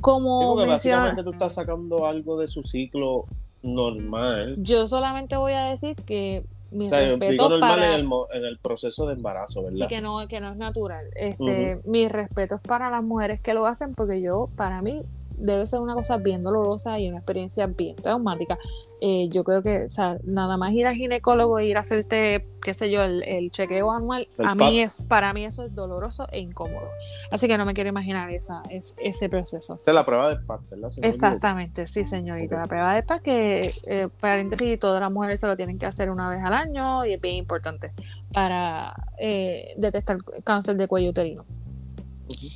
Como 0.00 0.56
básicamente 0.56 1.22
tú 1.22 1.30
estás 1.30 1.54
sacando 1.54 2.06
algo 2.06 2.38
de 2.38 2.48
su 2.48 2.62
ciclo 2.62 3.24
normal. 3.62 4.56
Yo 4.58 4.88
solamente 4.88 5.36
voy 5.36 5.52
a 5.52 5.64
decir 5.64 5.94
que 5.94 6.44
mi 6.72 6.88
digo 6.88 7.48
normal 7.48 7.82
en, 7.82 7.92
el, 7.92 8.08
en, 8.32 8.44
el, 8.44 8.58
proceso 8.58 9.06
de 9.06 9.14
embarazo, 9.14 9.62
¿verdad? 9.62 9.78
Sí, 9.78 9.86
que 9.88 10.00
no, 10.00 10.26
que 10.28 10.40
no 10.40 10.50
es 10.50 10.56
natural. 10.56 11.06
Este, 11.14 11.80
Mis 11.84 12.10
respetos 12.10 12.60
para 12.60 12.90
las 12.90 13.02
mujeres 13.02 13.40
que 13.40 13.54
lo 13.54 13.66
hacen, 13.66 13.94
porque 13.94 14.20
yo, 14.20 14.48
para 14.56 14.82
mí, 14.82 15.02
debe 15.36 15.66
ser 15.66 15.80
una 15.80 15.94
cosa 15.94 16.16
bien 16.16 16.42
dolorosa 16.42 16.98
y 16.98 17.08
una 17.08 17.18
experiencia 17.18 17.66
bien 17.66 17.96
traumática. 17.96 18.58
Eh, 19.00 19.28
yo 19.30 19.42
creo 19.42 19.62
que, 19.62 19.84
o 19.84 19.88
sea, 19.88 20.18
nada 20.22 20.56
más 20.56 20.72
ir 20.72 20.86
al 20.86 20.94
ginecólogo 20.94 21.58
e 21.58 21.66
ir 21.66 21.76
a 21.76 21.80
hacerte, 21.80 22.46
qué 22.62 22.72
sé 22.72 22.90
yo, 22.90 23.02
el, 23.02 23.50
chequeo 23.50 23.90
anual, 23.90 24.28
a 24.38 24.54
mí 24.54 24.80
es, 24.80 25.06
para 25.06 25.32
mí 25.32 25.44
eso 25.44 25.64
es 25.64 25.74
doloroso 25.74 26.28
e 26.30 26.38
incómodo. 26.38 26.88
Así 27.32 27.48
que 27.48 27.58
no 27.58 27.64
me 27.64 27.74
quiero 27.74 27.90
imaginar 27.90 28.30
esa, 28.30 28.62
es, 28.70 28.94
ese 29.02 29.28
proceso. 29.28 29.74
Esta 29.74 29.90
es 29.90 29.94
la 29.94 30.06
prueba 30.06 30.28
de 30.32 30.44
PAC, 30.46 30.60
¿verdad? 30.70 30.90
Exactamente, 31.02 31.86
sí, 31.88 32.04
señorita. 32.04 32.60
La 32.60 32.66
prueba 32.66 32.94
de 32.94 33.02
PAC 33.02 33.22
que, 33.22 33.74
eh, 33.86 34.08
paréntesis, 34.20 34.78
todas 34.78 35.00
las 35.00 35.10
mujeres 35.10 35.40
se 35.40 35.48
lo 35.48 35.56
tienen 35.56 35.78
que 35.78 35.86
hacer 35.86 36.08
una 36.08 36.30
vez 36.30 36.44
al 36.44 36.52
año 36.52 37.04
y 37.04 37.14
es 37.14 37.20
bien 37.20 37.36
importante 37.36 37.88
para 38.32 38.94
eh, 39.18 39.74
detectar 39.78 40.18
cáncer 40.44 40.76
de 40.76 40.86
cuello 40.86 41.10
uterino. 41.10 41.44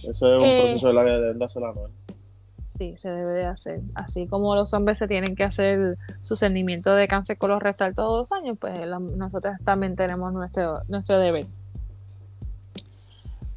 Eso 0.04 0.36
es 0.36 0.42
un 0.42 0.60
proceso 0.60 0.86
de 0.88 0.94
la 0.94 1.04
que 1.04 1.10
deben 1.10 1.38
de 1.38 1.44
hacer 1.44 1.64
anual. 1.64 1.90
Sí, 2.78 2.94
se 2.98 3.10
debe 3.10 3.32
de 3.32 3.46
hacer. 3.46 3.80
Así 3.94 4.26
como 4.26 4.54
los 4.54 4.74
hombres 4.74 4.98
se 4.98 5.08
tienen 5.08 5.34
que 5.34 5.44
hacer 5.44 5.96
su 6.20 6.36
cernimiento 6.36 6.94
de 6.94 7.08
cáncer 7.08 7.38
colorectal 7.38 7.94
todos 7.94 8.18
los 8.18 8.32
años, 8.32 8.58
pues 8.60 8.78
nosotros 9.16 9.54
también 9.64 9.96
tenemos 9.96 10.32
nuestro, 10.32 10.82
nuestro 10.88 11.18
deber. 11.18 11.46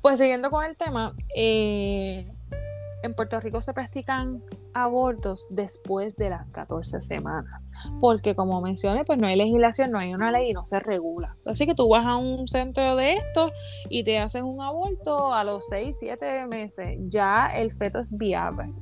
Pues 0.02 0.20
siguiendo 0.20 0.50
con 0.50 0.64
el 0.64 0.78
tema, 0.78 1.14
eh, 1.36 2.26
en 3.04 3.14
Puerto 3.14 3.40
Rico 3.40 3.62
se 3.62 3.74
practican 3.74 4.42
abortos 4.74 5.46
después 5.50 6.16
de 6.16 6.30
las 6.30 6.52
14 6.52 7.02
semanas, 7.02 7.66
porque 8.00 8.36
como 8.36 8.62
mencioné, 8.62 9.04
pues 9.04 9.20
no 9.20 9.28
hay 9.28 9.36
legislación, 9.36 9.92
no 9.92 10.00
hay 10.00 10.14
una 10.14 10.32
ley 10.32 10.52
y 10.52 10.54
no 10.54 10.66
se 10.68 10.80
regula. 10.80 11.36
Así 11.46 11.66
que 11.66 11.76
tú 11.76 11.90
vas 11.90 12.06
a 12.06 12.16
un 12.16 12.48
centro 12.48 12.96
de 12.96 13.14
estos 13.14 13.52
y 13.90 14.04
te 14.04 14.20
haces 14.20 14.44
un 14.44 14.62
aborto 14.62 15.34
a 15.34 15.44
los 15.44 15.68
6, 15.68 15.98
7 16.00 16.48
meses, 16.48 16.98
ya 17.10 17.48
el 17.48 17.72
feto 17.72 18.00
es 18.00 18.16
viable. 18.18 18.74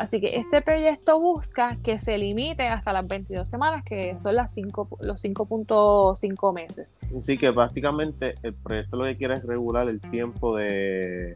Así 0.00 0.18
que 0.18 0.36
este 0.36 0.62
proyecto 0.62 1.20
busca 1.20 1.76
que 1.84 1.98
se 1.98 2.16
limite 2.16 2.66
hasta 2.66 2.90
las 2.90 3.06
22 3.06 3.46
semanas, 3.46 3.84
que 3.84 4.16
son 4.16 4.34
las 4.34 4.56
los 4.56 5.22
5.5 5.22 6.54
meses. 6.54 6.96
Así 7.14 7.36
que 7.36 7.52
prácticamente 7.52 8.34
el 8.42 8.54
proyecto 8.54 8.96
lo 8.96 9.04
que 9.04 9.18
quiere 9.18 9.34
es 9.34 9.44
regular 9.44 9.90
el 9.90 10.00
tiempo 10.00 10.56
de, 10.56 11.34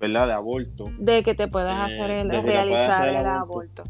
¿verdad? 0.00 0.28
de 0.28 0.32
aborto. 0.32 0.90
De 0.98 1.22
que 1.22 1.34
te 1.34 1.46
puedas 1.46 1.90
eh, 1.90 1.94
hacer 1.94 2.10
el, 2.10 2.30
realizar 2.42 3.06
el, 3.06 3.16
aborto. 3.16 3.82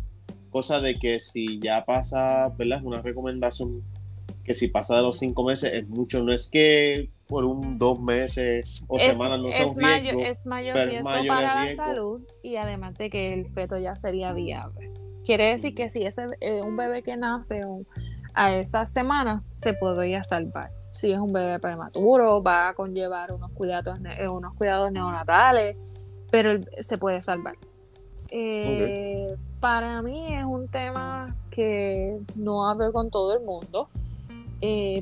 Cosa 0.51 0.81
de 0.81 0.99
que 0.99 1.21
si 1.21 1.61
ya 1.61 1.85
pasa, 1.85 2.49
¿verdad? 2.59 2.79
Es 2.79 2.85
una 2.85 3.01
recomendación 3.01 3.85
que 4.47 4.55
si 4.55 4.69
pasa 4.69 4.95
de 4.95 5.03
los 5.03 5.19
5 5.19 5.45
meses 5.45 5.73
es 5.73 5.89
mucho, 5.89 6.23
no 6.23 6.33
es 6.33 6.49
que 6.49 7.11
por 7.29 7.45
un 7.45 7.79
dos 7.79 7.99
meses 7.99 8.85
o 8.87 8.99
semanas 9.01 9.41
no 9.41 9.49
es 9.49 9.77
mayor, 9.77 10.23
es 10.23 10.47
mayor 10.47 10.77
riesgo 10.77 11.11
para 11.27 11.65
la 11.65 11.73
salud 11.73 12.23
y 12.45 12.55
además 12.55 12.97
de 12.97 13.11
que 13.11 13.35
el 13.35 13.49
feto 13.49 13.77
ya 13.77 13.97
sería 13.97 14.33
viable. 14.33 14.93
Quiere 15.25 15.49
decir 15.49 15.75
que 15.75 15.91
si 15.91 16.07
es 16.07 16.19
eh, 16.41 16.63
un 16.63 16.77
bebé 16.77 17.03
que 17.03 17.17
nace 17.17 17.63
a 18.35 18.55
esas 18.55 18.93
semanas 18.93 19.45
se 19.45 19.75
podría 19.75 20.23
salvar. 20.23 20.71
Si 20.93 21.11
es 21.11 21.19
un 21.19 21.33
bebé 21.33 21.59
prematuro, 21.59 22.41
va 22.41 22.69
a 22.69 22.75
conllevar 22.75 23.33
unos 23.33 23.51
cuidados, 23.51 23.99
eh, 24.17 24.29
unos 24.29 24.55
cuidados 24.55 24.93
neonatales, 24.93 25.77
pero 26.31 26.61
se 26.81 26.97
puede 26.99 27.21
salvar. 27.21 27.57
Eh, 28.31 29.35
para 29.59 30.01
mí 30.03 30.33
es 30.33 30.45
un 30.45 30.69
tema 30.69 31.35
que 31.51 32.19
no 32.37 32.69
hablo 32.69 32.93
con 32.93 33.11
todo 33.11 33.37
el 33.37 33.45
mundo. 33.45 33.89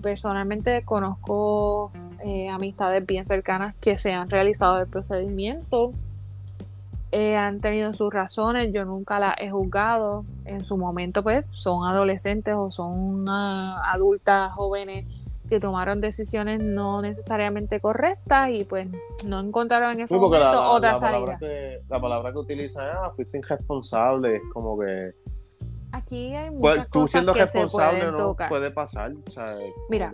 Personalmente 0.02 0.82
conozco 0.84 1.90
eh, 2.24 2.48
amistades 2.48 3.04
bien 3.04 3.26
cercanas 3.26 3.74
que 3.80 3.96
se 3.96 4.12
han 4.12 4.30
realizado 4.30 4.78
el 4.78 4.86
procedimiento. 4.86 5.92
Eh, 7.12 7.36
han 7.36 7.60
tenido 7.60 7.92
sus 7.92 8.12
razones, 8.12 8.72
yo 8.72 8.84
nunca 8.84 9.20
las 9.20 9.34
he 9.38 9.50
juzgado. 9.50 10.24
En 10.46 10.64
su 10.64 10.76
momento, 10.76 11.22
pues, 11.22 11.44
son 11.52 11.86
adolescentes 11.86 12.54
o 12.56 12.70
son 12.70 13.28
adultas 13.28 14.52
jóvenes 14.52 15.06
que 15.48 15.60
tomaron 15.60 16.00
decisiones 16.00 16.60
no 16.60 17.02
necesariamente 17.02 17.78
correctas 17.78 18.50
y 18.50 18.64
pues 18.64 18.88
no 19.28 19.40
encontraron 19.40 19.92
en 19.92 20.00
ese 20.00 20.16
momento 20.16 20.38
la, 20.38 20.70
otra 20.70 20.94
salida. 20.94 21.38
la 21.88 22.00
palabra 22.00 22.32
que 22.32 22.38
utiliza 22.38 23.04
ah, 23.04 23.10
fuiste 23.10 23.38
irresponsable, 23.38 24.36
es 24.36 24.42
como 24.52 24.78
que 24.78 25.12
aquí 25.94 26.35
hay 26.35 26.50
pues, 26.50 26.76
muchas 26.76 26.90
tú 26.90 27.09
siendo 27.09 27.33
responsable 27.33 28.11
no 28.11 28.37
puede 28.48 28.70
pasar. 28.70 29.12
Mira, 29.88 30.11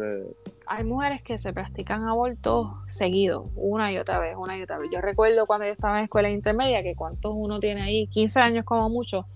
hay 0.66 0.84
mujeres 0.84 1.22
que 1.22 1.38
se 1.38 1.52
practican 1.52 2.04
abortos 2.06 2.68
seguidos, 2.86 3.46
una 3.54 3.92
y 3.92 3.98
otra 3.98 4.18
vez, 4.18 4.36
una 4.36 4.56
y 4.58 4.62
otra 4.62 4.78
vez. 4.78 4.90
Yo 4.92 5.00
recuerdo 5.00 5.46
cuando 5.46 5.66
yo 5.66 5.72
estaba 5.72 5.98
en 5.98 6.04
escuela 6.04 6.30
intermedia, 6.30 6.82
que 6.82 6.94
cuántos 6.94 7.32
uno 7.34 7.58
tiene 7.58 7.82
ahí, 7.82 8.06
15 8.08 8.40
años 8.40 8.64
como 8.64 8.88
mucho, 8.88 9.26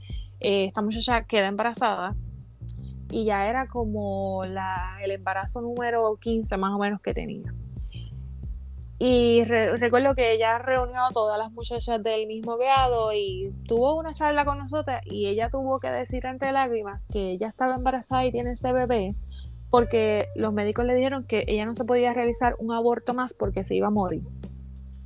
eh, 0.40 0.66
esta 0.66 0.82
muchacha 0.82 1.24
queda 1.24 1.49
embarazada 1.49 2.14
y 3.11 3.24
ya 3.24 3.49
era 3.49 3.66
como 3.66 4.45
la, 4.45 4.99
el 5.03 5.12
embarazo 5.12 5.61
número 5.61 6.16
15 6.20 6.57
más 6.57 6.74
o 6.74 6.78
menos 6.78 7.01
que 7.01 7.14
tenía. 7.14 7.55
Y 8.99 9.42
recuerdo 9.45 10.14
que 10.14 10.32
ella 10.32 10.59
reunió 10.59 11.07
a 11.07 11.11
todas 11.11 11.36
las 11.36 11.51
muchachas 11.51 12.03
del 12.03 12.26
mismo 12.26 12.57
grado 12.57 13.12
y 13.12 13.53
tuvo 13.66 13.97
una 13.97 14.14
charla 14.14 14.45
con 14.45 14.59
nosotras 14.59 15.03
y 15.05 15.26
ella 15.26 15.51
tuvo 15.51 15.80
que 15.80 15.90
decir 15.90 16.24
entre 16.26 16.53
lágrimas 16.53 17.09
que 17.09 17.32
ella 17.32 17.49
estaba 17.49 17.74
embarazada 17.74 18.24
y 18.24 18.30
tiene 18.30 18.53
ese 18.53 18.72
bebé 18.72 19.14
porque 19.68 20.28
los 20.36 20.53
médicos 20.53 20.84
le 20.84 20.95
dijeron 20.95 21.24
que 21.24 21.45
ella 21.49 21.66
no 21.66 21.74
se 21.74 21.84
podía 21.84 22.14
realizar 22.14 22.55
un 22.61 22.72
aborto 22.72 23.12
más 23.14 23.34
porque 23.34 23.64
se 23.64 23.74
iba 23.74 23.88
a 23.88 23.90
morir 23.90 24.22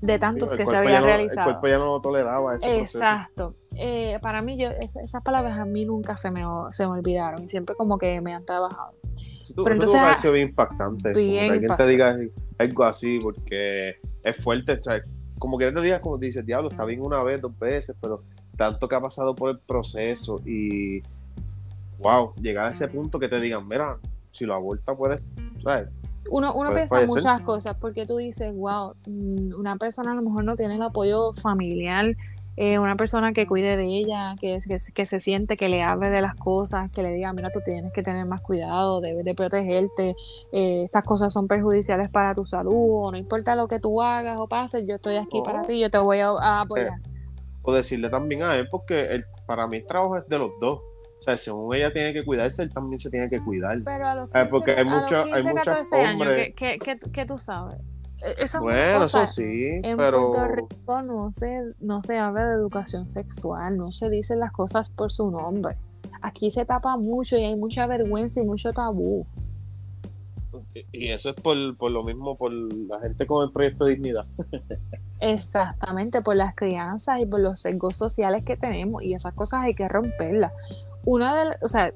de 0.00 0.18
tantos 0.18 0.54
que 0.54 0.66
se 0.66 0.76
había 0.76 1.00
realizado. 1.00 1.48
El 1.48 1.54
cuerpo 1.56 1.68
ya 1.68 1.78
no 1.78 2.00
toleraba 2.00 2.54
ese 2.54 2.78
Exacto. 2.78 3.54
Eh, 3.74 4.18
para 4.22 4.42
mí, 4.42 4.56
yo, 4.56 4.68
esas 4.70 5.22
palabras 5.22 5.58
a 5.58 5.64
mí 5.64 5.84
nunca 5.84 6.16
se 6.16 6.30
me, 6.30 6.42
se 6.70 6.86
me 6.86 6.92
olvidaron 6.92 7.44
y 7.44 7.48
siempre 7.48 7.74
como 7.76 7.98
que 7.98 8.20
me 8.20 8.34
han 8.34 8.44
trabajado. 8.44 8.92
Pero 9.56 9.72
entonces, 9.72 10.00
que 10.20 10.30
bien 10.30 10.48
impactante. 10.48 11.12
Bien 11.14 11.46
que 11.46 11.50
alguien 11.52 11.76
te 11.76 11.86
diga, 11.86 12.16
algo 12.58 12.84
así, 12.84 13.18
porque 13.20 13.96
es 14.22 14.36
fuerte. 14.36 14.72
O 14.72 14.82
sea, 14.82 15.02
como 15.38 15.58
que 15.58 15.70
te 15.70 15.80
digas, 15.80 16.00
como 16.00 16.18
te 16.18 16.26
dices, 16.26 16.44
diablo, 16.44 16.68
está 16.68 16.84
bien 16.84 17.00
una 17.02 17.22
vez, 17.22 17.40
dos 17.40 17.56
veces, 17.58 17.96
pero 18.00 18.20
tanto 18.56 18.88
que 18.88 18.96
ha 18.96 19.00
pasado 19.00 19.34
por 19.34 19.50
el 19.50 19.58
proceso 19.58 20.40
y, 20.44 21.00
wow, 22.00 22.32
llegar 22.40 22.66
a 22.66 22.70
ese 22.72 22.88
punto 22.88 23.18
que 23.18 23.28
te 23.28 23.40
digan, 23.40 23.66
mira, 23.66 23.98
si 24.32 24.44
lo 24.44 24.54
aborta 24.54 24.94
puedes, 24.94 25.22
¿sabes? 25.62 25.88
Uno, 26.30 26.54
uno 26.54 26.70
piensa 26.70 27.06
muchas 27.06 27.40
cosas 27.40 27.76
porque 27.80 28.04
tú 28.04 28.16
dices, 28.18 28.54
wow, 28.54 28.94
mm, 29.06 29.54
una 29.58 29.76
persona 29.76 30.12
a 30.12 30.14
lo 30.14 30.22
mejor 30.22 30.44
no 30.44 30.56
tiene 30.56 30.74
el 30.74 30.82
apoyo 30.82 31.32
familiar, 31.32 32.14
eh, 32.60 32.80
una 32.80 32.96
persona 32.96 33.32
que 33.32 33.46
cuide 33.46 33.76
de 33.76 33.84
ella, 33.84 34.34
que, 34.40 34.58
que, 34.66 34.76
que, 34.92 35.06
se 35.06 35.20
siente, 35.20 35.56
que 35.56 35.68
le 35.68 35.84
hable 35.84 36.10
de 36.10 36.20
las 36.20 36.34
cosas, 36.34 36.90
que 36.90 37.04
le 37.04 37.12
diga, 37.12 37.32
mira, 37.32 37.50
tú 37.50 37.60
tienes 37.64 37.92
que 37.92 38.02
tener 38.02 38.26
más 38.26 38.40
cuidado, 38.40 39.00
debes 39.00 39.24
de 39.24 39.32
protegerte, 39.32 40.16
eh, 40.50 40.82
estas 40.82 41.04
cosas 41.04 41.32
son 41.32 41.46
perjudiciales 41.46 42.10
para 42.10 42.34
tu 42.34 42.44
salud, 42.44 42.72
o 42.74 43.12
no 43.12 43.16
importa 43.16 43.54
lo 43.54 43.68
que 43.68 43.78
tú 43.78 44.02
hagas 44.02 44.38
o 44.38 44.48
pases, 44.48 44.84
yo 44.88 44.96
estoy 44.96 45.18
aquí 45.18 45.40
para 45.44 45.62
ti, 45.62 45.78
yo 45.78 45.88
te 45.88 45.98
voy 45.98 46.18
a, 46.18 46.60
apoyar. 46.62 46.98
o 47.62 47.72
decirle 47.72 48.10
también 48.10 48.42
a 48.42 48.56
él, 48.56 48.66
porque 48.68 49.02
el, 49.02 49.24
para 49.46 49.68
mí 49.68 49.76
el 49.76 49.86
trabajo 49.86 50.16
es 50.16 50.26
de 50.26 50.38
los 50.40 50.50
dos. 50.60 50.80
O 50.80 51.22
sea, 51.22 51.36
según 51.36 51.76
ella 51.76 51.92
tiene 51.92 52.12
que 52.12 52.24
cuidarse, 52.24 52.64
él 52.64 52.72
también 52.72 52.98
se 52.98 53.08
tiene 53.08 53.28
que 53.28 53.38
cuidar. 53.38 53.78
Pero 53.84 54.06
a 54.06 54.14
los 54.16 54.30
15, 54.30 54.40
eh, 54.40 54.48
porque 54.50 54.72
hay, 54.72 54.84
mucho, 54.84 55.22
hay 55.32 55.44
muchos 55.44 55.92
hombres... 55.92 56.54
¿qué, 56.56 57.26
tú 57.26 57.38
sabes? 57.38 57.78
E-, 58.22 58.44
eso 58.44 58.60
bueno, 58.60 59.04
eso 59.04 59.26
sí, 59.26 59.80
en 59.82 59.96
pero... 59.96 60.32
Puerto 60.32 60.48
Rico 60.48 61.02
no 61.02 61.32
se, 61.32 61.72
no 61.80 62.02
se 62.02 62.18
habla 62.18 62.46
de 62.46 62.54
educación 62.54 63.08
sexual, 63.08 63.76
no 63.76 63.92
se 63.92 64.10
dicen 64.10 64.40
las 64.40 64.52
cosas 64.52 64.90
por 64.90 65.12
su 65.12 65.30
nombre. 65.30 65.74
Aquí 66.20 66.50
se 66.50 66.64
tapa 66.64 66.96
mucho 66.96 67.36
y 67.36 67.44
hay 67.44 67.56
mucha 67.56 67.86
vergüenza 67.86 68.40
y 68.40 68.44
mucho 68.44 68.72
tabú. 68.72 69.26
Y 70.92 71.08
eso 71.08 71.30
es 71.30 71.36
por, 71.36 71.76
por 71.76 71.90
lo 71.90 72.02
mismo, 72.02 72.36
por 72.36 72.52
la 72.52 73.00
gente 73.00 73.26
con 73.26 73.44
el 73.44 73.52
proyecto 73.52 73.84
de 73.84 73.94
dignidad. 73.94 74.26
Exactamente, 75.20 76.22
por 76.22 76.36
las 76.36 76.54
crianzas 76.54 77.20
y 77.20 77.26
por 77.26 77.40
los 77.40 77.60
sesgos 77.60 77.96
sociales 77.96 78.44
que 78.44 78.56
tenemos 78.56 79.02
y 79.02 79.14
esas 79.14 79.34
cosas 79.34 79.62
hay 79.62 79.74
que 79.74 79.88
romperlas. 79.88 80.52
Una 81.04 81.44
de 81.44 81.56
o 81.62 81.68
sea, 81.68 81.92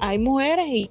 hay 0.00 0.18
mujeres 0.18 0.66
y 0.68 0.90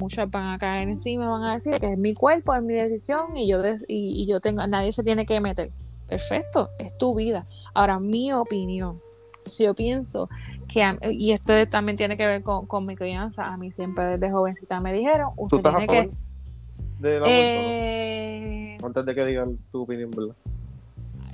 muchas 0.00 0.30
van 0.30 0.48
a 0.48 0.58
caer 0.58 0.88
encima, 0.88 1.28
van 1.28 1.44
a 1.44 1.54
decir 1.54 1.74
que 1.78 1.92
es 1.92 1.98
mi 1.98 2.14
cuerpo, 2.14 2.54
es 2.54 2.62
mi 2.62 2.74
decisión 2.74 3.36
y 3.36 3.46
yo, 3.46 3.58
y, 3.86 4.26
yo 4.26 4.40
tengo, 4.40 4.66
nadie 4.66 4.90
se 4.92 5.02
tiene 5.02 5.26
que 5.26 5.40
meter. 5.40 5.70
Perfecto, 6.08 6.70
es 6.78 6.96
tu 6.98 7.14
vida. 7.14 7.46
Ahora, 7.74 8.00
mi 8.00 8.32
opinión, 8.32 9.00
si 9.44 9.64
yo 9.64 9.74
pienso 9.74 10.28
que, 10.66 10.98
y 11.12 11.32
esto 11.32 11.52
también 11.66 11.96
tiene 11.96 12.16
que 12.16 12.26
ver 12.26 12.42
con, 12.42 12.86
mi 12.86 12.96
crianza, 12.96 13.44
a 13.44 13.56
mí 13.56 13.70
siempre 13.70 14.04
desde 14.04 14.32
jovencita 14.32 14.80
me 14.80 14.92
dijeron, 14.92 15.30
usted 15.36 15.58
¿Tú 15.60 15.68
estás 15.68 15.86
tiene 15.86 16.10
que... 16.10 17.20
Eh, 17.24 18.78
Antes 18.82 19.06
de 19.06 19.14
que 19.14 19.24
digan 19.24 19.58
tu 19.70 19.82
opinión, 19.82 20.10
¿verdad? 20.10 20.34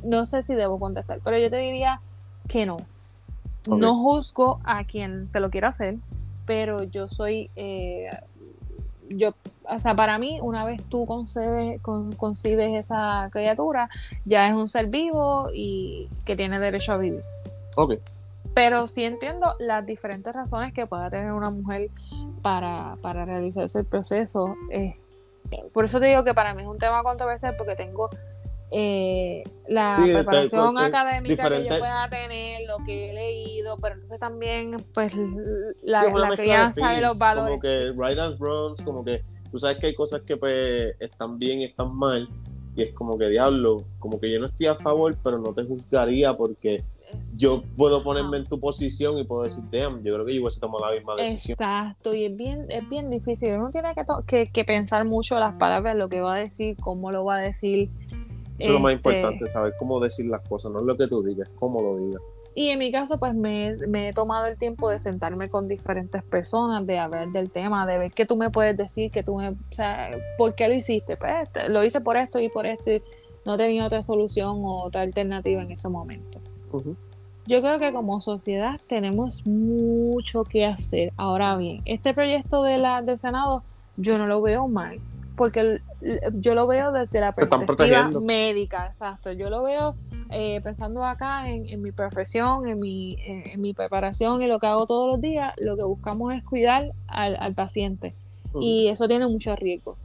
No 0.05 0.27
sé 0.27 0.43
si 0.43 0.55
debo 0.55 0.79
contestar, 0.79 1.21
pero 1.25 1.39
yo 1.39 1.51
te 1.51 1.57
diría 1.57 2.01
que 2.49 2.67
no. 2.67 2.77
No 3.67 3.97
juzgo 3.99 4.61
a 4.63 4.85
quien 4.85 5.31
se 5.33 5.41
lo 5.41 5.51
quiera 5.51 5.69
hacer, 5.69 5.97
pero 6.47 6.85
yo 6.85 7.09
soy 7.09 7.51
eh, 7.57 8.09
yo, 9.11 9.35
o 9.69 9.79
sea, 9.79 9.95
para 9.95 10.19
mí, 10.19 10.39
una 10.41 10.65
vez 10.65 10.83
tú 10.89 11.07
concebes, 11.07 11.81
concibes 11.83 12.75
esa 12.75 13.29
criatura, 13.33 13.89
ya 14.25 14.49
es 14.49 14.55
un 14.55 14.69
ser 14.69 14.89
vivo 14.89 15.49
y 15.53 16.09
que 16.25 16.37
tiene 16.37 16.59
derecho 16.59 16.93
a 16.93 16.99
vivir. 16.99 17.23
Ok. 17.77 17.95
Pero 18.55 18.89
sí 18.89 19.05
entiendo 19.05 19.55
las 19.59 19.85
diferentes 19.85 20.35
razones 20.35 20.73
que 20.73 20.87
pueda 20.87 21.11
tener 21.11 21.33
una 21.33 21.51
mujer 21.51 21.91
para, 22.43 22.97
para 23.03 23.25
realizarse 23.25 23.81
el 23.81 23.85
proceso. 23.85 24.57
Eh, 24.71 24.97
por 25.73 25.85
eso 25.85 26.01
te 26.01 26.07
digo 26.07 26.25
que 26.25 26.35
para 26.35 26.55
mí 26.55 26.63
es 26.63 26.69
un 26.69 26.79
tema 26.79 27.03
controversial 27.03 27.55
porque 27.57 27.77
tengo 27.77 28.09
eh, 28.71 29.45
la 29.69 29.97
preparación 30.03 30.77
académica 30.79 31.49
que 31.49 31.65
yo 31.65 31.79
pueda 31.79 32.09
tener, 32.09 32.63
lo 32.67 32.85
que 32.85 33.11
he 33.11 33.15
leído, 33.15 33.79
pero 33.79 33.95
entonces 33.95 34.19
también 34.19 34.77
pues 34.93 35.13
la, 35.83 36.31
crianza 36.37 36.91
de, 36.91 37.01
los 37.01 37.19
valores. 37.19 37.51
Como 37.51 37.61
que 37.61 37.93
right 37.93 38.19
and 38.19 38.39
wrongs, 38.41 38.83
como 38.83 39.05
que 39.05 39.23
tú 39.51 39.59
sabes 39.59 39.79
que 39.79 39.87
hay 39.87 39.95
cosas 39.95 40.23
que 40.23 40.37
pues 40.37 40.95
están 40.99 41.39
bien 41.39 41.61
y 41.61 41.65
están 41.65 41.95
mal, 41.95 42.29
y 42.75 42.83
es 42.83 42.93
como 42.93 43.17
que 43.17 43.29
diablo, 43.29 43.85
como 43.99 44.19
que 44.19 44.33
yo 44.33 44.41
no 44.41 44.47
estoy 44.47 44.67
a 44.67 44.75
favor, 44.75 45.17
pero 45.23 45.39
no 45.39 45.55
te 45.55 45.65
juzgaría 45.65 46.37
porque 46.37 46.85
yo 47.37 47.63
puedo 47.77 48.03
ponerme 48.03 48.39
en 48.39 48.47
tu 48.47 48.59
posición 48.59 49.19
y 49.19 49.25
puedo 49.25 49.45
decir, 49.45 49.63
damn, 49.71 50.03
yo 50.03 50.15
creo 50.15 50.27
que 50.27 50.35
yo 50.35 50.43
hubiese 50.43 50.61
tomado 50.61 50.87
la 50.87 50.97
misma 50.97 51.15
decisión. 51.17 51.53
Exacto, 51.53 52.15
y 52.15 52.25
es 52.25 52.37
bien, 52.37 52.67
es 52.69 52.89
bien 52.89 53.11
difícil. 53.11 53.55
Uno 53.55 53.71
tiene 53.71 53.95
que, 53.95 54.05
que, 54.27 54.53
que 54.53 54.65
pensar 54.65 55.05
mucho 55.05 55.39
las 55.39 55.55
palabras, 55.55 55.97
lo 55.97 56.09
que 56.09 56.21
va 56.21 56.35
a 56.35 56.39
decir, 56.39 56.77
cómo 56.81 57.13
lo 57.13 57.25
va 57.25 57.37
a 57.37 57.41
decir. 57.41 57.91
Eso 58.59 58.69
es 58.69 58.75
lo 58.75 58.81
más 58.81 58.95
este, 58.95 59.11
importante, 59.11 59.49
saber 59.49 59.75
cómo 59.79 60.01
decir 60.01 60.27
las 60.27 60.47
cosas, 60.49 60.73
no 60.73 60.81
es 60.81 60.87
lo 60.87 60.97
que 60.97 61.07
tú 61.09 61.23
digas, 61.23 61.49
cómo 61.59 61.83
lo 61.83 61.97
digas. 61.97 62.23
Y 62.55 62.69
en 62.69 62.79
mi 62.79 62.91
caso, 62.91 63.19
pues 63.19 63.35
me, 63.35 63.77
he 64.09 64.13
tomado 64.15 64.47
el 64.47 64.57
tiempo 64.57 64.89
de 64.89 64.99
sentarme 64.99 65.51
con 65.51 65.69
diferentes 65.69 66.23
personas, 66.23 66.87
de 66.87 66.99
hablar 66.99 67.29
del 67.29 67.53
tema, 67.53 67.87
de 67.87 67.99
ver 67.99 68.13
qué 68.13 68.25
tú 68.25 68.35
me 68.35 68.49
puedes 68.49 68.79
decir, 68.79 69.11
que 69.11 69.23
tú 69.23 69.37
me, 69.37 69.51
o 69.51 69.57
sea, 69.69 70.11
¿por 70.39 70.55
qué 70.55 70.67
lo 70.67 70.75
hiciste? 70.75 71.19
Pues 71.19 71.51
lo 71.69 71.85
hice 71.85 72.01
por 72.01 72.17
esto 72.17 72.41
y 72.41 72.49
por 72.49 72.65
esto, 72.65 72.91
y 72.91 72.99
no 73.45 73.59
tenía 73.59 73.85
otra 73.85 74.03
solución 74.03 74.63
o 74.65 74.85
otra 74.85 75.03
alternativa 75.03 75.61
en 75.61 75.71
ese 75.71 75.91
momento. 75.91 76.41
Yo 77.47 77.61
creo 77.61 77.79
que 77.79 77.93
como 77.93 78.23
sociedad 78.23 78.81
tenemos 78.87 79.47
mucho 79.47 80.45
que 80.45 80.65
hacer. 80.65 81.13
Ahora 81.19 81.59
bien, 81.59 81.81
este 81.85 82.15
proyecto 82.15 82.63
de 82.63 82.79
la, 82.79 83.03
del 83.03 83.19
Senado, 83.19 83.61
yo 83.99 84.17
no 84.17 84.27
lo 84.27 84.41
veo 84.41 84.67
mal 84.67 84.99
porque 85.37 85.81
yo 86.35 86.55
lo 86.55 86.67
veo 86.67 86.93
desde 86.93 87.21
la 87.21 87.33
perspectiva 87.33 88.11
médica, 88.23 88.87
exacto. 88.87 89.33
Yo 89.33 89.51
lo 89.51 89.63
veo 89.63 89.95
eh, 90.31 90.61
pensando 90.63 91.05
acá 91.05 91.49
en, 91.49 91.83
mi 91.83 91.93
profesión, 91.93 92.67
en 92.67 92.81
mi, 92.81 93.17
en, 93.25 93.61
mi 93.61 93.75
preparación 93.75 94.43
y 94.43 94.47
lo 94.47 94.59
que 94.59 94.67
hago 94.67 94.87
todos 94.87 95.11
los 95.11 95.21
días, 95.21 95.53
lo 95.59 95.77
que 95.77 95.85
buscamos 95.85 96.35
es 96.35 96.43
cuidar 96.43 96.89
al, 97.09 97.55
paciente. 97.55 98.13
Y 98.61 98.89
eso 98.89 99.07
tiene 99.07 99.27
mucho 99.27 99.55
riesgo. 99.55 99.97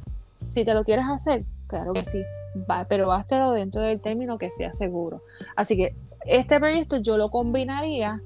Si 0.48 0.66
te 0.66 0.74
lo 0.74 0.84
quieres 0.84 1.06
hacer, 1.06 1.46
claro 1.68 1.94
que 1.94 2.04
sí, 2.04 2.22
va, 2.70 2.86
pero 2.86 3.08
bástelo 3.08 3.52
dentro 3.52 3.82
del 3.82 4.02
término 4.02 4.38
que 4.38 4.52
sea 4.52 4.74
seguro. 4.74 5.22
Así 5.56 5.78
que 5.78 5.96
este 6.26 6.60
proyecto 6.60 6.98
yo 6.98 7.18
lo 7.18 7.30
combinaría 7.30 8.22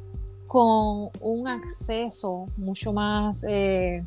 con 0.48 1.10
un 1.22 1.48
acceso 1.48 2.48
mucho 2.58 2.92
más... 2.94 3.46
Eh, 3.48 4.04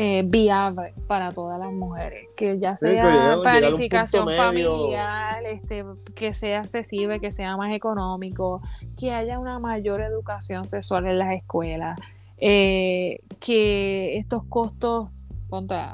eh, 0.00 0.22
viable 0.24 0.92
para 1.08 1.32
todas 1.32 1.58
las 1.58 1.72
mujeres, 1.72 2.32
que 2.36 2.56
ya 2.56 2.76
sea 2.76 3.36
planificación 3.42 4.28
familiar, 4.30 5.44
este, 5.44 5.84
que 6.14 6.34
sea 6.34 6.60
accesible, 6.60 7.18
que 7.18 7.32
sea 7.32 7.56
más 7.56 7.74
económico, 7.74 8.62
que 8.96 9.10
haya 9.10 9.40
una 9.40 9.58
mayor 9.58 10.00
educación 10.00 10.64
sexual 10.64 11.08
en 11.08 11.18
las 11.18 11.34
escuelas, 11.34 11.98
eh, 12.36 13.18
que 13.40 14.18
estos 14.18 14.44
costos, 14.44 15.08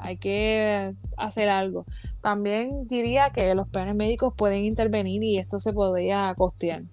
hay 0.03 0.17
que 0.17 0.93
hacer 1.17 1.49
algo. 1.49 1.85
También 2.21 2.87
diría 2.87 3.31
que 3.31 3.55
los 3.55 3.67
planes 3.67 3.95
médicos 3.95 4.35
pueden 4.37 4.65
intervenir 4.65 5.23
y 5.23 5.39
esto 5.39 5.59
se 5.59 5.73
podría 5.73 6.31
costear. 6.37 6.83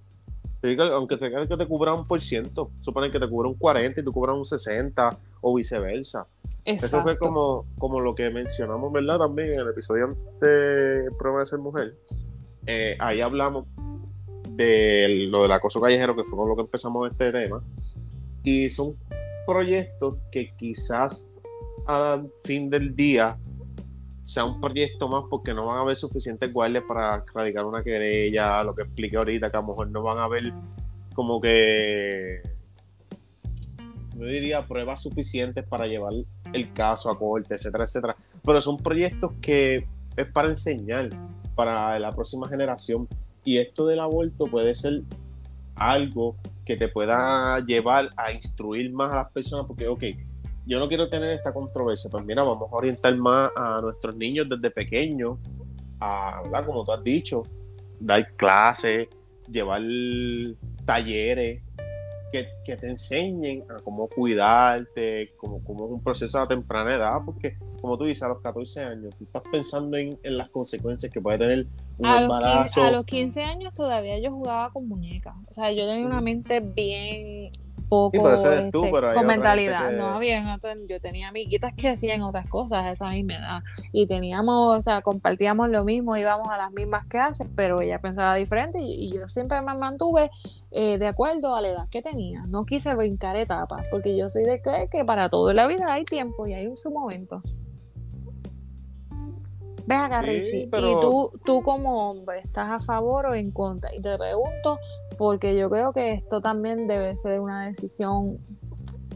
Aunque 0.92 1.18
sea 1.18 1.46
que 1.46 1.56
te 1.56 1.66
cubra 1.66 1.92
un 1.92 2.06
por 2.06 2.20
ciento, 2.20 2.70
suponen 2.80 3.10
que 3.10 3.18
te 3.18 3.28
cubra 3.28 3.48
un 3.48 3.54
40 3.54 4.00
y 4.00 4.04
tú 4.04 4.12
cubras 4.12 4.36
un 4.36 4.46
60 4.46 5.18
o 5.40 5.54
viceversa. 5.54 6.26
Eso 6.64 7.02
fue 7.02 7.18
como, 7.18 7.66
como 7.78 8.00
lo 8.00 8.14
que 8.14 8.30
mencionamos, 8.30 8.92
¿verdad? 8.92 9.18
También 9.18 9.52
en 9.52 9.60
el 9.60 9.68
episodio 9.68 10.16
de 10.40 11.10
Prueba 11.18 11.40
de 11.40 11.46
ser 11.46 11.58
mujer. 11.58 11.96
Eh, 12.66 12.96
ahí 13.00 13.20
hablamos 13.20 13.66
de 14.50 15.26
lo 15.28 15.42
del 15.42 15.52
acoso 15.52 15.80
callejero, 15.80 16.14
que 16.14 16.22
fue 16.22 16.38
con 16.38 16.48
lo 16.48 16.54
que 16.54 16.62
empezamos 16.62 17.10
este 17.10 17.32
tema. 17.32 17.64
Y 18.44 18.70
son 18.70 18.96
proyectos 19.46 20.18
que 20.30 20.54
quizás 20.54 21.28
al 21.86 22.30
fin 22.44 22.70
del 22.70 22.94
día 22.94 23.36
sea 24.32 24.46
un 24.46 24.62
proyecto 24.62 25.08
más 25.08 25.24
porque 25.28 25.52
no 25.52 25.66
van 25.66 25.76
a 25.76 25.80
haber 25.82 25.96
suficientes 25.96 26.50
guardias 26.50 26.84
para 26.88 27.22
radicar 27.34 27.66
una 27.66 27.84
querella, 27.84 28.64
lo 28.64 28.74
que 28.74 28.82
expliqué 28.82 29.18
ahorita, 29.18 29.50
que 29.50 29.56
a 29.58 29.60
lo 29.60 29.66
mejor 29.66 29.90
no 29.90 30.02
van 30.02 30.18
a 30.18 30.24
haber 30.24 30.54
como 31.14 31.38
que 31.38 32.40
yo 34.16 34.24
diría 34.24 34.66
pruebas 34.66 35.02
suficientes 35.02 35.66
para 35.66 35.86
llevar 35.86 36.14
el 36.54 36.72
caso 36.72 37.10
a 37.10 37.18
corte, 37.18 37.56
etcétera, 37.56 37.84
etcétera. 37.84 38.16
Pero 38.42 38.62
son 38.62 38.78
proyectos 38.78 39.32
que 39.42 39.86
es 40.16 40.26
para 40.32 40.48
enseñar 40.48 41.10
para 41.54 41.98
la 41.98 42.12
próxima 42.14 42.48
generación. 42.48 43.08
Y 43.44 43.58
esto 43.58 43.86
del 43.86 44.00
aborto 44.00 44.46
puede 44.46 44.74
ser 44.74 45.02
algo 45.74 46.36
que 46.64 46.76
te 46.76 46.88
pueda 46.88 47.60
llevar 47.60 48.08
a 48.16 48.32
instruir 48.32 48.92
más 48.92 49.12
a 49.12 49.16
las 49.16 49.30
personas, 49.32 49.66
porque, 49.66 49.88
ok, 49.88 50.04
yo 50.64 50.78
no 50.78 50.88
quiero 50.88 51.08
tener 51.08 51.30
esta 51.30 51.52
controversia, 51.52 52.10
pues 52.10 52.24
mira, 52.24 52.42
vamos 52.42 52.70
a 52.72 52.76
orientar 52.76 53.16
más 53.16 53.50
a 53.56 53.80
nuestros 53.80 54.16
niños 54.16 54.48
desde 54.48 54.70
pequeños, 54.70 55.38
a, 56.00 56.42
¿verdad? 56.42 56.66
Como 56.66 56.84
tú 56.84 56.92
has 56.92 57.02
dicho, 57.02 57.42
dar 57.98 58.32
clases, 58.34 59.08
llevar 59.50 59.82
talleres, 60.84 61.62
que, 62.32 62.48
que, 62.64 62.76
te 62.76 62.88
enseñen 62.88 63.64
a 63.68 63.82
cómo 63.82 64.08
cuidarte, 64.08 65.34
cómo, 65.36 65.62
cómo, 65.62 65.84
es 65.84 65.90
un 65.92 66.02
proceso 66.02 66.38
a 66.38 66.48
temprana 66.48 66.94
edad, 66.94 67.18
porque 67.26 67.58
como 67.82 67.98
tú 67.98 68.04
dices, 68.04 68.22
a 68.22 68.28
los 68.28 68.40
14 68.40 68.84
años, 68.84 69.14
tú 69.18 69.24
estás 69.24 69.42
pensando 69.52 69.98
en, 69.98 70.18
en 70.22 70.38
las 70.38 70.48
consecuencias 70.48 71.12
que 71.12 71.20
puede 71.20 71.38
tener 71.38 71.66
un 71.98 72.06
a 72.06 72.22
embarazo. 72.22 72.60
Los 72.62 72.64
15, 72.64 72.80
a 72.80 72.90
los 72.92 73.06
15 73.06 73.42
años 73.42 73.74
todavía 73.74 74.18
yo 74.18 74.30
jugaba 74.30 74.70
con 74.70 74.88
muñecas. 74.88 75.34
O 75.48 75.52
sea, 75.52 75.70
yo 75.72 75.86
tenía 75.86 76.06
una 76.06 76.22
mente 76.22 76.60
bien 76.60 77.50
poco 77.92 78.10
Sí, 78.16 78.20
pero 78.22 78.34
ese 78.36 78.46
eres 78.54 78.70
tú, 78.70 78.78
este, 78.84 78.90
pero 78.94 79.08
hay 79.10 79.14
con 79.16 79.26
mentalidad. 79.26 79.90
que- 79.90 79.96
No 79.96 80.06
había, 80.14 80.58
yo 80.88 81.00
tenía 81.00 81.28
amiguitas 81.28 81.74
que 81.76 81.90
hacían 81.90 82.22
otras 82.22 82.48
cosas 82.48 82.84
a 82.84 82.90
esa 82.90 83.10
misma 83.10 83.34
edad. 83.34 83.58
Y 83.92 84.06
teníamos, 84.06 84.78
o 84.78 84.80
sea, 84.80 85.02
compartíamos 85.02 85.68
lo 85.68 85.84
mismo, 85.84 86.16
íbamos 86.16 86.48
a 86.48 86.56
las 86.56 86.72
mismas 86.72 87.04
clases, 87.06 87.48
pero 87.54 87.82
ella 87.82 87.98
pensaba 88.00 88.34
diferente 88.36 88.78
y, 88.80 89.08
y 89.08 89.12
yo 89.12 89.28
siempre 89.28 89.60
me 89.60 89.74
mantuve 89.74 90.30
eh, 90.70 90.96
de 90.96 91.06
acuerdo 91.06 91.54
a 91.54 91.60
la 91.60 91.68
edad 91.68 91.88
que 91.90 92.00
tenía. 92.00 92.44
No 92.48 92.64
quise 92.64 92.94
brincar 92.94 93.36
etapas, 93.36 93.86
porque 93.90 94.16
yo 94.16 94.30
soy 94.30 94.44
de 94.44 94.62
que 94.90 95.04
para 95.04 95.28
todo 95.28 95.50
en 95.50 95.56
la 95.56 95.66
vida 95.66 95.92
hay 95.92 96.04
tiempo 96.04 96.46
y 96.46 96.54
hay 96.54 96.66
un 96.66 96.78
su 96.78 96.90
momento. 96.90 97.42
Ves 99.84 99.98
acá, 99.98 100.22
Sí, 100.22 100.28
Richie, 100.28 100.68
pero- 100.70 100.90
y 100.90 101.00
tú, 101.00 101.32
tú 101.44 101.62
como 101.62 102.08
hombre, 102.10 102.38
¿estás 102.38 102.70
a 102.70 102.78
favor 102.80 103.26
o 103.26 103.34
en 103.34 103.50
contra? 103.50 103.92
Y 103.94 104.00
te 104.00 104.16
pregunto, 104.16 104.78
porque 105.22 105.56
yo 105.56 105.70
creo 105.70 105.92
que 105.92 106.10
esto 106.14 106.40
también 106.40 106.88
debe 106.88 107.14
ser 107.14 107.38
una 107.38 107.66
decisión 107.68 108.40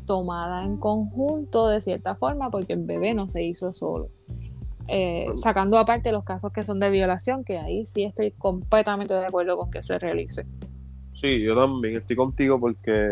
tomada 0.07 0.65
en 0.65 0.77
conjunto 0.77 1.67
de 1.67 1.81
cierta 1.81 2.15
forma, 2.15 2.49
porque 2.49 2.75
el 2.75 2.85
bebé 2.85 3.13
no 3.13 3.27
se 3.27 3.43
hizo 3.43 3.73
solo. 3.73 4.09
Eh, 4.87 5.27
sacando 5.35 5.77
aparte 5.79 6.13
los 6.13 6.23
casos 6.23 6.53
que 6.53 6.63
son 6.63 6.79
de 6.79 6.91
violación, 6.91 7.43
que 7.43 7.59
ahí 7.59 7.89
sí 7.89 8.05
estoy 8.05 8.31
completamente 8.31 9.15
de 9.15 9.27
acuerdo 9.27 9.57
con 9.57 9.69
que 9.69 9.83
se 9.83 9.99
realice. 9.99 10.47
Sí, 11.13 11.43
yo 11.43 11.57
también 11.57 11.97
estoy 11.97 12.15
contigo 12.15 12.61
porque 12.61 13.09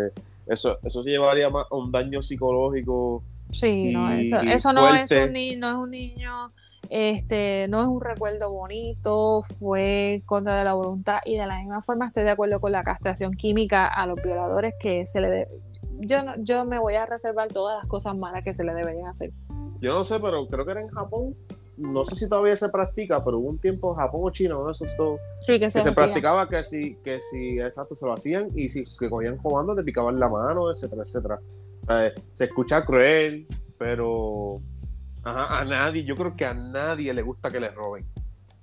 eso, 0.47 0.79
eso 0.85 1.03
se 1.03 1.11
llevaría 1.11 1.51
más 1.51 1.67
a 1.69 1.75
un 1.75 1.91
daño 1.91 2.23
psicológico. 2.23 3.25
Sí, 3.51 3.93
no, 3.93 4.09
eso, 4.13 4.41
eso 4.41 4.73
no, 4.73 4.95
es 4.95 5.11
un 5.11 5.33
no 5.59 5.69
es 5.69 5.75
un 5.75 5.91
niño, 5.91 6.53
este, 6.97 7.67
no 7.69 7.81
es 7.83 7.89
un 7.89 8.01
recuerdo 8.01 8.53
bonito, 8.53 9.41
fue 9.59 10.23
contra 10.27 10.57
de 10.59 10.65
la 10.65 10.75
voluntad 10.75 11.19
y 11.25 11.37
de 11.37 11.45
la 11.45 11.59
misma 11.59 11.83
forma 11.83 12.07
estoy 12.07 12.23
de 12.23 12.31
acuerdo 12.31 12.61
con 12.61 12.71
la 12.71 12.85
castración 12.85 13.33
química 13.33 13.87
a 13.89 14.07
los 14.07 14.23
violadores 14.23 14.75
que 14.79 15.05
se 15.05 15.21
le 15.21 15.29
de- 15.29 15.49
yo 15.99 16.23
no- 16.23 16.35
yo 16.39 16.65
me 16.65 16.79
voy 16.79 16.95
a 16.95 17.05
reservar 17.05 17.49
todas 17.49 17.81
las 17.83 17.89
cosas 17.91 18.17
malas 18.17 18.45
que 18.45 18.55
se 18.55 18.63
le 18.63 18.73
deberían 18.75 19.09
hacer. 19.09 19.33
Yo 19.81 19.93
no 19.95 20.05
sé, 20.05 20.21
pero 20.21 20.47
creo 20.47 20.65
que 20.65 20.71
era 20.71 20.81
en 20.83 20.89
Japón. 20.89 21.35
No 21.77 22.05
sé 22.05 22.15
si 22.15 22.29
todavía 22.29 22.55
se 22.55 22.69
practica, 22.69 23.25
pero 23.25 23.39
hubo 23.41 23.49
un 23.49 23.59
tiempo 23.59 23.93
Japón 23.95 24.21
o 24.23 24.31
China, 24.31 24.57
uno 24.57 24.67
de 24.67 24.73
esos 24.73 24.97
dos, 24.97 25.21
Sí, 25.41 25.55
que 25.55 25.61
que 25.61 25.71
se, 25.71 25.81
se 25.83 25.89
hacía. 25.89 25.95
practicaba 25.95 26.49
que 26.49 26.63
si, 26.63 26.95
que 27.03 27.19
si, 27.21 27.59
exacto, 27.59 27.97
se 27.97 28.07
lo 28.07 28.13
hacían 28.13 28.51
y 28.55 28.69
si 28.69 28.85
que 28.97 29.11
cogían 29.11 29.37
comando 29.37 29.75
te 29.75 29.83
picaban 29.83 30.21
la 30.21 30.29
mano, 30.29 30.71
etcétera, 30.71 31.03
etcétera. 31.03 31.41
O 31.83 31.85
sea, 31.87 32.13
se 32.33 32.45
escucha 32.45 32.85
cruel, 32.85 33.49
pero 33.77 34.55
ajá, 35.25 35.61
a 35.61 35.65
nadie, 35.65 36.05
yo 36.05 36.15
creo 36.17 36.37
que 36.37 36.45
a 36.45 36.55
nadie 36.55 37.13
le 37.15 37.23
gusta 37.23 37.51
que 37.51 37.61
le 37.61 37.69
roben. 37.71 38.05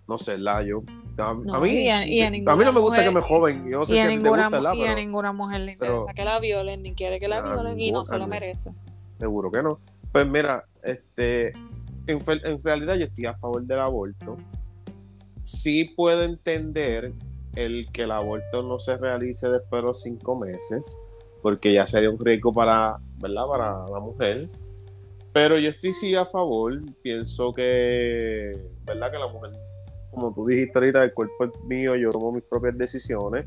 No 0.07 0.17
sé, 0.17 0.37
la 0.37 0.61
yo. 0.63 0.83
A, 1.17 1.33
No, 1.33 1.55
a 1.55 1.59
mí, 1.59 1.69
y 1.71 1.89
a- 1.89 2.07
y 2.07 2.21
a 2.21 2.27
a 2.27 2.31
mí 2.31 2.41
no 2.41 2.55
me 2.55 2.79
gusta 2.79 2.97
mujer- 2.97 3.03
que 3.05 3.11
me 3.11 3.21
joven. 3.21 3.69
Yo 3.69 3.79
no 3.79 3.85
sé 3.85 3.93
y 3.93 3.95
si 3.97 4.01
a 4.01 4.07
ti 4.09 4.17
te 4.23 4.29
gusta, 4.29 4.49
¿verdad? 4.49 4.73
y 4.73 4.81
a 4.81 4.85
Pero 4.87 4.95
ninguna 4.95 5.31
mujer 5.33 5.61
le 5.61 5.75
pero- 5.79 5.93
interesa 5.99 6.13
que 6.13 6.25
la 6.25 6.39
violen, 6.39 6.81
ni 6.83 6.93
quiere 6.93 7.19
que 7.19 7.27
la 7.27 7.41
violen 7.41 7.79
y 7.79 7.91
no 7.91 8.03
se 8.05 8.17
lo 8.17 8.27
merece. 8.27 8.71
seguro 9.17 9.51
que 9.51 9.61
no. 9.61 9.79
Pues 10.11 10.27
mira, 10.27 10.65
este, 10.83 11.49
en, 12.07 12.19
en 12.43 12.63
realidad 12.63 12.95
yo 12.95 13.05
estoy 13.05 13.25
a 13.27 13.35
favor 13.35 13.61
del 13.63 13.79
aborto. 13.79 14.37
Sí 15.41 15.85
puedo 15.95 16.23
entender 16.23 17.13
el 17.55 17.91
que 17.91 18.03
el 18.03 18.11
aborto 18.11 18.63
no 18.63 18.79
se 18.79 18.97
realice 18.97 19.49
después 19.49 19.81
de 19.81 19.87
los 19.87 20.01
cinco 20.01 20.35
meses, 20.37 20.97
porque 21.41 21.73
ya 21.73 21.85
sería 21.87 22.09
un 22.09 22.19
riesgo 22.19 22.51
para, 22.51 22.97
¿verdad? 23.19 23.45
Para 23.47 23.87
la 23.89 23.99
mujer. 23.99 24.49
Pero 25.33 25.57
yo 25.57 25.69
estoy 25.69 25.93
sí 25.93 26.15
a 26.15 26.25
favor. 26.25 26.79
Pienso 27.01 27.53
que, 27.53 28.51
¿verdad? 28.85 29.11
Que 29.11 29.17
la 29.17 29.27
mujer, 29.27 29.51
como 30.11 30.33
tú 30.33 30.45
dijiste 30.45 30.77
ahorita, 30.77 31.03
el 31.03 31.13
cuerpo 31.13 31.45
es 31.45 31.63
mío, 31.63 31.95
yo 31.95 32.11
tomo 32.11 32.31
mis 32.31 32.43
propias 32.43 32.77
decisiones. 32.77 33.45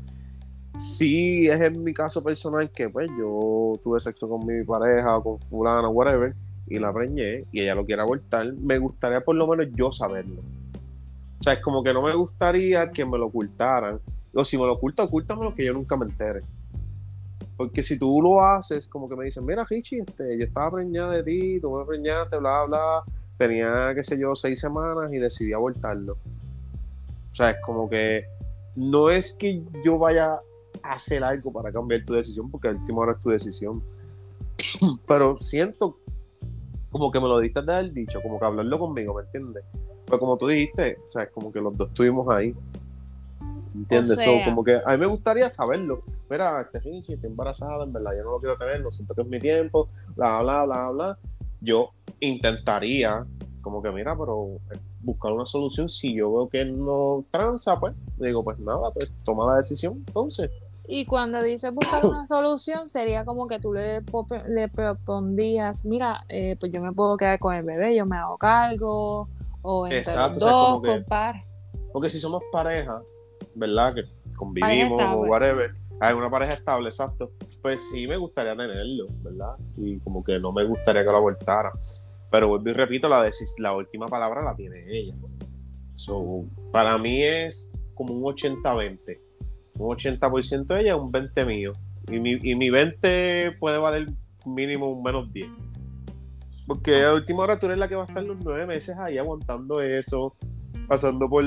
Sí, 0.79 1.47
es 1.47 1.61
en 1.61 1.83
mi 1.83 1.93
caso 1.93 2.21
personal 2.21 2.69
que 2.69 2.89
pues 2.89 3.09
yo 3.17 3.79
tuve 3.81 3.99
sexo 3.99 4.27
con 4.27 4.45
mi 4.45 4.63
pareja 4.65 5.21
con 5.21 5.39
fulana, 5.39 5.87
whatever, 5.87 6.33
y 6.67 6.79
la 6.79 6.91
preñé 6.91 7.45
y 7.51 7.61
ella 7.61 7.75
lo 7.75 7.85
quiere 7.85 8.01
abortar, 8.01 8.51
me 8.53 8.77
gustaría 8.77 9.21
por 9.21 9.35
lo 9.35 9.47
menos 9.47 9.67
yo 9.73 9.91
saberlo. 9.91 10.41
O 11.39 11.43
sea, 11.43 11.53
es 11.53 11.59
como 11.59 11.83
que 11.83 11.93
no 11.93 12.01
me 12.01 12.13
gustaría 12.15 12.89
que 12.89 13.05
me 13.05 13.17
lo 13.17 13.27
ocultaran. 13.27 13.99
O 14.33 14.43
si 14.43 14.57
me 14.57 14.65
lo 14.65 14.73
oculta, 14.73 15.03
ocúltamelo 15.03 15.53
que 15.53 15.65
yo 15.65 15.73
nunca 15.73 15.95
me 15.95 16.05
entere. 16.05 16.41
Porque 17.57 17.83
si 17.83 17.97
tú 17.97 18.21
lo 18.21 18.41
haces, 18.41 18.87
como 18.87 19.07
que 19.07 19.15
me 19.15 19.25
dicen, 19.25 19.45
mira, 19.45 19.63
Richie, 19.63 19.99
este, 19.99 20.37
yo 20.37 20.45
estaba 20.45 20.71
preñada 20.71 21.13
de 21.13 21.23
ti, 21.23 21.59
tú 21.61 21.71
me 21.71 21.85
preñaste, 21.85 22.37
bla, 22.37 22.65
bla. 22.65 23.03
Tenía, 23.37 23.93
qué 23.95 24.03
sé 24.03 24.17
yo, 24.17 24.35
seis 24.35 24.59
semanas 24.59 25.11
y 25.13 25.17
decidí 25.17 25.53
abortarlo. 25.53 26.13
O 27.31 27.35
sea, 27.35 27.51
es 27.51 27.57
como 27.61 27.89
que 27.89 28.25
no 28.75 29.09
es 29.09 29.35
que 29.35 29.61
yo 29.83 29.97
vaya 29.97 30.39
a 30.83 30.93
hacer 30.93 31.23
algo 31.23 31.51
para 31.51 31.71
cambiar 31.71 32.03
tu 32.05 32.13
decisión, 32.13 32.51
porque 32.51 32.67
al 32.67 32.75
último 32.75 33.01
hora 33.01 33.13
es 33.13 33.19
tu 33.19 33.29
decisión. 33.29 33.81
Pero 35.07 35.37
siento 35.37 35.97
como 36.91 37.11
que 37.11 37.19
me 37.19 37.27
lo 37.27 37.39
diste 37.39 37.61
de 37.61 37.73
haber 37.73 37.91
dicho, 37.91 38.21
como 38.21 38.39
que 38.39 38.45
hablarlo 38.45 38.79
conmigo, 38.79 39.13
¿me 39.13 39.23
entiendes? 39.23 39.63
Pues 40.05 40.19
como 40.19 40.37
tú 40.37 40.47
dijiste, 40.47 40.97
o 41.05 41.09
sea, 41.09 41.23
es 41.23 41.29
como 41.29 41.51
que 41.51 41.59
los 41.59 41.75
dos 41.75 41.89
estuvimos 41.89 42.27
ahí. 42.33 42.55
¿Entiendes? 43.75 44.11
O 44.11 44.15
So, 44.15 44.21
sea- 44.21 44.45
como 44.45 44.63
que 44.63 44.75
a 44.83 44.91
mí 44.91 44.97
me 44.97 45.05
gustaría 45.05 45.49
saberlo. 45.49 45.99
Mira, 46.29 46.61
este 46.61 46.79
Richie, 46.79 47.15
estoy 47.15 47.29
embarazada, 47.29 47.83
en 47.83 47.91
verdad, 47.93 48.11
yo 48.17 48.23
no 48.23 48.31
lo 48.31 48.39
quiero 48.39 48.57
tener, 48.57 48.81
no 48.81 48.91
siento 48.91 49.13
que 49.13 49.21
es 49.21 49.27
mi 49.27 49.39
tiempo, 49.39 49.89
bla, 50.15 50.41
bla, 50.41 50.63
bla, 50.65 50.89
bla. 50.91 51.17
Yo 51.61 51.89
intentaría, 52.19 53.25
como 53.61 53.81
que 53.81 53.91
mira, 53.91 54.15
pero 54.17 54.57
eh, 54.73 54.79
buscar 55.01 55.31
una 55.33 55.45
solución. 55.45 55.89
Si 55.89 56.13
yo 56.15 56.31
veo 56.31 56.49
que 56.49 56.65
no 56.65 57.25
tranza, 57.31 57.79
pues, 57.79 57.93
digo, 58.17 58.43
pues 58.43 58.59
nada, 58.59 58.91
pues 58.93 59.11
toma 59.23 59.47
la 59.51 59.57
decisión, 59.57 60.03
entonces. 60.07 60.51
Y 60.87 61.05
cuando 61.05 61.41
dices 61.41 61.73
buscar 61.73 62.05
una 62.05 62.25
solución, 62.27 62.87
sería 62.87 63.25
como 63.25 63.47
que 63.47 63.59
tú 63.59 63.73
le, 63.73 64.03
le 64.47 64.69
propondrías, 64.69 65.85
mira, 65.85 66.21
eh, 66.29 66.55
pues 66.59 66.71
yo 66.71 66.81
me 66.81 66.91
puedo 66.93 67.17
quedar 67.17 67.39
con 67.39 67.55
el 67.55 67.63
bebé, 67.63 67.95
yo 67.95 68.05
me 68.05 68.17
hago 68.17 68.37
cargo, 68.37 69.27
o 69.63 69.87
entre 69.87 69.99
Exacto, 69.99 70.33
los 70.35 70.43
o 70.43 70.45
sea, 70.45 70.51
dos, 70.51 70.81
que- 70.81 70.87
compar. 70.89 71.43
Porque 71.91 72.09
si 72.09 72.19
somos 72.19 72.43
pareja, 72.51 73.01
¿verdad? 73.55 73.93
Que 73.95 74.01
convivimos 74.35 74.99
o 75.01 75.21
whatever. 75.29 75.71
Hay 76.01 76.13
una 76.13 76.29
pareja 76.29 76.53
estable, 76.53 76.89
exacto. 76.89 77.29
Pues 77.61 77.89
sí 77.89 78.07
me 78.07 78.17
gustaría 78.17 78.55
tenerlo, 78.55 79.07
¿verdad? 79.23 79.55
Y 79.77 79.97
como 79.99 80.23
que 80.23 80.37
no 80.39 80.51
me 80.51 80.65
gustaría 80.65 81.01
que 81.03 81.09
lo 81.09 81.17
abortara. 81.17 81.71
Pero 82.31 82.49
vuelvo 82.49 82.69
y 82.69 82.73
repito, 82.73 83.07
la, 83.07 83.25
decis- 83.25 83.57
la 83.59 83.73
última 83.73 84.07
palabra 84.07 84.43
la 84.43 84.55
tiene 84.55 84.83
ella. 84.89 85.15
So, 85.95 86.43
para 86.71 86.97
mí 86.97 87.21
es 87.23 87.69
como 87.93 88.13
un 88.13 88.23
80-20. 88.23 89.19
Un 89.77 89.95
80% 89.95 90.79
ella, 90.79 90.95
un 90.97 91.11
20 91.11 91.45
mío. 91.45 91.71
Y 92.11 92.19
mi, 92.19 92.31
y 92.41 92.55
mi 92.55 92.69
20 92.69 93.53
puede 93.59 93.77
valer 93.77 94.09
mínimo 94.45 94.91
un 94.91 95.01
menos 95.01 95.31
10. 95.31 95.47
Porque 96.67 97.03
a 97.03 97.13
última 97.13 97.43
hora 97.43 97.57
tú 97.59 97.67
eres 97.67 97.77
la 97.77 97.87
que 97.87 97.95
va 97.95 98.03
a 98.03 98.07
estar 98.07 98.23
los 98.23 98.39
nueve 98.43 98.65
meses 98.65 98.97
ahí 98.97 99.17
aguantando 99.17 99.81
eso, 99.81 100.35
pasando 100.87 101.29
por 101.29 101.43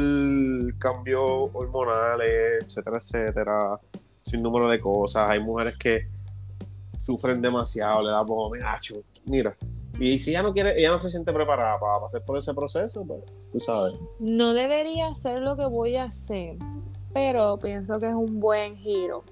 cambios 0.78 1.50
hormonales, 1.52 2.64
etcétera, 2.64 2.98
etcétera, 2.98 3.80
sin 4.22 4.42
número 4.42 4.68
de 4.68 4.80
cosas. 4.80 5.30
Hay 5.30 5.40
mujeres 5.40 5.76
que 5.78 6.08
sufren 7.04 7.40
demasiado, 7.40 8.02
le 8.02 8.10
da 8.10 8.24
como, 8.24 8.50
mira, 8.50 8.80
mira. 9.24 9.56
Y 10.00 10.18
si 10.18 10.30
ella 10.30 10.42
no 10.42 10.52
quiere, 10.52 10.78
ella 10.78 10.90
no 10.90 11.00
se 11.00 11.10
siente 11.10 11.32
preparada 11.32 11.78
para 11.80 12.00
pasar 12.00 12.22
por 12.22 12.38
ese 12.38 12.54
proceso, 12.54 13.04
pues 13.04 13.22
tú 13.52 13.60
sabes. 13.60 13.98
No 14.20 14.52
debería 14.54 15.14
ser 15.14 15.40
lo 15.40 15.56
que 15.56 15.66
voy 15.66 15.96
a 15.96 16.04
hacer, 16.04 16.56
pero 17.12 17.58
pienso 17.58 17.98
que 17.98 18.06
es 18.06 18.14
un 18.14 18.38
buen 18.38 18.76
giro. 18.76 19.24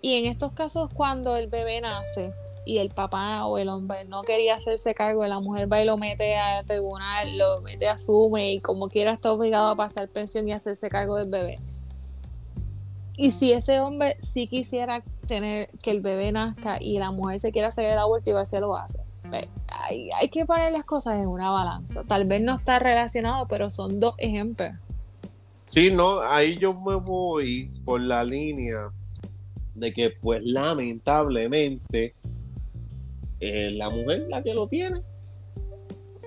Y 0.00 0.16
en 0.16 0.26
estos 0.26 0.52
casos, 0.52 0.90
cuando 0.92 1.36
el 1.36 1.48
bebé 1.48 1.80
nace 1.80 2.32
y 2.64 2.78
el 2.78 2.90
papá 2.90 3.44
o 3.46 3.58
el 3.58 3.68
hombre 3.68 4.04
no 4.04 4.22
quería 4.22 4.56
hacerse 4.56 4.94
cargo 4.94 5.22
de 5.22 5.28
la 5.28 5.40
mujer, 5.40 5.70
va 5.70 5.82
y 5.82 5.84
lo 5.84 5.96
mete 5.96 6.36
al 6.36 6.64
tribunal, 6.64 7.36
lo 7.36 7.60
mete 7.62 7.88
a 7.88 7.98
sume 7.98 8.52
y 8.52 8.60
como 8.60 8.88
quiera 8.88 9.12
está 9.12 9.32
obligado 9.32 9.68
a 9.68 9.76
pasar 9.76 10.08
pensión 10.08 10.48
y 10.48 10.52
hacerse 10.52 10.88
cargo 10.88 11.16
del 11.16 11.28
bebé. 11.28 11.58
Y 13.16 13.32
si 13.32 13.52
ese 13.52 13.80
hombre 13.80 14.16
sí 14.20 14.46
quisiera 14.46 15.02
tener 15.26 15.70
que 15.82 15.90
el 15.92 16.00
bebé 16.00 16.32
nazca 16.32 16.78
y 16.80 16.98
la 16.98 17.12
mujer 17.12 17.38
se 17.38 17.52
quiera 17.52 17.68
hacer 17.68 17.84
el 17.84 17.98
aborto, 17.98 18.30
igual 18.30 18.46
se 18.46 18.60
lo 18.60 18.76
hace. 18.76 19.00
Hay, 19.68 20.10
hay 20.10 20.28
que 20.28 20.44
poner 20.44 20.72
las 20.72 20.84
cosas 20.84 21.16
en 21.16 21.28
una 21.28 21.50
balanza. 21.50 22.02
Tal 22.04 22.24
vez 22.24 22.40
no 22.40 22.56
está 22.56 22.78
relacionado, 22.78 23.46
pero 23.48 23.70
son 23.70 24.00
dos 24.00 24.14
ejemplos. 24.18 24.72
Sí, 25.66 25.90
no, 25.90 26.20
ahí 26.20 26.56
yo 26.58 26.74
me 26.74 26.96
voy 26.96 27.70
por 27.84 28.00
la 28.00 28.22
línea 28.22 28.90
de 29.74 29.92
que, 29.92 30.10
pues, 30.10 30.42
lamentablemente, 30.44 32.14
eh, 33.40 33.70
la 33.72 33.90
mujer 33.90 34.26
la 34.28 34.42
que 34.42 34.54
lo 34.54 34.68
tiene. 34.68 35.02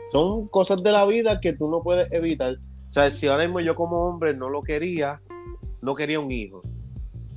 Son 0.07 0.47
cosas 0.47 0.81
de 0.81 0.91
la 0.91 1.05
vida 1.05 1.39
que 1.41 1.53
tú 1.53 1.69
no 1.69 1.83
puedes 1.83 2.11
evitar. 2.11 2.57
O 2.89 2.93
sea, 2.93 3.11
si 3.11 3.27
ahora 3.27 3.43
mismo 3.43 3.59
yo 3.59 3.75
como 3.75 4.07
hombre 4.07 4.33
no 4.33 4.49
lo 4.49 4.63
quería, 4.63 5.21
no 5.81 5.95
quería 5.95 6.19
un 6.19 6.31
hijo. 6.31 6.61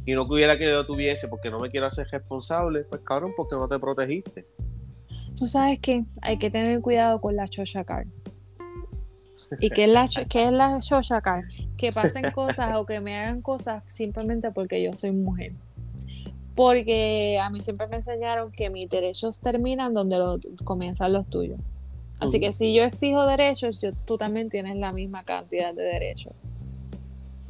y 0.06 0.12
no 0.12 0.22
hubiera 0.22 0.56
que 0.58 0.64
yo 0.64 0.86
tuviese 0.86 1.28
porque 1.28 1.50
no 1.50 1.58
me 1.58 1.70
quiero 1.70 1.86
hacer 1.86 2.06
responsable, 2.10 2.84
pues 2.84 3.02
cabrón, 3.02 3.32
porque 3.36 3.56
no 3.56 3.68
te 3.68 3.78
protegiste. 3.78 4.46
Tú 5.36 5.46
sabes 5.46 5.78
que 5.78 6.04
hay 6.22 6.38
que 6.38 6.50
tener 6.50 6.80
cuidado 6.80 7.20
con 7.20 7.36
la 7.36 7.46
chocha. 7.46 7.84
¿Y 9.58 9.70
qué 9.70 9.84
es 9.84 9.90
la, 9.90 10.06
qué 10.28 10.44
es 10.44 10.52
la 10.52 10.78
chocha? 10.80 11.20
Que 11.76 11.90
pasen 11.92 12.30
cosas 12.34 12.76
o 12.76 12.86
que 12.86 13.00
me 13.00 13.18
hagan 13.18 13.42
cosas 13.42 13.82
simplemente 13.86 14.50
porque 14.52 14.82
yo 14.82 14.94
soy 14.94 15.12
mujer. 15.12 15.52
Porque 16.60 17.38
a 17.42 17.48
mí 17.48 17.58
siempre 17.62 17.86
me 17.86 17.96
enseñaron 17.96 18.52
que 18.52 18.68
mis 18.68 18.86
derechos 18.86 19.40
terminan 19.40 19.94
donde 19.94 20.18
comienzan 20.62 21.10
los 21.14 21.26
tuyos. 21.26 21.58
Así 22.18 22.38
que 22.38 22.52
si 22.52 22.74
yo 22.74 22.82
exijo 22.84 23.24
derechos, 23.24 23.80
yo, 23.80 23.94
tú 24.04 24.18
también 24.18 24.50
tienes 24.50 24.76
la 24.76 24.92
misma 24.92 25.24
cantidad 25.24 25.72
de 25.72 25.82
derechos. 25.82 26.34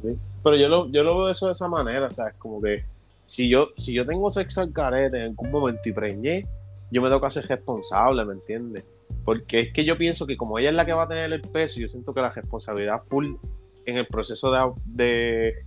Pero 0.01 0.55
yo 0.55 0.69
lo, 0.69 0.89
yo 0.89 1.03
lo 1.03 1.17
veo 1.17 1.29
eso 1.29 1.47
de 1.47 1.51
esa 1.51 1.67
manera, 1.67 2.07
o 2.07 2.09
sea, 2.09 2.29
es 2.29 2.35
como 2.35 2.61
que 2.61 2.85
si 3.25 3.49
yo, 3.49 3.71
si 3.75 3.91
yo 3.91 4.05
tengo 4.05 4.31
sexo 4.31 4.61
al 4.61 4.71
carete 4.71 5.17
en 5.17 5.23
algún 5.23 5.51
momento 5.51 5.81
y 5.89 5.91
preñé, 5.91 6.47
yo 6.89 7.01
me 7.01 7.09
tengo 7.09 7.19
que 7.19 7.27
hacer 7.27 7.45
responsable, 7.47 8.23
¿me 8.23 8.35
entiendes? 8.35 8.85
Porque 9.25 9.59
es 9.59 9.73
que 9.73 9.83
yo 9.83 9.97
pienso 9.97 10.25
que 10.25 10.37
como 10.37 10.57
ella 10.57 10.69
es 10.69 10.75
la 10.75 10.85
que 10.85 10.93
va 10.93 11.03
a 11.03 11.09
tener 11.09 11.33
el 11.33 11.41
peso, 11.41 11.81
yo 11.81 11.89
siento 11.89 12.13
que 12.13 12.21
la 12.21 12.29
responsabilidad 12.29 13.01
full 13.03 13.33
en 13.85 13.97
el 13.97 14.07
proceso 14.07 14.53
de, 14.53 14.71
de, 14.85 15.65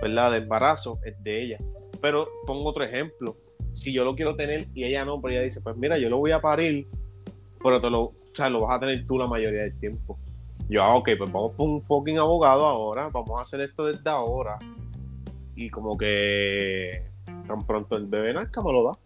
¿verdad? 0.00 0.30
de 0.30 0.36
embarazo 0.36 1.00
es 1.04 1.20
de 1.24 1.42
ella. 1.42 1.58
Pero 2.04 2.28
pongo 2.44 2.68
otro 2.68 2.84
ejemplo. 2.84 3.34
Si 3.72 3.90
yo 3.90 4.04
lo 4.04 4.14
quiero 4.14 4.36
tener 4.36 4.68
y 4.74 4.84
ella 4.84 5.06
no, 5.06 5.22
pero 5.22 5.32
ella 5.32 5.42
dice, 5.42 5.62
pues 5.62 5.74
mira, 5.74 5.96
yo 5.96 6.10
lo 6.10 6.18
voy 6.18 6.32
a 6.32 6.40
parir, 6.42 6.86
pero 7.62 7.80
te 7.80 7.88
lo, 7.88 8.02
o 8.02 8.14
sea, 8.34 8.50
lo 8.50 8.60
vas 8.60 8.76
a 8.76 8.80
tener 8.80 9.06
tú 9.06 9.18
la 9.18 9.26
mayoría 9.26 9.62
del 9.62 9.78
tiempo. 9.78 10.18
Yo, 10.68 10.82
ah, 10.82 10.96
ok, 10.96 11.08
pues 11.16 11.32
vamos 11.32 11.52
por 11.52 11.66
un 11.66 11.82
fucking 11.82 12.18
abogado 12.18 12.66
ahora, 12.66 13.08
vamos 13.08 13.38
a 13.38 13.42
hacer 13.42 13.62
esto 13.62 13.86
desde 13.86 14.10
ahora. 14.10 14.58
Y 15.56 15.70
como 15.70 15.96
que 15.96 17.06
tan 17.46 17.66
pronto 17.66 17.96
el 17.96 18.04
bebé 18.04 18.34
nazca 18.34 18.62
me 18.62 18.70
lo 18.70 18.82
da. 18.84 18.98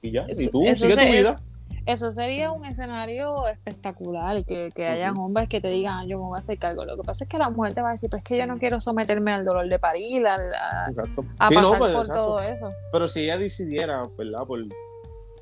Y 0.00 0.12
ya, 0.12 0.24
y 0.26 0.48
tú, 0.48 0.62
sigue 0.74 0.94
tu 0.94 1.02
vida. 1.02 1.42
Eso 1.88 2.12
sería 2.12 2.52
un 2.52 2.66
escenario 2.66 3.46
espectacular, 3.46 4.44
que, 4.44 4.70
que 4.74 4.86
hayan 4.86 5.16
hombres 5.18 5.48
que 5.48 5.60
te 5.60 5.68
digan, 5.68 6.00
ah, 6.00 6.04
yo 6.06 6.18
me 6.18 6.26
voy 6.26 6.36
a 6.36 6.40
hacer 6.40 6.58
cargo. 6.58 6.84
Lo 6.84 6.96
que 6.96 7.02
pasa 7.02 7.24
es 7.24 7.30
que 7.30 7.38
la 7.38 7.48
mujer 7.48 7.72
te 7.72 7.80
va 7.80 7.88
a 7.88 7.92
decir, 7.92 8.10
pero 8.10 8.18
es 8.18 8.24
que 8.24 8.36
yo 8.36 8.46
no 8.46 8.58
quiero 8.58 8.80
someterme 8.80 9.32
al 9.32 9.44
dolor 9.44 9.68
de 9.68 9.78
parir, 9.78 10.26
a, 10.26 10.36
a 10.36 11.48
pasar 11.48 11.78
pues, 11.78 11.94
por 11.94 12.08
todo 12.08 12.40
eso. 12.40 12.70
Pero 12.92 13.08
si 13.08 13.24
ella 13.24 13.38
decidiera, 13.38 14.06
¿verdad? 14.18 14.44
Por 14.46 14.60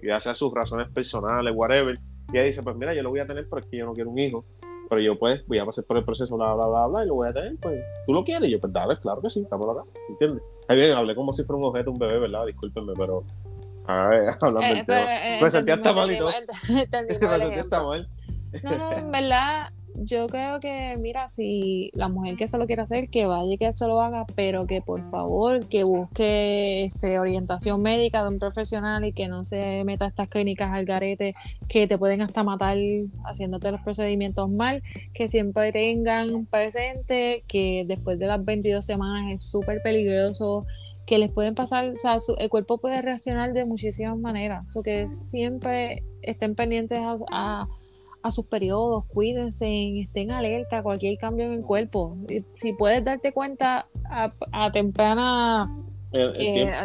ya 0.01 0.21
sea 0.21 0.35
sus 0.35 0.55
razones 0.55 0.89
personales, 0.91 1.53
whatever, 1.55 1.99
y 2.33 2.37
ella 2.37 2.45
dice, 2.45 2.63
pues 2.63 2.77
mira, 2.77 2.95
yo 2.95 3.03
lo 3.03 3.11
voy 3.11 3.21
a 3.21 3.27
tener 3.27 3.49
porque 3.49 3.79
yo 3.79 3.87
no 3.87 3.93
quiero 3.93 4.11
un 4.11 4.19
hijo 4.19 4.45
pero 4.89 5.01
yo 5.01 5.19
pues 5.19 5.45
voy 5.47 5.59
a 5.59 5.65
pasar 5.65 5.85
por 5.85 5.97
el 5.97 6.05
proceso, 6.05 6.37
bla, 6.37 6.55
bla, 6.55 6.67
bla, 6.67 6.87
bla, 6.87 7.05
y 7.05 7.09
lo 7.09 7.15
voy 7.15 7.29
a 7.29 7.33
tener, 7.33 7.57
pues, 7.61 7.83
¿tú 8.07 8.13
lo 8.13 8.25
quieres? 8.25 8.49
Y 8.49 8.53
yo, 8.53 8.61
pues 8.61 8.73
dale, 8.73 8.97
claro 8.99 9.21
que 9.21 9.31
sí, 9.31 9.41
estamos 9.41 9.69
acá, 9.69 9.89
¿entiendes? 10.09 10.43
Ahí 10.69 10.79
bien, 10.79 10.93
hablé 10.93 11.15
como 11.15 11.33
si 11.33 11.45
fuera 11.45 11.59
un 11.59 11.65
objeto, 11.65 11.91
un 11.91 11.99
bebé, 11.99 12.19
¿verdad? 12.19 12.47
Discúlpenme, 12.47 12.93
pero, 12.97 13.25
a 13.87 14.09
ver, 14.09 14.29
hablando 14.41 14.63
eh, 14.63 14.75
del 14.75 14.87
tema. 14.87 15.27
Eh, 15.27 15.39
me 15.43 15.51
sentí 15.51 15.73
hasta 15.73 15.93
mal 15.93 16.11
y 16.11 16.19
todo. 16.19 16.31
me 16.69 16.87
sentí 16.87 17.59
hasta 17.59 17.83
mal. 17.83 18.07
No, 18.63 18.71
no, 18.79 18.93
en 18.93 19.11
verdad, 19.11 19.69
yo 19.99 20.27
creo 20.29 20.61
que, 20.61 20.97
mira, 20.99 21.29
si 21.29 21.91
la 21.95 22.09
mujer 22.09 22.37
que 22.37 22.47
solo 22.47 22.67
quiere 22.67 22.83
hacer, 22.83 23.09
que 23.09 23.27
vaya 23.27 23.53
y 23.53 23.57
que 23.57 23.67
esto 23.67 23.89
lo 23.89 24.01
haga, 24.01 24.27
pero 24.35 24.67
que 24.67 24.83
por 24.83 25.09
favor, 25.11 25.67
que 25.67 25.85
busque 25.85 26.85
este, 26.85 27.19
orientación 27.19 27.83
médica 27.83 28.23
de 28.23 28.29
un 28.29 28.39
profesional 28.39 29.05
y 29.05 29.13
que 29.13 29.29
no 29.29 29.45
se 29.45 29.85
meta 29.85 30.05
a 30.05 30.09
estas 30.09 30.29
clínicas 30.29 30.71
al 30.73 30.85
garete 30.85 31.33
que 31.69 31.87
te 31.87 31.99
pueden 31.99 32.23
hasta 32.23 32.45
matar 32.45 32.77
haciéndote 33.25 33.71
los 33.71 33.81
procedimientos 33.81 34.51
mal, 34.51 34.83
que 35.15 35.29
siempre 35.29 35.73
tengan 35.73 36.47
presente 36.47 37.43
que 37.49 37.85
después 37.87 38.19
de 38.19 38.27
las 38.27 38.45
22 38.45 38.85
semanas 38.85 39.33
es 39.33 39.43
súper 39.43 39.81
peligroso 39.83 40.65
que 41.07 41.19
les 41.19 41.31
pueden 41.31 41.55
pasar, 41.55 41.89
o 41.89 41.97
sea, 41.97 42.17
el 42.39 42.51
cuerpo 42.51 42.79
puede 42.79 43.01
reaccionar 43.01 43.53
de 43.53 43.65
muchísimas 43.65 44.19
maneras, 44.19 44.77
o 44.77 44.83
que 44.83 45.09
siempre 45.13 46.03
estén 46.23 46.55
pendientes 46.55 47.01
a 47.31 47.67
a 48.27 48.31
sus 48.31 48.47
periodos, 48.47 49.09
cuídense, 49.09 50.01
estén 50.01 50.33
alerta 50.33 50.79
a 50.79 50.83
cualquier 50.83 51.17
cambio 51.17 51.47
en 51.47 51.53
el 51.55 51.63
cuerpo. 51.63 52.17
Si 52.53 52.73
puedes 52.73 53.05
darte 53.05 53.33
cuenta 53.33 53.87
a, 54.11 54.73
temprana 54.73 55.65
eh, 56.13 56.81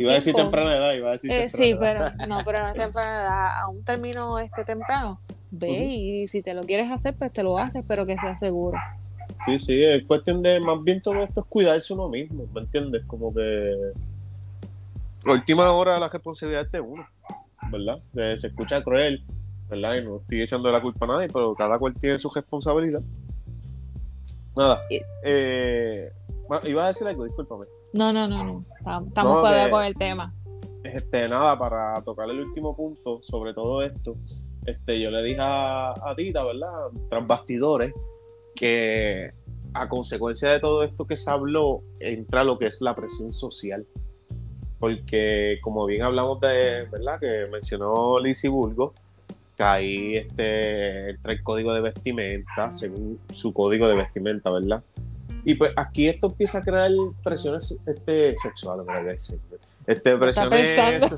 iba 0.00 0.10
a 0.10 0.14
decir 0.14 0.34
temprana 0.34 0.76
edad, 0.76 0.94
iba 0.94 1.10
a 1.10 1.12
decir 1.12 1.30
eh, 1.30 1.48
Sí, 1.48 1.74
pero 1.78 2.06
no, 2.26 2.38
pero 2.44 2.62
no 2.62 2.68
es 2.68 2.74
temprana 2.74 3.22
edad, 3.22 3.60
a 3.62 3.68
un 3.68 3.84
término 3.84 4.38
este 4.38 4.64
temprano. 4.64 5.18
Ve 5.50 5.86
y 5.86 6.26
si 6.26 6.42
te 6.42 6.54
lo 6.54 6.62
quieres 6.62 6.90
hacer, 6.90 7.14
pues 7.14 7.32
te 7.32 7.42
lo 7.42 7.58
haces, 7.58 7.84
pero 7.86 8.06
que 8.06 8.16
sea 8.18 8.36
seguro. 8.36 8.78
Sí, 9.44 9.58
sí, 9.58 9.82
es 9.82 10.04
cuestión 10.04 10.42
de 10.42 10.60
más 10.60 10.82
bien 10.84 11.00
todo 11.00 11.22
esto 11.22 11.40
es 11.40 11.46
cuidarse 11.46 11.94
uno 11.94 12.08
mismo, 12.08 12.46
¿me 12.52 12.60
entiendes? 12.60 13.04
Como 13.06 13.32
que 13.32 13.74
la 15.24 15.32
última 15.32 15.70
hora 15.72 15.98
la 15.98 16.08
responsabilidad 16.08 16.66
es 16.66 16.72
de 16.72 16.80
uno, 16.80 17.06
¿verdad? 17.70 18.00
se 18.36 18.48
escucha 18.48 18.82
cruel, 18.82 19.24
¿verdad? 19.68 19.94
Y 19.96 20.04
no 20.04 20.18
estoy 20.18 20.42
echando 20.42 20.70
la 20.70 20.82
culpa 20.82 21.06
a 21.06 21.08
nadie, 21.08 21.28
pero 21.28 21.54
cada 21.54 21.78
cual 21.78 21.94
tiene 21.94 22.18
su 22.18 22.30
responsabilidad. 22.30 23.02
Nada. 24.56 24.80
Eh, 25.24 26.12
iba 26.64 26.84
a 26.84 26.88
decir 26.88 27.06
algo, 27.06 27.24
discúlpame. 27.24 27.64
No, 27.92 28.12
no, 28.12 28.28
no, 28.28 28.44
no. 28.44 28.64
Estamos 29.06 29.42
no, 29.42 29.70
con 29.70 29.84
el 29.84 29.94
tema. 29.94 30.34
Este, 30.84 31.28
nada, 31.28 31.58
para 31.58 32.02
tocar 32.02 32.28
el 32.30 32.40
último 32.40 32.74
punto 32.74 33.20
sobre 33.22 33.52
todo 33.52 33.82
esto, 33.82 34.16
este, 34.64 35.00
yo 35.00 35.10
le 35.10 35.22
dije 35.22 35.40
a, 35.40 35.94
Tita, 36.16 36.42
¿verdad? 36.44 36.70
Tras 37.08 37.26
bastidores, 37.26 37.92
que 38.60 39.32
a 39.72 39.88
consecuencia 39.88 40.50
de 40.50 40.60
todo 40.60 40.82
esto 40.82 41.06
que 41.06 41.16
se 41.16 41.30
habló, 41.30 41.78
entra 41.98 42.44
lo 42.44 42.58
que 42.58 42.66
es 42.66 42.82
la 42.82 42.94
presión 42.94 43.32
social. 43.32 43.86
Porque, 44.78 45.58
como 45.62 45.86
bien 45.86 46.02
hablamos 46.02 46.40
de, 46.40 46.86
¿verdad? 46.92 47.18
Que 47.18 47.46
mencionó 47.50 48.20
Lizzie 48.20 48.50
Burgo, 48.50 48.92
ahí 49.58 50.18
este, 50.18 51.10
entra 51.10 51.32
el 51.32 51.42
código 51.42 51.72
de 51.72 51.80
vestimenta, 51.80 52.70
según 52.70 53.18
su 53.32 53.54
código 53.54 53.88
de 53.88 53.96
vestimenta, 53.96 54.50
¿verdad? 54.50 54.82
Y 55.44 55.54
pues 55.54 55.72
aquí 55.76 56.08
esto 56.08 56.26
empieza 56.26 56.58
a 56.58 56.62
crear 56.62 56.90
presiones 57.22 57.82
este, 57.86 58.36
sexuales, 58.36 58.84
¿verdad? 58.84 59.14
Este, 59.86 60.16
presiones, 60.18 60.78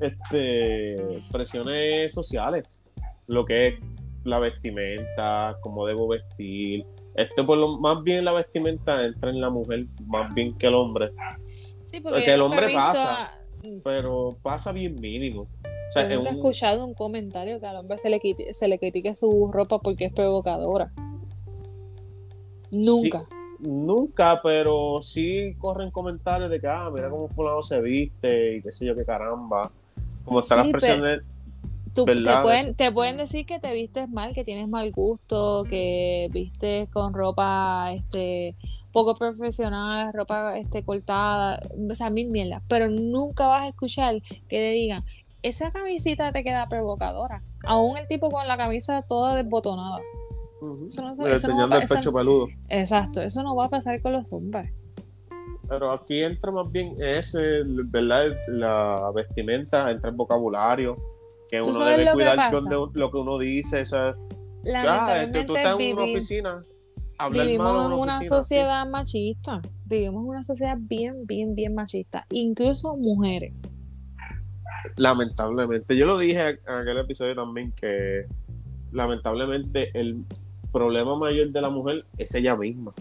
este, 0.00 1.22
presiones 1.32 2.12
sociales, 2.12 2.66
lo 3.26 3.46
que 3.46 3.68
es 3.68 3.74
la 4.28 4.38
vestimenta, 4.38 5.56
cómo 5.60 5.86
debo 5.86 6.08
vestir. 6.08 6.86
Esto 7.14 7.44
por 7.44 7.58
lo 7.58 7.78
más 7.78 8.02
bien 8.02 8.24
la 8.24 8.32
vestimenta 8.32 9.04
entra 9.04 9.30
en 9.30 9.40
la 9.40 9.50
mujer 9.50 9.86
más 10.06 10.32
bien 10.34 10.56
que 10.56 10.68
el 10.68 10.74
hombre. 10.74 11.10
Sí, 11.84 12.00
porque, 12.00 12.32
el 12.32 12.42
hombre 12.42 12.72
pasa, 12.72 13.32
pero 13.82 14.36
pasa 14.42 14.72
bien 14.72 15.00
mínimo. 15.00 15.42
O 15.42 15.90
sea, 15.90 16.06
he 16.06 16.20
escuchado 16.28 16.84
un 16.84 16.94
comentario 16.94 17.58
que 17.60 17.66
al 17.66 17.76
hombre 17.76 17.98
se 17.98 18.10
le, 18.10 18.20
se 18.52 18.68
le 18.68 18.78
critique 18.78 19.14
su 19.14 19.50
ropa 19.50 19.78
porque 19.78 20.04
es 20.06 20.12
provocadora. 20.12 20.92
Nunca. 22.70 23.24
nunca, 23.58 24.40
pero 24.42 25.00
sí 25.00 25.54
corren 25.58 25.90
comentarios 25.90 26.50
de 26.50 26.60
que, 26.60 26.66
ah, 26.68 26.90
mira 26.94 27.08
cómo 27.08 27.28
fulano 27.28 27.62
se 27.62 27.80
viste 27.80 28.56
y 28.56 28.62
qué 28.62 28.70
sé 28.70 28.86
yo, 28.86 28.94
qué 28.94 29.04
caramba. 29.04 29.72
Como 30.24 30.40
están 30.40 30.58
las 30.58 30.68
presiones. 30.68 31.22
Te, 31.92 32.04
pueden, 32.42 32.74
te 32.74 32.92
pueden 32.92 33.16
decir 33.16 33.46
que 33.46 33.58
te 33.58 33.72
vistes 33.72 34.08
mal, 34.08 34.34
que 34.34 34.44
tienes 34.44 34.68
mal 34.68 34.90
gusto, 34.92 35.64
que 35.64 36.28
vistes 36.32 36.88
con 36.90 37.14
ropa 37.14 37.92
este 37.92 38.56
poco 38.92 39.14
profesional, 39.14 40.12
ropa 40.12 40.58
este 40.58 40.84
cortada, 40.84 41.60
o 41.90 41.94
sea, 41.94 42.10
mil 42.10 42.30
mierdas, 42.30 42.62
pero 42.68 42.88
nunca 42.88 43.46
vas 43.46 43.62
a 43.62 43.68
escuchar 43.68 44.20
que 44.22 44.56
te 44.56 44.70
digan, 44.70 45.04
esa 45.42 45.70
camisita 45.70 46.32
te 46.32 46.42
queda 46.42 46.68
provocadora. 46.68 47.42
Aún 47.64 47.96
el 47.96 48.06
tipo 48.06 48.30
con 48.30 48.46
la 48.48 48.56
camisa 48.56 49.02
toda 49.02 49.34
desbotonada. 49.34 50.00
Eso 50.86 51.02
no, 51.02 51.26
enseñando 51.26 51.76
el 51.76 51.86
pecho 51.86 52.12
peludo. 52.12 52.48
Exacto, 52.68 53.22
eso 53.22 53.42
no 53.42 53.54
va 53.54 53.66
a 53.66 53.68
pasar 53.68 54.02
con 54.02 54.12
los 54.12 54.32
hombres. 54.32 54.72
Pero 55.68 55.92
aquí 55.92 56.22
entra 56.22 56.50
más 56.50 56.70
bien 56.72 56.94
ese, 56.98 57.62
¿verdad? 57.64 58.36
La 58.48 59.12
vestimenta, 59.14 59.90
entra 59.90 60.10
el 60.10 60.16
vocabulario, 60.16 60.96
que 61.48 61.60
uno 61.60 61.84
debe 61.84 62.12
cuidar 62.12 62.52
lo 62.94 63.10
que 63.10 63.16
uno 63.16 63.38
dice. 63.38 63.82
O 63.82 64.14
Lamentablemente, 64.64 65.44
tú 65.44 65.56
estás 65.56 65.76
en 65.78 65.96
una 65.96 66.04
oficina. 66.04 66.64
Vivimos 67.32 67.86
en 67.86 67.98
una, 67.98 68.22
sociedad 68.22 68.86
machista. 68.86 69.60
Vivimos 69.86 70.22
en 70.22 70.28
una 70.28 70.42
sociedad 70.42 70.76
bien, 70.78 71.26
bien, 71.26 71.54
bien 71.54 71.74
machista. 71.74 72.26
Incluso 72.30 72.96
mujeres. 72.96 73.68
Lamentablemente. 74.96 75.96
Yo 75.96 76.06
lo 76.06 76.18
dije 76.18 76.60
en 76.66 76.74
aquel 76.74 76.98
episodio 76.98 77.34
también 77.34 77.72
que 77.72 78.26
lamentablemente 78.92 79.90
el 79.98 80.20
problema 80.72 81.16
mayor 81.16 81.50
de 81.50 81.60
la 81.60 81.70
mujer 81.70 82.04
es 82.18 82.34
ella 82.34 82.56
misma. 82.56 82.92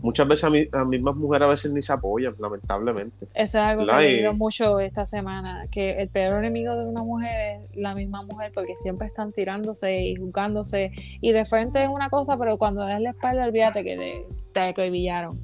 Muchas 0.00 0.28
veces 0.28 0.44
a 0.44 0.78
las 0.78 0.86
mismas 0.86 1.16
mujeres 1.16 1.46
a 1.46 1.48
veces 1.48 1.72
ni 1.72 1.82
se 1.82 1.92
apoyan, 1.92 2.34
lamentablemente. 2.38 3.26
Eso 3.34 3.58
es 3.58 3.64
algo 3.64 3.84
que 3.84 3.92
he 3.92 4.12
leído 4.12 4.32
mucho 4.32 4.78
esta 4.78 5.04
semana, 5.04 5.66
que 5.72 6.00
el 6.00 6.08
peor 6.08 6.38
enemigo 6.38 6.76
de 6.76 6.86
una 6.86 7.02
mujer 7.02 7.62
es 7.70 7.76
la 7.76 7.94
misma 7.96 8.22
mujer, 8.22 8.52
porque 8.54 8.76
siempre 8.76 9.08
están 9.08 9.32
tirándose 9.32 10.00
y 10.00 10.14
juzgándose, 10.14 10.92
y 11.20 11.32
de 11.32 11.44
frente 11.44 11.82
es 11.82 11.88
una 11.88 12.10
cosa, 12.10 12.36
pero 12.38 12.58
cuando 12.58 12.82
das 12.82 13.00
la 13.00 13.10
espalda, 13.10 13.44
olvídate 13.44 13.82
que 13.82 13.96
te, 13.96 14.26
te 14.52 14.60
acribillaron. 14.60 15.36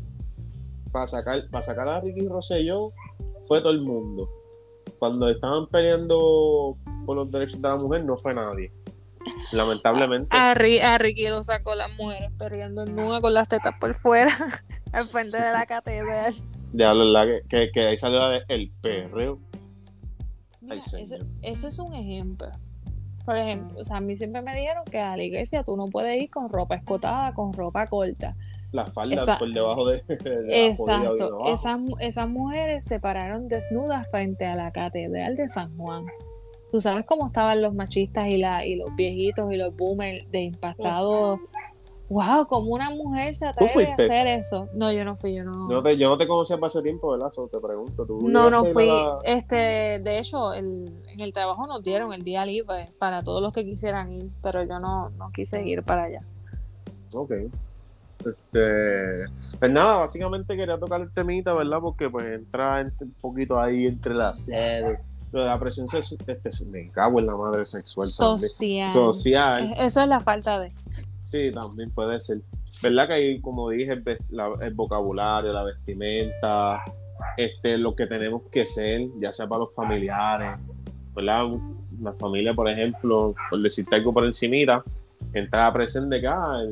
para 0.93 1.09
sacar, 1.09 1.49
para 1.51 1.63
sacar 1.63 1.89
a 1.89 2.01
Ricky 2.01 2.29
Rosselló 2.29 2.93
fue 3.47 3.61
todo 3.61 3.73
el 3.73 3.83
mundo. 3.83 4.29
Cuando 5.01 5.29
estaban 5.29 5.67
peleando 5.67 6.77
por 7.05 7.17
los 7.17 7.31
derechos 7.31 7.61
de 7.61 7.69
la 7.69 7.77
mujer, 7.77 8.05
no 8.05 8.17
fue 8.17 8.33
nadie. 8.35 8.71
Lamentablemente. 9.53 10.29
A, 10.31 10.55
Ricky 10.55 11.29
lo 11.29 11.43
sacó 11.43 11.75
las 11.75 11.91
mujeres 11.97 12.31
en 12.41 12.75
nube 12.75 13.21
con 13.21 13.35
las 13.35 13.49
tetas 13.49 13.75
por 13.81 13.95
fuera, 13.95 14.33
al 14.93 15.07
frente 15.07 15.41
de 15.41 15.53
la 15.53 15.67
catedral. 15.67 16.35
Ya, 16.73 16.93
la 16.93 17.27
que, 17.49 17.71
que, 17.71 17.81
ahí 17.87 17.97
salió 17.97 18.21
el 18.49 18.73
perreo. 18.83 19.39
eso, 20.71 21.69
es 21.69 21.79
un 21.79 21.95
ejemplo. 21.95 22.49
Por 23.25 23.37
ejemplo, 23.37 23.81
o 23.81 23.85
sea, 23.85 23.99
a 23.99 24.01
mí 24.01 24.17
siempre 24.17 24.43
me 24.43 24.55
dijeron 24.55 24.85
que 24.85 24.99
a 24.99 25.17
la 25.17 25.23
iglesia 25.23 25.63
tú 25.63 25.77
no 25.77 25.87
puedes 25.87 26.21
ir 26.21 26.31
con 26.31 26.51
ropa 26.51 26.75
escotada, 26.75 27.33
con 27.33 27.53
ropa 27.53 27.87
corta. 27.87 28.37
La 28.73 28.85
falda 28.87 29.39
por 29.39 29.53
debajo 29.53 29.87
de, 29.87 30.03
Exacto. 30.49 31.47
esas, 31.47 31.79
esas 32.01 32.29
mujeres 32.29 32.85
se 32.85 32.99
pararon 32.99 33.47
desnudas 33.47 34.11
frente 34.11 34.47
a 34.47 34.57
la 34.57 34.73
catedral 34.73 35.37
de 35.37 35.49
San 35.49 35.77
Juan. 35.79 36.05
Tú 36.75 36.81
sabes 36.81 37.07
cómo 37.07 37.27
estaban 37.27 37.63
los 37.63 37.73
machistas 37.73 38.27
y, 38.27 38.37
la, 38.37 38.67
y 38.67 38.75
los 38.75 38.93
viejitos 38.97 39.53
y 39.53 39.57
los 39.57 39.77
boomers 39.77 40.29
de 40.33 40.41
impactados 40.41 41.39
wow, 42.09 42.49
como 42.49 42.73
una 42.73 42.91
mujer 42.91 43.37
se 43.37 43.47
atreve 43.47 43.93
a 43.93 43.95
hacer 43.95 44.27
eso. 44.27 44.69
No, 44.75 44.91
yo 44.91 45.05
no 45.05 45.15
fui, 45.15 45.37
yo 45.37 45.45
no. 45.45 45.71
Yo, 45.71 45.85
te, 45.85 45.97
yo 45.97 46.09
no 46.09 46.19
te 46.19 46.27
conocía 46.27 46.57
para 46.57 46.67
ese 46.67 46.83
tiempo, 46.83 47.13
¿verdad? 47.13 47.29
te 47.31 47.61
pregunto. 47.61 48.05
¿tú 48.05 48.29
no, 48.29 48.51
no 48.51 48.65
fui. 48.65 48.91
Este, 49.23 50.01
de 50.01 50.19
hecho, 50.19 50.53
en 50.53 50.91
el 51.17 51.33
trabajo 51.33 51.65
nos 51.69 51.81
dieron 51.85 52.13
el 52.13 52.25
día 52.25 52.45
libre 52.45 52.91
para 52.99 53.23
todos 53.23 53.41
los 53.41 53.55
que 53.55 53.65
quisieran 53.65 54.11
ir, 54.11 54.29
pero 54.43 54.65
yo 54.65 54.81
no, 54.81 55.11
no 55.11 55.31
quise 55.31 55.63
ir 55.65 55.85
para 55.85 56.07
allá. 56.07 56.23
Ok. 57.13 57.35
Este, 58.19 59.29
pues 59.61 59.71
nada, 59.71 59.99
básicamente 59.99 60.57
quería 60.57 60.77
tocar 60.77 61.01
el 61.01 61.13
temita, 61.13 61.55
¿verdad? 61.55 61.79
Porque 61.81 62.11
pues 62.11 62.25
entra 62.25 62.85
un 63.01 63.13
poquito 63.21 63.61
ahí 63.61 63.87
entre 63.87 64.15
la 65.39 65.45
la 65.45 65.59
presencia 65.59 65.99
este, 65.99 66.67
me 66.71 66.91
cago 66.91 67.21
en 67.21 67.27
la 67.27 67.37
madre 67.37 67.67
sexual 67.67 68.09
social 68.09 68.91
social 68.91 69.75
eso 69.79 70.03
es 70.03 70.09
la 70.09 70.21
falta 70.21 70.59
de 70.59 70.73
Sí, 71.25 71.51
también 71.53 71.91
puede 71.91 72.21
ser. 72.21 72.43
¿Verdad 72.83 73.07
que 73.07 73.13
ahí, 73.15 73.41
como 73.41 73.71
dije, 73.71 73.93
el, 73.93 74.75
vocabulario, 74.75 75.53
la 75.53 75.65
vestimenta, 75.65 76.85
este, 77.39 77.79
lo 77.79 77.95
que 77.97 78.07
tenemos 78.07 78.43
que 78.53 78.67
ser, 78.67 79.09
ya 79.19 79.33
sea 79.33 79.49
para 79.49 79.61
los 79.61 79.75
familiares, 79.75 80.61
¿verdad? 81.15 81.47
La 82.01 82.13
familia, 82.13 82.53
por 82.53 82.69
ejemplo, 82.69 83.35
por 83.49 83.63
decirte 83.63 83.97
algo 83.97 84.13
por 84.13 84.27
encimita, 84.27 84.85
entra 85.33 85.67
a 85.67 85.73
presente 85.73 86.21
que, 86.21 86.27
ah, 86.27 86.63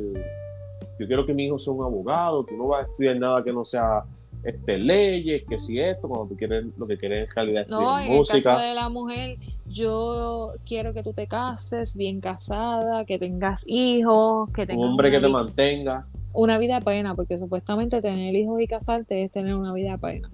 yo 0.99 1.07
quiero 1.07 1.25
que 1.25 1.33
mi 1.33 1.47
hijo 1.47 1.59
sea 1.59 1.73
un 1.73 1.85
abogado, 1.85 2.45
tú 2.45 2.55
no 2.57 2.69
vas 2.69 2.85
a 2.85 2.89
estudiar 2.89 3.17
nada 3.17 3.43
que 3.43 3.53
no 3.55 3.65
sea 3.65 4.05
este, 4.43 4.79
leyes, 4.79 5.43
que 5.49 5.59
si 5.59 5.79
esto, 5.79 6.09
cuando 6.09 6.29
tú 6.29 6.37
quieres, 6.37 6.67
lo 6.77 6.87
que 6.87 6.97
quieres 6.97 7.29
en 7.29 7.35
calidad 7.35 7.67
no, 7.69 7.99
en 7.99 8.13
música. 8.13 8.37
El 8.37 8.45
caso 8.45 8.61
de 8.61 8.75
la 8.75 8.89
mujer, 8.89 9.39
yo 9.67 10.51
quiero 10.67 10.93
que 10.93 11.03
tú 11.03 11.13
te 11.13 11.27
cases 11.27 11.97
bien 11.97 12.21
casada, 12.21 13.05
que 13.05 13.19
tengas 13.19 13.65
hijos, 13.67 14.51
que 14.51 14.67
tengas 14.67 14.85
un 14.85 14.91
hombre 14.91 15.11
que 15.11 15.21
te 15.21 15.29
mantenga. 15.29 16.07
Una 16.33 16.59
vida 16.59 16.81
plena, 16.81 17.15
porque 17.15 17.39
supuestamente 17.39 18.01
tener 18.01 18.35
hijos 18.35 18.61
y 18.61 18.67
casarte 18.67 19.25
es 19.25 19.31
tener 19.31 19.55
una 19.55 19.73
vida 19.73 19.97
plena. 19.99 20.31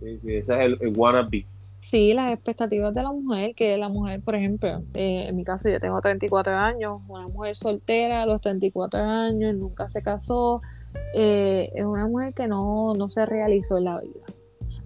Sí, 0.00 0.18
sí, 0.22 0.34
ese 0.34 0.58
es 0.58 0.64
el, 0.64 0.78
el 0.80 0.96
wannabe. 0.96 1.46
Sí, 1.82 2.14
las 2.14 2.30
expectativas 2.30 2.94
de 2.94 3.02
la 3.02 3.10
mujer, 3.10 3.56
que 3.56 3.76
la 3.76 3.88
mujer, 3.88 4.20
por 4.20 4.36
ejemplo, 4.36 4.84
eh, 4.94 5.26
en 5.28 5.34
mi 5.34 5.42
caso 5.42 5.68
yo 5.68 5.80
tengo 5.80 6.00
34 6.00 6.52
años, 6.54 7.00
una 7.08 7.26
mujer 7.26 7.56
soltera 7.56 8.22
a 8.22 8.26
los 8.26 8.40
34 8.40 9.00
años, 9.00 9.56
nunca 9.56 9.88
se 9.88 10.00
casó, 10.00 10.62
eh, 11.14 11.70
es 11.74 11.84
una 11.84 12.06
mujer 12.06 12.34
que 12.34 12.48
no, 12.48 12.94
no 12.94 13.08
se 13.08 13.26
realizó 13.26 13.78
en 13.78 13.84
la 13.84 14.00
vida. 14.00 14.24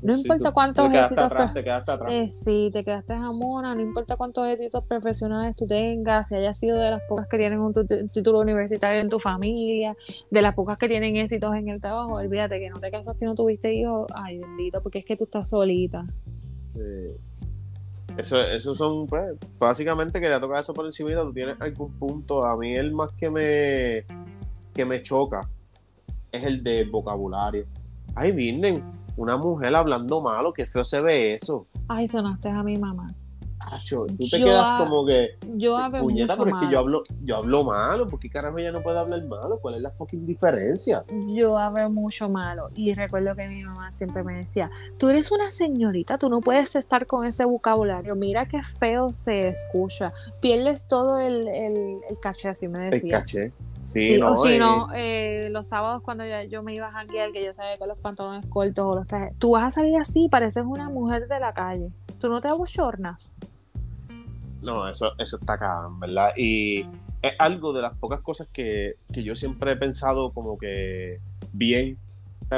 No 0.03 0.15
importa 0.15 0.53
cuántos 0.53 0.95
éxitos. 0.95 1.33
te 1.55 1.65
quedaste 1.65 1.91
atrás. 1.91 2.13
Eh, 2.13 2.29
sí, 2.29 2.71
te 2.73 2.85
quedaste 2.85 3.15
jamona, 3.15 3.75
no 3.75 3.81
importa 3.81 4.17
cuántos 4.17 4.47
éxitos 4.47 4.85
profesionales 4.85 5.57
tú 5.57 5.67
tengas, 5.67 6.29
si 6.29 6.37
hayas 6.37 6.59
sido 6.59 6.79
de 6.79 6.91
las 6.91 7.03
pocas 7.09 7.27
que 7.27 7.39
tienen 7.39 7.61
un, 7.61 7.75
título 8.13 8.41
universitario 8.41 9.01
en 9.01 9.09
tu 9.09 9.19
familia, 9.19 9.97
de 10.31 10.43
las 10.43 10.55
pocas 10.55 10.79
que 10.79 10.89
tienen 10.89 11.17
éxitos 11.17 11.55
en 11.55 11.69
el 11.69 11.81
trabajo, 11.81 12.15
olvídate 12.15 12.61
que 12.61 12.71
no 12.71 12.79
te 12.79 12.91
casaste 12.91 13.25
y 13.25 13.29
no 13.29 13.35
tuviste 13.35 13.75
hijos, 13.75 14.07
ay 14.15 14.39
bendito, 14.39 14.83
porque 14.83 15.01
es 15.01 15.05
que 15.05 15.17
tú 15.17 15.25
estás 15.25 15.49
solita. 15.49 16.05
Eso, 18.17 18.41
eso 18.41 18.75
son, 18.75 19.07
pues, 19.07 19.35
básicamente 19.59 20.21
quería 20.21 20.41
tocar 20.41 20.61
eso 20.61 20.73
por 20.73 20.87
encima, 20.87 21.11
tú 21.23 21.33
tienes 21.33 21.57
algún 21.61 21.93
punto, 21.99 22.45
a 22.45 22.57
mí 22.57 22.75
el 22.75 22.93
más 22.93 23.13
que 23.13 23.31
me, 23.31 24.05
que 24.73 24.85
me 24.85 25.03
choca 25.03 25.49
es 26.37 26.45
el 26.45 26.63
de 26.63 26.85
vocabulario. 26.85 27.67
Ay, 28.15 28.33
vienen 28.33 28.83
una 29.17 29.37
mujer 29.37 29.75
hablando 29.75 30.21
malo, 30.21 30.53
qué 30.53 30.67
feo 30.67 30.85
se 30.85 31.01
ve 31.01 31.35
eso. 31.35 31.67
Ay, 31.89 32.07
sonaste 32.07 32.49
a 32.49 32.63
mi 32.63 32.77
mamá. 32.77 33.15
Tú 33.89 34.29
te 34.31 34.39
quedas 34.39 34.79
como 34.79 35.05
que. 35.07 35.37
Yo 35.55 35.77
hablo 35.77 36.01
puñeta, 36.01 36.37
pero 36.37 36.57
es 36.57 36.67
que 36.67 36.73
yo 36.73 36.79
hablo, 36.79 37.03
yo 37.23 37.37
hablo 37.37 37.65
malo. 37.65 38.09
¿Por 38.09 38.19
qué 38.19 38.31
carajo 38.31 38.59
ella 38.59 38.73
no 38.73 38.83
puede 38.83 38.99
hablar 38.99 39.25
malo? 39.25 39.59
¿Cuál 39.61 39.77
es 39.77 39.83
la 39.83 39.91
fucking 39.91 40.27
diferencia? 40.27 41.03
Yo 41.29 41.59
hablo 41.59 41.91
mucho 41.91 42.29
malo. 42.29 42.69
Y 42.75 42.95
recuerdo 42.95 43.35
que 43.35 43.49
mi 43.49 43.65
mamá 43.65 43.93
siempre 43.93 44.23
me 44.23 44.35
decía: 44.35 44.71
Tú 44.99 45.09
eres 45.09 45.31
una 45.33 45.51
señorita, 45.51 46.19
tú 46.19 46.29
no 46.29 46.41
puedes 46.41 46.77
estar 46.77 47.07
con 47.07 47.27
ese 47.27 47.45
vocabulario. 47.45 48.15
Mira 48.17 48.47
qué 48.47 48.63
feo 48.63 49.11
se 49.13 49.49
escucha. 49.49 50.13
Pierdes 50.41 50.87
todo 50.87 51.19
el, 51.19 51.49
el, 51.49 51.99
el 52.09 52.21
caché, 52.21 52.49
así 52.49 52.69
me 52.69 52.91
decía. 52.91 53.17
El 53.17 53.21
caché. 53.21 53.53
Sí, 53.87 54.19
no, 54.19 54.33
o 54.33 54.37
si 54.37 54.59
no, 54.59 54.89
eh, 54.97 55.49
los 55.53 55.69
sábados 55.69 56.03
cuando 56.03 56.25
yo, 56.49 56.63
me 56.65 56.75
iba 56.75 56.89
a 56.89 56.93
janguear, 56.93 57.31
que 57.31 57.45
yo 57.45 57.55
sabía 57.55 57.79
con 57.79 57.89
los 57.89 57.99
pantalones 57.99 58.45
cortos 58.47 58.85
o 58.85 58.97
los 58.97 59.07
trajes, 59.07 59.39
tú 59.39 59.51
vas 59.53 59.65
a 59.65 59.71
salir 59.71 59.97
así, 59.97 60.29
pareces 60.29 60.65
una 60.67 60.89
mujer 60.89 61.29
de 61.29 61.39
la 61.39 61.53
calle. 61.53 61.91
¿Tú 62.19 62.29
no 62.29 62.41
te 62.41 62.49
abochornas? 62.49 63.35
No, 64.67 64.89
eso, 64.89 65.13
eso 65.19 65.37
está 65.37 65.53
acá, 65.53 65.89
¿verdad? 66.01 66.31
Y 66.37 66.81
es 67.23 67.33
algo 67.39 67.73
de 67.73 67.83
las 67.83 67.97
pocas 67.97 68.21
cosas 68.21 68.49
que, 68.53 68.97
yo 69.11 69.37
siempre 69.37 69.73
he 69.73 69.77
pensado 69.77 70.33
como 70.33 70.59
que 70.59 71.21
bien, 71.53 71.99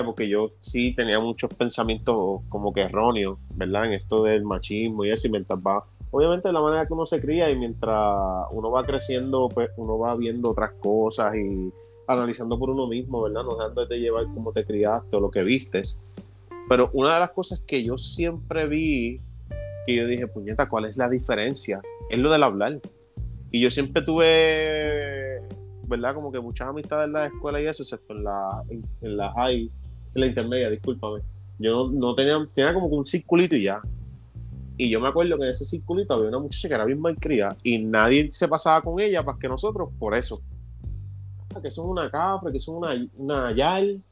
porque 0.05 0.27
yo 0.27 0.53
sí 0.59 0.95
tenía 0.95 1.21
muchos 1.21 1.53
pensamientos 1.53 2.41
como 2.49 2.73
que 2.73 2.81
erróneos, 2.81 3.39
¿verdad? 3.55 3.85
En 3.87 3.93
esto 3.93 4.25
del 4.25 4.43
machismo 4.43 5.05
y 5.05 5.11
eso, 5.11 5.27
y 5.27 5.31
mientras 5.31 5.61
va 5.61 5.85
obviamente 6.11 6.51
la 6.51 6.63
manera 6.63 6.87
que 6.87 6.95
uno 6.95 7.05
se 7.05 7.21
cría 7.21 7.51
y 7.51 7.57
mientras 7.57 8.47
uno 8.53 8.71
va 8.71 8.85
creciendo, 8.85 9.49
pues 9.49 9.69
uno 9.77 9.99
va 9.99 10.15
viendo 10.17 10.51
otras 10.51 10.73
cosas 10.81 11.35
y 11.37 11.71
analizando 12.07 12.59
por 12.59 12.71
uno 12.71 12.87
mismo, 12.87 13.23
¿verdad? 13.23 13.45
No 13.45 13.55
dejando 13.55 13.85
de 13.85 14.01
llevar 14.01 14.25
cómo 14.33 14.53
te 14.53 14.65
criaste 14.65 15.15
o 15.15 15.21
lo 15.21 15.31
que 15.31 15.43
vistes. 15.43 15.99
Pero 16.69 16.91
una 16.95 17.15
de 17.15 17.21
las 17.21 17.31
cosas 17.33 17.61
que 17.61 17.83
yo 17.85 17.99
siempre 17.99 18.67
vi, 18.67 19.21
que 19.89 19.97
yo 19.97 20.07
dije, 20.07 20.26
puñeta, 20.26 20.68
¿cuál 20.68 20.84
es 20.84 20.99
la 20.99 21.09
diferencia? 21.09 21.80
Es 22.11 22.18
lo 22.18 22.30
del 22.30 22.43
hablar. 22.43 22.78
Y 23.51 23.62
yo 23.62 23.70
siempre 23.70 24.03
tuve, 24.03 25.41
¿verdad? 25.84 26.14
Como 26.14 26.30
que 26.30 26.41
muchas 26.41 26.68
amistades 26.68 27.07
en 27.07 27.14
la 27.14 27.24
escuela 27.24 27.59
y 27.59 27.66
eso, 27.66 27.82
excepto 27.84 28.12
en 28.12 28.22
la, 28.22 28.62
en, 28.68 29.16
la 29.16 29.32
high, 29.32 29.62
en 30.14 30.20
la 30.20 30.26
intermedia, 30.26 30.68
discúlpame. 30.68 31.22
Yo 31.59 31.91
no, 31.91 32.14
tenía, 32.14 32.36
tenía 32.53 32.74
como 32.74 32.89
un 32.89 33.07
circulito 33.07 33.57
y 33.57 33.62
ya. 33.62 33.80
Y 34.76 34.91
yo 34.91 35.01
me 35.01 35.09
acuerdo 35.09 35.39
que 35.39 35.45
en 35.45 35.51
ese 35.53 35.64
circulito 35.64 36.12
había 36.12 36.28
una 36.28 36.39
muchacha 36.39 36.68
que 36.68 36.74
era 36.74 36.84
bien 36.84 37.01
malcriada 37.01 37.57
y 37.62 37.78
nadie 37.78 38.30
se 38.30 38.47
pasaba 38.47 38.82
con 38.82 39.01
ella 39.01 39.22
más 39.22 39.39
que 39.39 39.49
nosotros 39.49 39.89
por 39.99 40.14
eso. 40.14 40.43
Ah, 41.57 41.62
que 41.62 41.70
son 41.70 41.89
una 41.89 42.11
cafre, 42.11 42.53
que 42.53 42.61
son 42.61 42.76
una, 42.76 42.91
una 43.16 43.53
yal. 43.53 44.03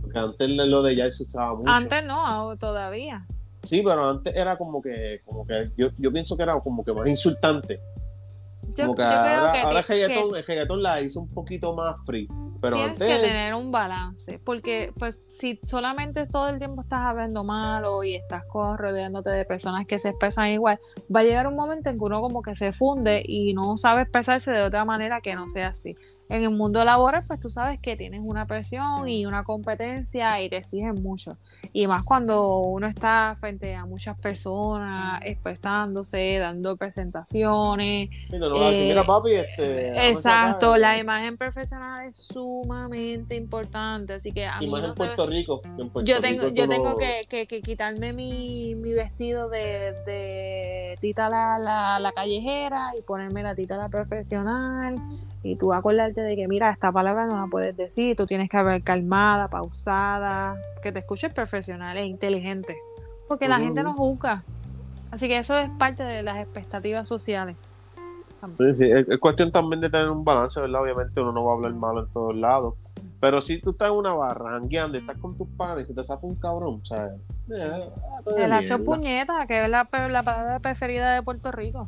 Porque 0.00 0.16
antes 0.16 0.48
lo 0.48 0.80
de 0.80 0.94
yal 0.94 1.10
se 1.10 1.24
usaba 1.24 1.56
mucho. 1.56 1.68
Antes 1.68 2.04
no, 2.06 2.56
todavía. 2.56 3.26
Sí, 3.64 3.82
pero 3.84 4.08
antes 4.08 4.34
era 4.34 4.56
como 4.56 4.80
que, 4.82 5.20
como 5.24 5.46
que 5.46 5.70
yo, 5.76 5.88
yo 5.98 6.12
pienso 6.12 6.36
que 6.36 6.42
era 6.42 6.58
como 6.60 6.84
que 6.84 6.92
más 6.92 7.08
insultante. 7.08 7.80
como 8.76 8.94
que 8.94 9.02
ahora, 9.02 9.62
ahora 9.62 9.80
el, 9.80 9.84
reggaetón, 9.84 10.36
el 10.36 10.44
reggaetón 10.44 10.82
la 10.82 11.00
hizo 11.00 11.20
un 11.20 11.28
poquito 11.28 11.74
más 11.74 11.96
free. 12.04 12.28
Pero 12.60 12.76
Tienes 12.76 12.98
que 12.98 13.26
tener 13.28 13.52
un 13.54 13.70
balance, 13.70 14.38
porque 14.38 14.90
pues 14.98 15.26
si 15.28 15.60
solamente 15.66 16.24
todo 16.24 16.48
el 16.48 16.58
tiempo 16.58 16.80
estás 16.80 17.00
hablando 17.00 17.44
malo 17.44 18.02
y 18.04 18.14
estás 18.14 18.42
rodeándote 18.50 19.28
de 19.28 19.44
personas 19.44 19.86
que 19.86 19.98
se 19.98 20.08
expresan 20.10 20.46
igual, 20.46 20.78
va 21.14 21.20
a 21.20 21.24
llegar 21.24 21.46
un 21.46 21.56
momento 21.56 21.90
en 21.90 21.98
que 21.98 22.04
uno 22.04 22.22
como 22.22 22.40
que 22.40 22.54
se 22.54 22.72
funde 22.72 23.22
y 23.22 23.52
no 23.52 23.76
sabe 23.76 24.02
expresarse 24.02 24.50
de 24.50 24.62
otra 24.62 24.86
manera 24.86 25.20
que 25.20 25.34
no 25.34 25.50
sea 25.50 25.68
así 25.68 25.94
en 26.28 26.42
el 26.42 26.50
mundo 26.50 26.84
laboral, 26.84 27.22
pues 27.26 27.38
tú 27.38 27.50
sabes 27.50 27.78
que 27.80 27.96
tienes 27.96 28.20
una 28.24 28.46
presión 28.46 29.08
y 29.08 29.26
una 29.26 29.44
competencia 29.44 30.40
y 30.40 30.48
te 30.48 30.56
exigen 30.58 31.02
mucho. 31.02 31.36
Y 31.72 31.86
más 31.86 32.02
cuando 32.02 32.58
uno 32.58 32.86
está 32.86 33.36
frente 33.38 33.74
a 33.74 33.84
muchas 33.84 34.18
personas, 34.18 35.20
expresándose, 35.24 36.38
dando 36.38 36.76
presentaciones. 36.76 38.08
exacto, 40.08 40.76
la 40.76 40.98
imagen 40.98 41.36
profesional 41.36 42.08
es 42.08 42.18
sumamente 42.18 43.36
importante, 43.36 44.14
así 44.14 44.32
que 44.32 44.46
a 44.46 44.58
mí 44.58 44.72
en 44.74 44.94
Puerto 44.94 45.26
Rico. 45.26 45.60
yo 46.04 46.20
tengo, 46.20 46.48
yo 46.48 46.68
tengo 46.68 46.96
que, 46.96 47.46
quitarme 47.62 48.12
mi, 48.12 48.74
vestido 48.94 49.48
de, 49.50 50.96
tita 51.00 51.28
la, 51.28 51.58
la, 51.58 51.98
la, 52.00 52.12
callejera 52.12 52.92
y 52.98 53.02
ponerme 53.02 53.42
la 53.42 53.54
tita 53.54 53.76
la 53.76 53.88
profesional 53.88 54.96
y 55.44 55.56
tú 55.56 55.74
acordarte 55.74 56.22
de 56.22 56.36
que, 56.36 56.48
mira, 56.48 56.70
esta 56.70 56.90
palabra 56.90 57.26
no 57.26 57.36
la 57.36 57.46
puedes 57.48 57.76
decir, 57.76 58.16
tú 58.16 58.26
tienes 58.26 58.48
que 58.48 58.56
haber 58.56 58.82
calmada, 58.82 59.48
pausada, 59.48 60.56
que 60.82 60.90
te 60.90 61.00
escuches 61.00 61.32
profesional 61.34 61.96
e 61.98 62.06
inteligente, 62.06 62.74
porque 63.28 63.46
la 63.46 63.58
gente 63.58 63.82
no 63.82 63.92
juzga. 63.92 64.42
Así 65.10 65.28
que 65.28 65.36
eso 65.36 65.56
es 65.58 65.68
parte 65.78 66.02
de 66.02 66.22
las 66.22 66.38
expectativas 66.38 67.06
sociales. 67.06 67.56
Es, 68.58 69.18
cuestión 69.18 69.52
también 69.52 69.80
de 69.80 69.90
tener 69.90 70.10
un 70.10 70.24
balance, 70.24 70.60
¿verdad? 70.60 70.82
Obviamente 70.82 71.20
uno 71.20 71.32
no 71.32 71.44
va 71.44 71.52
a 71.52 71.56
hablar 71.56 71.74
malo 71.74 72.00
en 72.04 72.12
todos 72.12 72.34
lados. 72.34 72.74
Pero 73.20 73.40
si 73.40 73.60
tú 73.60 73.70
estás 73.70 73.88
en 73.88 73.94
una 73.94 74.14
barra, 74.14 74.58
jangueando, 74.58 74.98
estás 74.98 75.18
con 75.18 75.36
tus 75.36 75.48
padres 75.48 75.84
y 75.84 75.86
se 75.88 75.94
te 75.94 76.02
zafa 76.02 76.26
un 76.26 76.36
cabrón, 76.36 76.80
o 76.82 76.84
sea... 76.84 77.10
Eh, 77.56 77.90
el 78.38 78.52
hacho 78.52 78.78
puñeta, 78.78 79.46
que 79.46 79.62
es 79.62 79.68
la, 79.68 79.86
la 80.10 80.22
palabra 80.22 80.58
preferida 80.60 81.14
de 81.14 81.22
Puerto 81.22 81.52
Rico. 81.52 81.86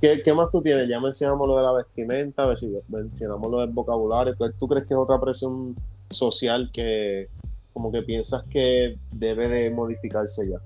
¿Qué, 0.00 0.34
más 0.34 0.50
tú 0.50 0.62
tienes? 0.62 0.88
Ya 0.88 1.00
mencionamos 1.00 1.48
lo 1.48 1.56
de 1.56 1.62
la 1.62 1.72
vestimenta, 1.72 2.46
mencionamos 2.88 3.50
lo 3.50 3.60
del 3.60 3.70
vocabulario. 3.70 4.34
¿Tú 4.58 4.68
crees 4.68 4.86
que 4.86 4.94
es 4.94 4.98
otra 4.98 5.20
presión 5.20 5.76
social 6.10 6.70
que 6.72 7.28
como 7.72 7.92
que 7.92 8.02
piensas 8.02 8.42
que 8.50 8.96
debe 9.12 9.48
de 9.48 9.70
modificarse 9.70 10.48
ya? 10.48 10.58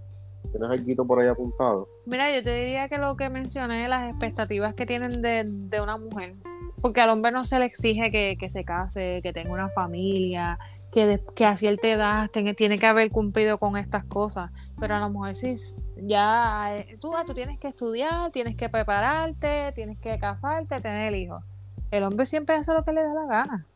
¿Tienes 0.51 0.71
algo 0.71 1.07
por 1.07 1.21
ahí 1.21 1.29
apuntado? 1.29 1.89
Mira, 2.07 2.35
yo 2.35 2.43
te 2.43 2.55
diría 2.55 2.89
que 2.89 2.99
lo 2.99 3.17
que 3.17 3.29
mencioné, 3.31 3.89
las 3.89 4.11
expectativas 4.11 4.75
que 4.75 4.87
tienen 4.87 5.23
de, 5.23 5.81
una 5.81 5.97
mujer. 5.97 6.35
Porque 6.83 7.01
al 7.01 7.09
hombre 7.09 7.33
no 7.33 7.45
se 7.45 7.59
le 7.59 7.65
exige 7.65 8.11
que, 8.11 8.51
se 8.51 8.65
case, 8.65 9.21
que 9.23 9.33
tenga 9.33 9.53
una 9.53 9.69
familia, 9.69 10.59
que, 10.93 11.23
que 11.35 11.47
a 11.47 11.57
cierta 11.57 11.89
edad 11.89 12.31
tiene 12.31 12.79
que 12.79 12.87
haber 12.87 13.11
cumplido 13.11 13.59
con 13.59 13.79
estas 13.79 14.05
cosas. 14.05 14.51
Pero 14.79 14.97
a 14.97 15.01
la 15.01 15.09
mujer 15.09 15.37
sí, 15.37 15.57
ya 15.97 16.77
eh, 16.77 16.99
tú, 17.01 17.13
tú 17.25 17.35
tienes 17.35 17.59
que 17.59 17.69
estudiar, 17.69 18.31
tienes 18.33 18.57
que 18.57 18.69
prepararte, 18.69 19.73
tienes 19.75 19.99
que 19.99 20.19
casarte, 20.19 20.81
tener 20.81 21.15
hijos. 21.15 21.43
El 21.91 22.05
hombre 22.05 22.27
siempre 22.27 22.57
hace 22.57 22.75
lo 22.75 22.85
que 22.85 22.93
le 22.93 23.03
da 23.03 23.15
la 23.15 23.27
gana. 23.27 23.67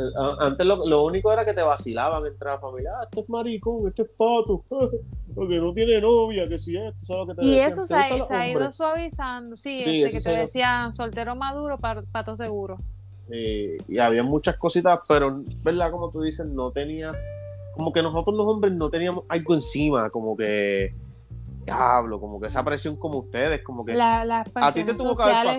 Eh, 0.00 0.36
antes 0.40 0.66
lo, 0.66 1.04
único 1.04 1.32
era 1.32 1.44
que 1.44 1.52
te 1.52 1.62
vacilaban 1.62 2.24
entre 2.24 2.48
la 2.48 2.58
familia. 2.58 2.92
Ah, 2.98 3.04
este 3.04 3.20
es 3.20 3.28
maricón, 3.28 3.88
este 3.88 4.02
es 4.02 4.08
pato, 4.08 4.64
porque 5.34 5.58
no 5.58 5.72
tiene 5.72 6.00
novia, 6.00 6.48
que 6.48 6.58
si 6.58 6.76
es, 6.76 7.08
lo 7.08 7.26
que 7.26 7.34
te 7.34 7.44
Y 7.44 7.58
eso 7.58 7.84
se 7.84 7.96
ha, 7.96 8.48
ido 8.48 8.70
suavizando, 8.72 9.56
sí, 9.56 9.82
este, 9.84 10.18
que 10.18 10.22
te 10.22 10.30
decían 10.30 10.92
soltero 10.92 11.34
maduro, 11.36 11.78
pato 11.78 12.36
seguro. 12.36 12.78
y 13.28 13.98
había 13.98 14.22
muchas 14.22 14.56
cositas, 14.56 15.00
pero, 15.08 15.42
¿verdad? 15.62 15.90
Como 15.90 16.10
tú 16.10 16.20
dices, 16.20 16.46
no 16.46 16.70
tenías, 16.70 17.20
como 17.76 17.92
que 17.92 18.02
nosotros 18.02 18.36
los 18.36 18.46
hombres 18.46 18.72
no 18.72 18.90
teníamos 18.90 19.24
algo 19.28 19.54
encima, 19.54 20.10
como 20.10 20.36
que, 20.36 20.94
diablo, 21.64 22.20
como 22.20 22.40
que 22.40 22.46
esa 22.48 22.64
presión 22.64 22.96
como 22.96 23.18
ustedes, 23.18 23.62
como 23.62 23.84
que... 23.84 24.00
a 24.00 24.72
ti 24.72 24.84
te 24.84 24.94
tuvo 24.94 25.14
que 25.14 25.22
haber 25.22 25.58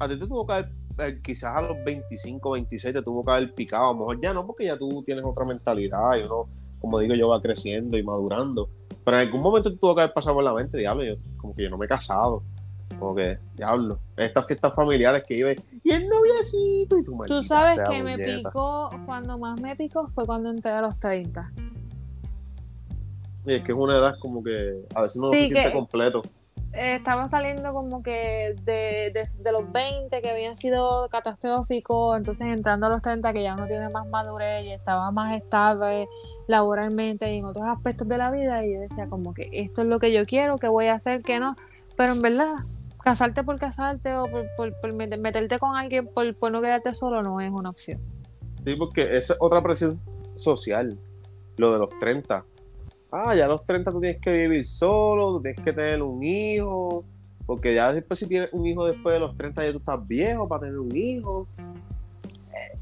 a 0.00 0.08
ti 0.08 0.16
te 0.16 0.26
tuvo 0.26 0.46
que 0.46 0.52
haber 0.52 0.70
eh, 0.98 1.20
quizás 1.22 1.54
a 1.54 1.62
los 1.62 1.76
25, 1.84 2.50
26 2.50 2.94
te 2.94 3.02
tuvo 3.02 3.24
que 3.24 3.30
haber 3.30 3.54
picado, 3.54 3.90
a 3.90 3.92
lo 3.92 3.98
mejor 4.00 4.20
ya 4.20 4.32
no, 4.32 4.46
porque 4.46 4.66
ya 4.66 4.76
tú 4.76 5.02
tienes 5.04 5.24
otra 5.24 5.44
mentalidad 5.44 6.16
y 6.16 6.26
uno, 6.26 6.48
como 6.80 6.98
digo 6.98 7.14
yo, 7.14 7.28
va 7.28 7.40
creciendo 7.40 7.96
y 7.96 8.02
madurando. 8.02 8.68
Pero 9.04 9.20
en 9.20 9.26
algún 9.26 9.40
momento 9.40 9.70
te 9.70 9.78
tuvo 9.78 9.94
que 9.94 10.02
haber 10.02 10.14
pasado 10.14 10.34
por 10.34 10.44
la 10.44 10.54
mente, 10.54 10.78
diablo, 10.78 11.04
yo, 11.04 11.14
como 11.36 11.54
que 11.54 11.62
yo 11.62 11.70
no 11.70 11.78
me 11.78 11.86
he 11.86 11.88
casado. 11.88 12.42
Como 12.98 13.14
que, 13.14 13.38
diablo, 13.54 14.00
estas 14.16 14.46
fiestas 14.46 14.74
familiares 14.74 15.22
que 15.26 15.34
iba 15.34 15.52
y 15.52 15.90
el 15.90 16.08
noviecito 16.08 16.98
y 16.98 17.04
tu 17.04 17.16
Tú 17.26 17.42
sabes 17.42 17.80
que 17.88 18.02
me 18.02 18.18
picó, 18.18 18.90
cuando 19.06 19.38
más 19.38 19.60
me 19.60 19.76
picó 19.76 20.08
fue 20.08 20.26
cuando 20.26 20.50
entré 20.50 20.72
a 20.72 20.80
los 20.80 20.98
30. 20.98 21.52
Y 23.46 23.54
es 23.54 23.62
que 23.62 23.72
es 23.72 23.78
una 23.78 23.96
edad 23.96 24.14
como 24.20 24.42
que 24.42 24.84
a 24.94 25.02
veces 25.02 25.22
no 25.22 25.30
se 25.30 25.46
siente 25.46 25.72
completo. 25.72 26.22
Estaba 26.78 27.26
saliendo 27.28 27.72
como 27.72 28.02
que 28.04 28.54
de, 28.62 29.12
los 29.50 29.72
20 29.72 30.22
que 30.22 30.30
habían 30.30 30.56
sido 30.56 31.08
catastróficos, 31.08 32.16
entonces 32.16 32.46
entrando 32.46 32.86
a 32.86 32.88
los 32.88 33.02
30 33.02 33.32
que 33.32 33.42
ya 33.42 33.54
uno 33.54 33.66
tiene 33.66 33.88
más 33.88 34.08
madurez 34.08 34.64
y 34.64 34.70
estaba 34.70 35.10
más 35.10 35.36
estable 35.36 36.08
laboralmente 36.46 37.34
y 37.34 37.38
en 37.38 37.46
otros 37.46 37.64
aspectos 37.66 38.06
de 38.06 38.18
la 38.18 38.30
vida 38.30 38.64
y 38.64 38.74
yo 38.74 38.80
decía 38.80 39.08
como 39.08 39.34
que 39.34 39.48
esto 39.52 39.82
es 39.82 39.88
lo 39.88 39.98
que 39.98 40.12
yo 40.12 40.24
quiero, 40.24 40.58
que 40.58 40.68
voy 40.68 40.86
a 40.86 40.94
hacer, 40.94 41.22
que 41.22 41.40
no, 41.40 41.56
pero 41.96 42.12
en 42.12 42.22
verdad 42.22 42.54
casarte 43.02 43.42
por 43.42 43.58
casarte 43.58 44.14
o 44.14 44.26
por, 44.56 44.92
meterte 44.92 45.58
con 45.58 45.74
alguien 45.74 46.06
por, 46.06 46.32
por 46.36 46.52
no 46.52 46.62
quedarte 46.62 46.94
solo 46.94 47.22
no 47.22 47.40
es 47.40 47.50
una 47.50 47.70
opción. 47.70 48.00
Sí, 48.64 48.76
porque 48.76 49.16
es 49.16 49.34
otra 49.40 49.60
presión 49.62 50.00
social, 50.36 50.96
lo 51.56 51.72
de 51.72 51.78
los 51.80 51.90
30 51.98 52.44
ah, 53.10 53.34
ya 53.34 53.46
a 53.46 53.48
los 53.48 53.64
30 53.64 53.90
tú 53.90 54.00
tienes 54.00 54.20
que 54.20 54.30
vivir 54.32 54.66
solo, 54.66 55.36
tú 55.36 55.42
tienes 55.42 55.60
que 55.60 55.72
tener 55.72 56.02
un 56.02 56.22
hijo, 56.22 57.04
porque 57.46 57.74
ya 57.74 57.92
después 57.92 58.18
si 58.18 58.26
tienes 58.26 58.50
un 58.52 58.66
hijo 58.66 58.86
después 58.86 59.14
de 59.14 59.20
los 59.20 59.36
30 59.36 59.64
ya 59.64 59.72
tú 59.72 59.78
estás 59.78 60.06
viejo 60.06 60.48
para 60.48 60.62
tener 60.62 60.78
un 60.78 60.96
hijo. 60.96 61.46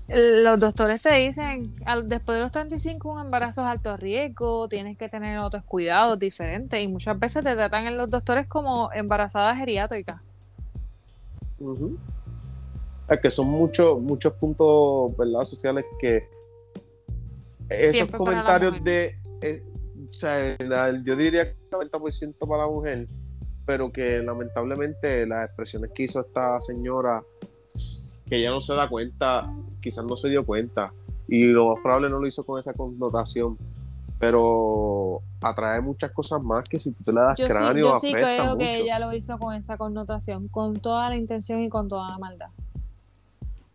Los 0.09 0.61
doctores 0.61 1.03
te 1.03 1.15
dicen, 1.15 1.75
después 2.05 2.37
de 2.37 2.43
los 2.43 2.53
35 2.53 3.13
un 3.13 3.21
embarazo 3.21 3.63
es 3.63 3.69
alto 3.69 3.97
riesgo, 3.97 4.69
tienes 4.69 4.99
que 4.99 5.09
tener 5.09 5.39
otros 5.39 5.65
cuidados 5.65 6.19
diferentes 6.19 6.83
y 6.83 6.87
muchas 6.89 7.19
veces 7.19 7.45
te 7.45 7.55
tratan 7.55 7.87
en 7.87 7.97
los 7.97 8.11
doctores 8.11 8.47
como 8.47 8.91
embarazada 8.93 9.57
geriátrica. 9.57 10.23
Es 13.09 13.21
que 13.21 13.31
son 13.31 13.49
muchos 13.49 14.01
muchos 14.01 14.33
puntos 14.35 15.17
¿verdad? 15.17 15.45
sociales 15.45 15.85
que 15.99 16.19
esos 17.69 18.11
comentarios 18.11 18.83
de 18.85 19.19
eh, 19.41 19.63
o 20.11 20.19
sea, 20.19 20.57
yo 21.05 21.17
diría 21.17 21.53
que 21.53 21.57
90% 21.71 22.37
para 22.39 22.63
la 22.63 22.69
mujer, 22.69 23.09
pero 23.65 23.93
que 23.93 24.23
lamentablemente 24.23 25.27
las 25.27 25.47
expresiones 25.47 25.91
que 25.95 26.05
hizo 26.05 26.21
esta 26.21 26.61
señora, 26.61 27.23
que 28.27 28.37
ella 28.37 28.51
no 28.51 28.61
se 28.61 28.75
da 28.75 28.89
cuenta, 28.89 29.53
quizás 29.81 30.05
no 30.05 30.17
se 30.17 30.29
dio 30.29 30.45
cuenta, 30.45 30.93
y 31.29 31.47
lo 31.47 31.71
más 31.71 31.83
probable 31.83 32.09
no 32.11 32.21
lo 32.21 32.27
hizo 32.27 32.45
con 32.45 32.61
esa 32.61 32.73
connotación, 32.73 33.59
pero 34.19 35.21
atrae 35.41 35.81
muchas 35.81 36.11
cosas 36.13 36.43
más 36.43 36.69
que 36.69 36.81
si 36.81 36.93
tú 36.93 37.05
te 37.05 37.13
le 37.13 37.21
das 37.21 37.39
cráneo. 37.47 37.87
yo 37.87 37.97
sí 37.97 38.13
creo 38.13 38.57
que 38.57 38.79
ella 38.81 38.99
lo 38.99 39.13
hizo 39.13 39.39
con 39.39 39.55
esa 39.55 39.77
connotación, 39.77 40.49
con 40.49 40.75
toda 40.75 41.09
la 41.11 41.17
intención 41.17 41.63
y 41.63 41.69
con 41.69 41.89
toda 41.89 42.09
la 42.09 42.19
maldad. 42.19 42.49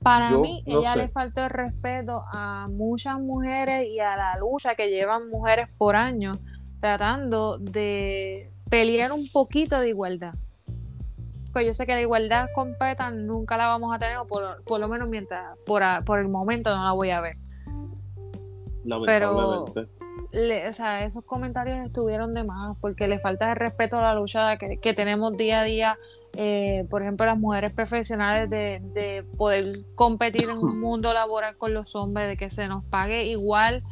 Para 0.04 0.32
mí, 0.32 0.64
ella 0.66 0.96
le 0.96 1.10
faltó 1.10 1.44
el 1.44 1.50
respeto 1.52 2.24
a 2.34 2.68
muchas 2.70 3.20
mujeres 3.20 3.88
y 3.88 4.00
a 4.00 4.16
la 4.16 4.38
lucha 4.38 4.76
que 4.76 4.90
llevan 4.90 5.30
mujeres 5.30 5.70
por 5.78 5.96
años 5.96 6.38
tratando 6.80 7.60
de 7.60 8.52
pelear 8.70 9.12
un 9.12 9.28
poquito 9.32 9.80
de 9.80 9.90
igualdad. 9.90 10.34
Pues 11.54 11.68
yo 11.68 11.74
sé 11.74 11.86
que 11.86 11.94
la 11.94 12.02
igualdad 12.02 12.48
completa 12.56 13.12
nunca 13.12 13.58
la 13.58 13.68
vamos 13.68 13.94
a 13.94 14.00
tener, 14.00 14.18
o 14.18 14.26
por, 14.26 14.80
lo 14.80 14.88
menos 14.88 15.08
mientras, 15.08 15.58
por, 15.66 15.84
por 16.06 16.20
el 16.20 16.30
momento 16.30 16.76
no 16.76 16.84
la 16.84 16.94
voy 16.94 17.12
a 17.12 17.22
ver. 17.22 17.38
Pero 19.06 19.66
o 19.66 20.74
sea, 20.74 21.04
esos 21.04 21.24
comentarios 21.24 21.86
estuvieron 21.86 22.34
de 22.34 22.44
más 22.44 22.78
porque 22.80 23.08
le 23.08 23.20
falta 23.20 23.52
el 23.52 23.58
respeto 23.58 23.98
a 23.98 24.02
la 24.02 24.16
lucha 24.16 24.58
que, 24.58 24.94
tenemos 24.94 25.38
día 25.38 25.62
a 25.62 25.64
día, 25.64 25.98
eh, 26.34 26.86
por 26.90 27.02
ejemplo, 27.02 27.26
las 27.26 27.38
mujeres 27.38 27.72
profesionales 27.72 28.50
de, 28.50 29.26
poder 29.38 29.82
competir 29.96 30.44
en 30.50 30.58
un 30.58 30.80
mundo 30.82 31.14
laboral 31.14 31.58
con 31.58 31.74
los 31.74 31.96
hombres, 31.96 32.28
de 32.28 32.38
que 32.38 32.50
se 32.50 32.68
nos 32.68 32.84
pague 32.86 33.26
igual 33.26 33.84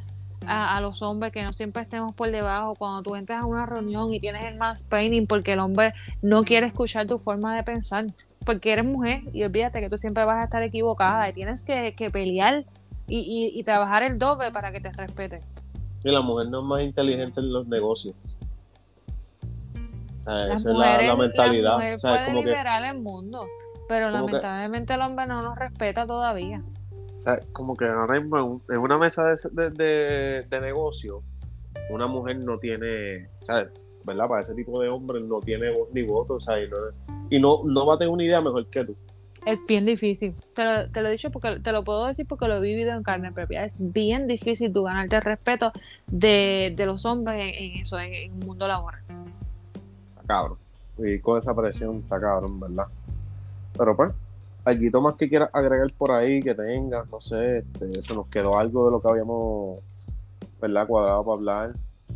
a, 0.48 0.80
los 0.82 1.02
hombres, 1.02 1.32
que 1.32 1.44
no 1.44 1.52
siempre 1.54 1.84
estemos 1.84 2.14
por 2.14 2.32
debajo. 2.32 2.76
Cuando 2.76 3.02
tú 3.02 3.16
entras 3.16 3.44
a 3.44 3.46
una 3.46 3.66
reunión 3.66 4.14
y 4.14 4.20
tienes 4.20 4.46
el 4.46 4.58
más 4.58 4.88
training 4.88 5.28
porque 5.28 5.54
el 5.54 5.60
hombre 5.60 5.94
no 6.22 6.44
quiere 6.44 6.68
escuchar 6.68 7.08
tu 7.08 7.20
forma 7.20 7.56
de 7.56 7.64
pensar, 7.64 8.06
porque 8.46 8.72
eres 8.74 8.86
mujer 8.86 9.22
y 9.34 9.44
olvídate 9.44 9.80
que 9.82 9.90
tú 9.90 9.98
siempre 9.98 10.24
vas 10.24 10.38
a 10.38 10.46
estar 10.46 10.64
equivocada 10.64 11.28
y 11.30 11.34
tienes 11.34 11.64
que, 11.64 12.10
pelear 12.12 12.66
y, 13.08 13.52
y 13.54 13.64
trabajar 13.64 14.04
el 14.04 14.18
doble 14.18 14.52
para 14.52 14.72
que 14.72 14.80
te 14.80 14.92
respeten. 14.92 15.42
Y 16.04 16.12
la 16.12 16.22
mujer 16.22 16.48
no 16.48 16.62
es 16.62 16.66
más 16.66 16.84
inteligente 16.84 17.42
en 17.42 17.52
los 17.52 17.68
negocios. 17.68 18.16
Esa 20.54 20.54
es 20.56 20.66
la, 20.66 21.16
mentalidad. 21.16 21.72
La 21.72 21.76
mujer 21.76 22.00
puede 22.02 22.26
como 22.26 22.42
liberar 22.44 22.84
el 22.84 23.02
mundo, 23.02 23.48
pero 23.88 24.10
lamentablemente 24.10 24.94
el 24.94 25.02
hombre 25.02 25.26
no 25.28 25.42
nos 25.42 25.58
respeta 25.58 26.06
todavía. 26.06 26.60
O 27.16 27.20
sea, 27.20 27.40
como 27.52 27.76
que 27.76 27.86
ahora 27.86 28.20
mismo 28.20 28.62
en 28.70 28.78
una 28.78 28.98
mesa 28.98 29.24
de, 29.52 29.70
de, 29.72 30.44
de, 30.44 30.62
negocio, 30.62 31.22
una 31.90 32.08
mujer 32.08 32.40
no 32.40 32.58
tiene, 32.60 33.30
¿sabes? 33.46 33.70
¿verdad? 34.06 34.28
Para 34.28 34.44
ese 34.44 34.54
tipo 34.54 34.82
de 34.82 34.90
hombre 34.90 35.20
no 35.22 35.42
tiene 35.42 35.70
voz 35.72 35.90
ni 35.94 36.04
voto, 36.04 36.36
o 36.36 36.40
sea, 36.40 36.62
y, 36.64 36.68
no, 36.70 36.78
y 37.30 37.40
no, 37.40 37.62
no 37.66 37.86
va 37.86 37.96
a 37.96 37.98
tener 37.98 38.14
una 38.14 38.24
idea 38.24 38.42
mejor 38.42 38.66
que 38.68 38.86
tú. 38.86 38.96
Es 39.46 39.66
bien 39.68 39.86
difícil. 39.86 40.36
Te 40.54 40.64
lo, 40.64 40.90
te 40.92 41.02
lo 41.02 41.08
he 41.08 41.12
dicho 41.12 41.30
porque 41.32 41.60
te 41.60 41.72
lo 41.72 41.84
puedo 41.84 42.06
decir 42.06 42.28
porque 42.28 42.48
lo 42.48 42.58
he 42.58 42.60
vivido 42.60 42.92
en 42.92 43.04
carne 43.04 43.32
propia. 43.32 43.64
Es 43.64 43.80
bien 43.94 44.28
difícil 44.28 44.72
tú 44.72 44.84
ganarte 44.84 45.16
el 45.16 45.22
respeto 45.22 45.72
de, 46.08 46.76
los 46.78 47.06
hombres 47.06 47.54
en, 47.58 47.82
eso, 47.82 48.00
en, 48.00 48.14
el 48.14 48.32
mundo 48.32 48.68
laboral. 48.68 49.02
Cabrón. 50.30 50.60
Y 51.00 51.18
con 51.18 51.40
esa 51.40 51.56
presión 51.56 51.98
está 51.98 52.20
cabrón, 52.20 52.60
¿verdad? 52.60 52.86
Pero 53.76 53.96
pues, 53.96 54.12
algo 54.64 55.02
más 55.02 55.16
que 55.16 55.28
quieras 55.28 55.50
agregar 55.52 55.88
por 55.98 56.12
ahí, 56.12 56.40
que 56.40 56.54
tengas, 56.54 57.10
no 57.10 57.20
sé, 57.20 57.60
este, 57.60 58.00
se 58.04 58.14
nos 58.14 58.28
quedó 58.28 58.60
algo 58.60 58.86
de 58.86 58.92
lo 58.92 59.02
que 59.02 59.10
habíamos, 59.10 59.80
¿verdad? 60.62 60.86
Cuadrado 60.86 61.26
para 61.26 61.34
hablar. 61.34 61.72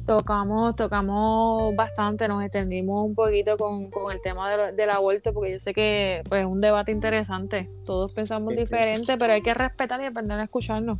Tocamos, 0.05 0.75
tocamos 0.75 1.75
bastante, 1.75 2.27
nos 2.27 2.43
extendimos 2.43 3.03
un 3.03 3.15
poquito 3.15 3.57
con, 3.57 3.89
el 4.11 4.21
tema 4.21 4.47
de 4.51 4.73
del 4.73 4.91
aborto, 4.91 5.33
porque 5.33 5.53
yo 5.53 5.59
sé 5.59 5.73
que 5.73 6.21
pues, 6.29 6.41
es 6.41 6.47
un 6.47 6.61
debate 6.61 6.91
interesante. 6.91 7.67
Todos 7.83 8.13
pensamos 8.13 8.55
diferente, 8.55 9.15
pero 9.17 9.33
hay 9.33 9.41
que 9.41 9.55
respetar 9.55 9.99
y 10.01 10.05
aprender 10.05 10.39
a 10.39 10.43
escucharnos. 10.43 10.99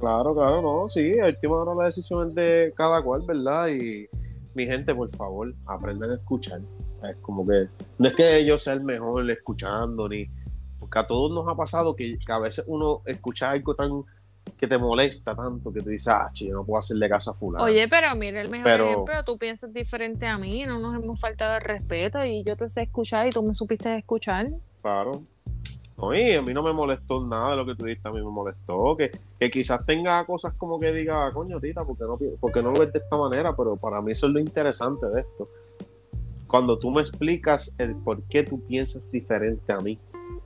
Claro, 0.00 0.34
claro, 0.34 0.60
no, 0.60 0.88
sí, 0.88 1.16
al 1.20 1.30
última 1.30 1.54
hora 1.58 1.74
la 1.76 1.84
decisión 1.84 2.26
es 2.26 2.34
de 2.34 2.74
cada 2.76 3.00
cual, 3.02 3.22
¿verdad? 3.22 3.68
Y 3.68 4.08
mi 4.54 4.66
gente, 4.66 4.94
por 4.94 5.10
favor, 5.10 5.54
aprendan 5.66 6.10
a 6.10 6.14
escuchar. 6.14 6.60
O 6.90 6.94
sea, 6.94 7.10
es 7.10 7.16
como 7.18 7.46
que 7.46 7.68
no 7.98 8.08
es 8.08 8.14
que 8.14 8.44
yo 8.44 8.58
sea 8.58 8.74
el 8.74 8.82
mejor 8.82 9.30
escuchando, 9.30 10.08
ni 10.08 10.28
porque 10.78 10.98
a 10.98 11.06
todos 11.06 11.32
nos 11.32 11.48
ha 11.48 11.56
pasado 11.56 11.94
que, 11.94 12.18
que 12.18 12.32
a 12.32 12.38
veces 12.38 12.64
uno 12.66 13.02
escucha 13.06 13.50
algo 13.50 13.74
tan 13.74 14.04
que 14.58 14.66
te 14.66 14.78
molesta 14.78 15.34
tanto 15.34 15.72
que 15.72 15.80
tú 15.80 15.90
dices, 15.90 16.08
ah, 16.08 16.30
yo 16.34 16.52
no 16.52 16.64
puedo 16.64 16.78
hacerle 16.78 17.08
caso 17.08 17.30
a 17.30 17.34
fulano. 17.34 17.64
Oye, 17.64 17.88
pero 17.88 18.14
mira, 18.14 18.40
el 18.40 18.50
mejor 18.50 18.70
ejemplo, 18.70 19.14
tú 19.24 19.38
piensas 19.38 19.72
diferente 19.72 20.26
a 20.26 20.38
mí, 20.38 20.64
no 20.66 20.78
nos 20.78 21.02
hemos 21.02 21.18
faltado 21.20 21.56
el 21.56 21.62
respeto 21.62 22.24
y 22.24 22.44
yo 22.44 22.56
te 22.56 22.68
sé 22.68 22.82
escuchar 22.82 23.26
y 23.26 23.30
tú 23.30 23.42
me 23.42 23.54
supiste 23.54 23.96
escuchar. 23.96 24.46
Claro. 24.80 25.22
Oye, 25.96 26.36
a 26.36 26.42
mí 26.42 26.52
no 26.52 26.62
me 26.62 26.72
molestó 26.72 27.24
nada 27.26 27.52
de 27.52 27.56
lo 27.56 27.66
que 27.66 27.74
tú 27.74 27.84
dijiste, 27.84 28.08
a 28.08 28.12
mí 28.12 28.18
me 28.18 28.30
molestó, 28.30 28.96
que, 28.96 29.12
que 29.38 29.50
quizás 29.50 29.86
tenga 29.86 30.24
cosas 30.24 30.54
como 30.54 30.80
que 30.80 30.92
diga, 30.92 31.32
coño, 31.32 31.60
tita, 31.60 31.84
porque 31.84 32.04
no, 32.04 32.18
porque 32.40 32.62
no 32.62 32.72
lo 32.72 32.80
ves 32.80 32.92
de 32.92 32.98
esta 32.98 33.16
manera? 33.16 33.54
Pero 33.56 33.76
para 33.76 34.00
mí 34.00 34.12
eso 34.12 34.26
es 34.26 34.32
lo 34.32 34.40
interesante 34.40 35.06
de 35.06 35.20
esto. 35.20 35.48
Cuando 36.46 36.78
tú 36.78 36.90
me 36.90 37.00
explicas 37.00 37.74
el 37.78 37.94
por 37.96 38.22
qué 38.24 38.42
tú 38.42 38.60
piensas 38.60 39.10
diferente 39.10 39.72
a 39.72 39.80
mí 39.80 39.98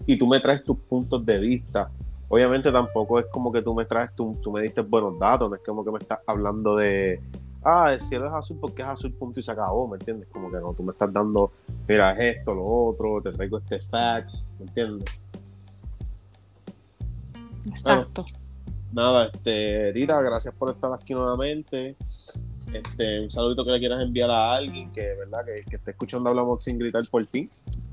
y 0.07 0.19
tú 0.19 0.27
me 0.27 0.41
traes 0.41 0.65
tus 0.65 0.77
puntos 0.77 1.25
de 1.25 1.39
vista 1.39 1.91
obviamente 2.29 2.71
tampoco 2.71 3.19
es 3.19 3.27
como 3.27 3.51
que 3.51 3.63
tú 3.63 3.75
me 3.75 3.85
traes, 3.85 4.15
tú, 4.15 4.39
tú 4.43 4.53
me 4.53 4.63
diste 4.63 4.83
buenos 4.83 5.19
datos, 5.19 5.51
no 5.51 5.57
es 5.57 5.63
como 5.63 5.85
que 5.85 5.91
me 5.91 5.99
estás 5.99 6.21
hablando 6.27 6.77
de, 6.77 7.21
ah, 7.65 7.93
el 7.93 8.01
cielo 8.01 8.27
es 8.27 8.33
azul 8.33 8.59
porque 8.61 8.83
es 8.83 8.89
azul, 8.89 9.13
punto 9.13 9.41
y 9.41 9.43
se 9.43 9.51
acabó, 9.51 9.89
¿me 9.89 9.97
entiendes? 9.97 10.29
Como 10.31 10.51
que 10.51 10.59
no, 10.59 10.75
tú 10.75 10.83
me 10.83 10.93
estás 10.93 11.13
dando, 11.13 11.49
mira, 11.89 12.13
es 12.13 12.37
esto, 12.37 12.55
lo 12.55 12.67
otro, 12.67 13.21
te 13.23 13.33
traigo 13.33 13.59
este 13.59 13.81
fact, 13.81 14.35
¿me 14.59 14.67
entiendes? 14.67 15.05
Exacto. 17.67 18.25
nada, 18.93 19.31
este, 19.33 19.93
Rita, 19.93 20.21
gracias 20.21 20.55
por 20.55 20.71
estar 20.71 20.93
aquí 20.93 21.15
nuevamente. 21.15 21.97
Este, 22.73 23.21
un 23.21 23.31
saludito 23.31 23.65
que 23.65 23.71
le 23.71 23.79
quieras 23.79 24.03
enviar 24.03 24.31
a 24.31 24.55
alguien 24.55 24.93
que, 24.93 25.15
¿verdad? 25.19 25.45
Que, 25.45 25.63
que 25.69 25.77
esté 25.77 25.93
escuchando 25.93 26.29
Hablamos 26.29 26.63
sin 26.63 26.79
gritar 26.79 27.03
por 27.11 27.25
ti, 27.27 27.49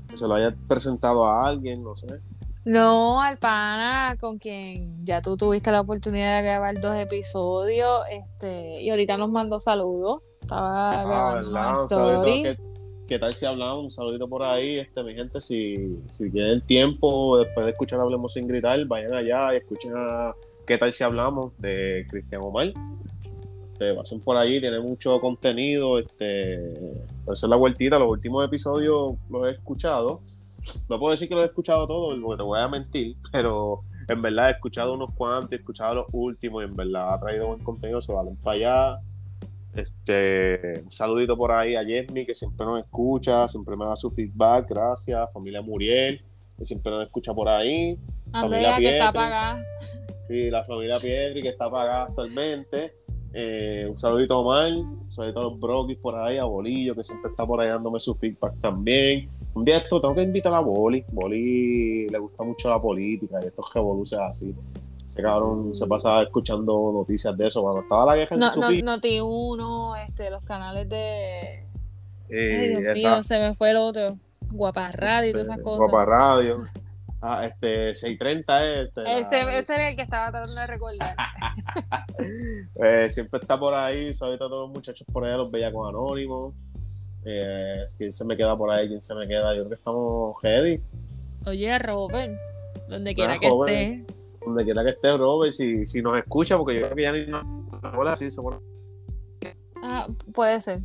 que 0.08 0.16
se 0.16 0.28
lo 0.28 0.34
haya 0.34 0.54
presentado 0.68 1.26
a 1.26 1.46
alguien, 1.46 1.82
no 1.82 1.96
sé. 1.96 2.20
No, 2.66 3.22
al 3.22 3.38
pana 3.38 4.16
con 4.20 4.38
quien 4.38 5.06
ya 5.06 5.22
tú 5.22 5.36
tuviste 5.36 5.70
la 5.70 5.82
oportunidad 5.82 6.38
de 6.38 6.48
grabar 6.48 6.80
dos 6.80 6.96
episodios, 6.96 8.00
este, 8.10 8.82
y 8.82 8.90
ahorita 8.90 9.16
nos 9.16 9.30
mandó 9.30 9.60
saludos. 9.60 10.22
Estaba 10.40 10.90
ah, 10.90 11.04
grabando 11.04 11.50
una 11.50 11.74
story. 11.74 12.56
¿Qué, 13.06 13.18
tal 13.18 13.34
si 13.34 13.46
hablamos? 13.46 13.84
Un 13.84 13.90
saludito 13.90 14.28
por 14.28 14.42
ahí, 14.42 14.78
este, 14.78 15.02
mi 15.02 15.14
gente, 15.14 15.40
si, 15.40 15.92
si 16.10 16.30
tienen 16.30 16.60
tiempo, 16.62 17.38
después 17.38 17.64
de 17.64 17.72
escuchar 17.72 18.00
Hablemos 18.00 18.32
sin 18.34 18.48
gritar, 18.48 18.84
vayan 18.86 19.14
allá 19.14 19.54
y 19.54 19.58
escuchen 19.58 19.92
a 19.96 20.34
¿Qué 20.66 20.78
tal 20.78 20.92
si 20.92 21.04
hablamos? 21.04 21.52
de 21.58 22.06
Cristian 22.10 22.42
Omar. 22.42 22.72
Este, 23.72 23.94
pasen 23.94 24.20
por 24.20 24.36
ahí, 24.36 24.60
tiene 24.60 24.80
mucho 24.80 25.20
contenido, 25.20 25.98
este, 25.98 26.72
hacer 27.30 27.48
la 27.48 27.56
vueltita, 27.56 27.98
los 27.98 28.10
últimos 28.10 28.44
episodios 28.44 29.16
los 29.30 29.48
he 29.48 29.52
escuchado 29.52 30.22
no 30.88 30.98
puedo 30.98 31.12
decir 31.12 31.28
que 31.28 31.34
lo 31.34 31.42
he 31.42 31.46
escuchado 31.46 31.86
todo 31.86 32.20
porque 32.20 32.38
te 32.38 32.42
voy 32.42 32.60
a 32.60 32.68
mentir, 32.68 33.16
pero 33.32 33.82
en 34.08 34.22
verdad 34.22 34.48
he 34.48 34.52
escuchado 34.52 34.94
unos 34.94 35.10
cuantos, 35.14 35.52
he 35.52 35.56
escuchado 35.56 35.94
los 35.96 36.06
últimos 36.12 36.62
y 36.62 36.66
en 36.66 36.76
verdad 36.76 37.14
ha 37.14 37.20
traído 37.20 37.48
buen 37.48 37.62
contenido, 37.62 38.00
se 38.00 38.12
valen 38.12 38.36
para 38.36 38.56
allá. 38.56 39.00
Este, 39.76 40.80
un 40.82 40.90
saludito 40.90 41.36
por 41.36 41.52
ahí 41.52 41.74
a 41.74 41.84
Jesmy 41.84 42.24
que 42.24 42.34
siempre 42.34 42.66
nos 42.66 42.78
escucha, 42.78 43.46
siempre 43.46 43.76
me 43.76 43.84
da 43.84 43.94
su 43.94 44.10
feedback, 44.10 44.70
gracias. 44.70 45.32
Familia 45.32 45.60
Muriel, 45.60 46.24
que 46.56 46.64
siempre 46.64 46.90
nos 46.92 47.04
escucha 47.04 47.34
por 47.34 47.48
ahí. 47.48 47.98
Andrea, 48.32 48.78
que 48.78 48.88
está 48.88 49.08
apagada. 49.08 49.62
Sí, 50.28 50.50
la 50.50 50.64
familia 50.64 50.98
Piedri, 50.98 51.42
que 51.42 51.50
está 51.50 51.66
apagada 51.66 52.04
actualmente. 52.04 52.94
Eh, 53.32 53.86
un 53.90 53.98
saludito 53.98 54.34
a 54.34 54.38
Omar, 54.38 54.72
un 54.72 55.12
saludito 55.12 55.40
a 55.40 55.44
los 55.44 55.60
Brokis 55.60 55.98
por 55.98 56.16
ahí, 56.16 56.38
a 56.38 56.44
Bolillo, 56.44 56.94
que 56.94 57.04
siempre 57.04 57.30
está 57.30 57.46
por 57.46 57.60
ahí 57.60 57.68
dándome 57.68 58.00
su 58.00 58.14
feedback 58.14 58.58
también. 58.62 59.28
Un 59.52 59.64
día 59.64 59.76
esto 59.76 60.00
tengo 60.00 60.14
que 60.14 60.22
invitar 60.22 60.54
a 60.54 60.60
Boli. 60.60 61.04
Boli 61.12 62.08
le 62.08 62.18
gusta 62.18 62.44
mucho 62.44 62.70
la 62.70 62.80
política 62.80 63.38
y 63.42 63.46
estos 63.46 63.72
revoluciones 63.74 64.30
así. 64.30 64.54
Ese 65.16 65.22
cabrón 65.22 65.74
se 65.74 65.86
pasaba 65.86 66.24
escuchando 66.24 66.92
noticias 66.92 67.34
de 67.38 67.46
eso. 67.46 67.62
Cuando 67.62 67.80
estaba 67.80 68.04
la 68.04 68.16
guerra 68.16 68.36
no, 68.36 68.54
no, 68.54 68.70
Noti 68.70 69.18
uno, 69.18 69.96
este, 69.96 70.28
los 70.28 70.44
canales 70.44 70.86
de. 70.90 71.40
Eh, 72.28 72.74
Ay, 72.76 72.76
Dios 72.76 72.94
mío, 72.96 73.22
se 73.22 73.38
me 73.38 73.54
fue 73.54 73.70
el 73.70 73.78
otro. 73.78 74.18
Guapa 74.52 74.92
Radio 74.92 75.30
y 75.30 75.32
todas 75.32 75.48
esas 75.48 75.62
cosas. 75.62 75.78
Guapa 75.78 76.04
Radio. 76.04 76.64
Ah, 77.22 77.46
este, 77.46 77.94
630 77.94 78.66
es. 78.66 78.88
Este, 78.88 79.20
ese, 79.20 79.58
ese 79.58 79.74
era 79.74 79.88
el 79.88 79.96
que 79.96 80.02
estaba 80.02 80.30
tratando 80.32 80.60
de 80.60 80.66
recordar. 80.66 81.16
eh, 82.84 83.08
siempre 83.08 83.40
está 83.40 83.58
por 83.58 83.72
ahí, 83.72 84.10
ahorita 84.20 84.48
todos 84.48 84.68
los 84.68 84.76
muchachos 84.76 85.06
por 85.10 85.24
allá 85.24 85.38
los 85.38 85.50
veía 85.50 85.72
con 85.72 85.88
Anónimos. 85.88 86.52
Eh, 87.24 87.86
¿Quién 87.96 88.12
se 88.12 88.22
me 88.26 88.36
queda 88.36 88.54
por 88.54 88.70
ahí? 88.70 88.86
¿Quién 88.86 89.00
se 89.00 89.14
me 89.14 89.26
queda? 89.26 89.54
Yo 89.54 89.62
creo 89.62 89.68
que 89.70 89.74
estamos 89.76 90.36
ready. 90.42 90.82
Oye, 91.46 91.78
Robert, 91.78 92.38
donde 92.86 93.14
quiera 93.14 93.38
que 93.38 93.46
esté. 93.46 94.15
Donde 94.46 94.64
quiera 94.64 94.84
que 94.84 94.90
esté, 94.90 95.16
Robert, 95.16 95.52
si, 95.52 95.86
si 95.86 96.00
nos 96.00 96.16
escucha, 96.16 96.56
porque 96.56 96.76
yo 96.76 96.82
creo 96.82 96.96
que 96.96 97.02
ya 97.02 97.12
ni 97.12 97.26
nos 97.26 97.44
hola, 97.96 98.16
sí, 98.16 98.28
Ah, 99.82 100.06
puede 100.32 100.60
ser. 100.60 100.80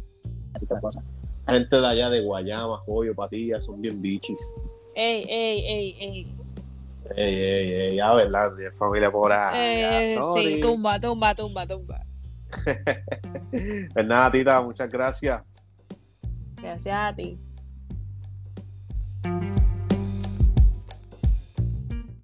Gente 1.47 1.79
de 1.79 1.87
allá 1.87 2.09
de 2.09 2.21
Guayama, 2.21 2.81
Joyo, 2.85 3.15
Patilla, 3.15 3.61
son 3.61 3.81
bien 3.81 4.01
bichis. 4.01 4.41
Ey, 4.95 5.25
ey, 5.29 5.65
ey, 5.65 5.95
ey. 5.99 6.35
Ey, 7.15 7.35
ey, 7.35 7.73
ey, 7.73 7.95
ya, 7.95 8.13
¿verdad? 8.13 8.51
familia 8.77 9.11
por 9.11 9.31
ahí. 9.31 10.13
Eh, 10.13 10.19
sí, 10.35 10.61
tumba, 10.61 10.99
tumba, 10.99 11.35
tumba, 11.35 11.67
tumba. 11.67 12.05
pues 13.93 14.05
nada, 14.05 14.31
Tita, 14.31 14.61
muchas 14.61 14.89
gracias. 14.91 15.41
Gracias 16.57 16.95
a 16.95 17.15
ti. 17.15 17.37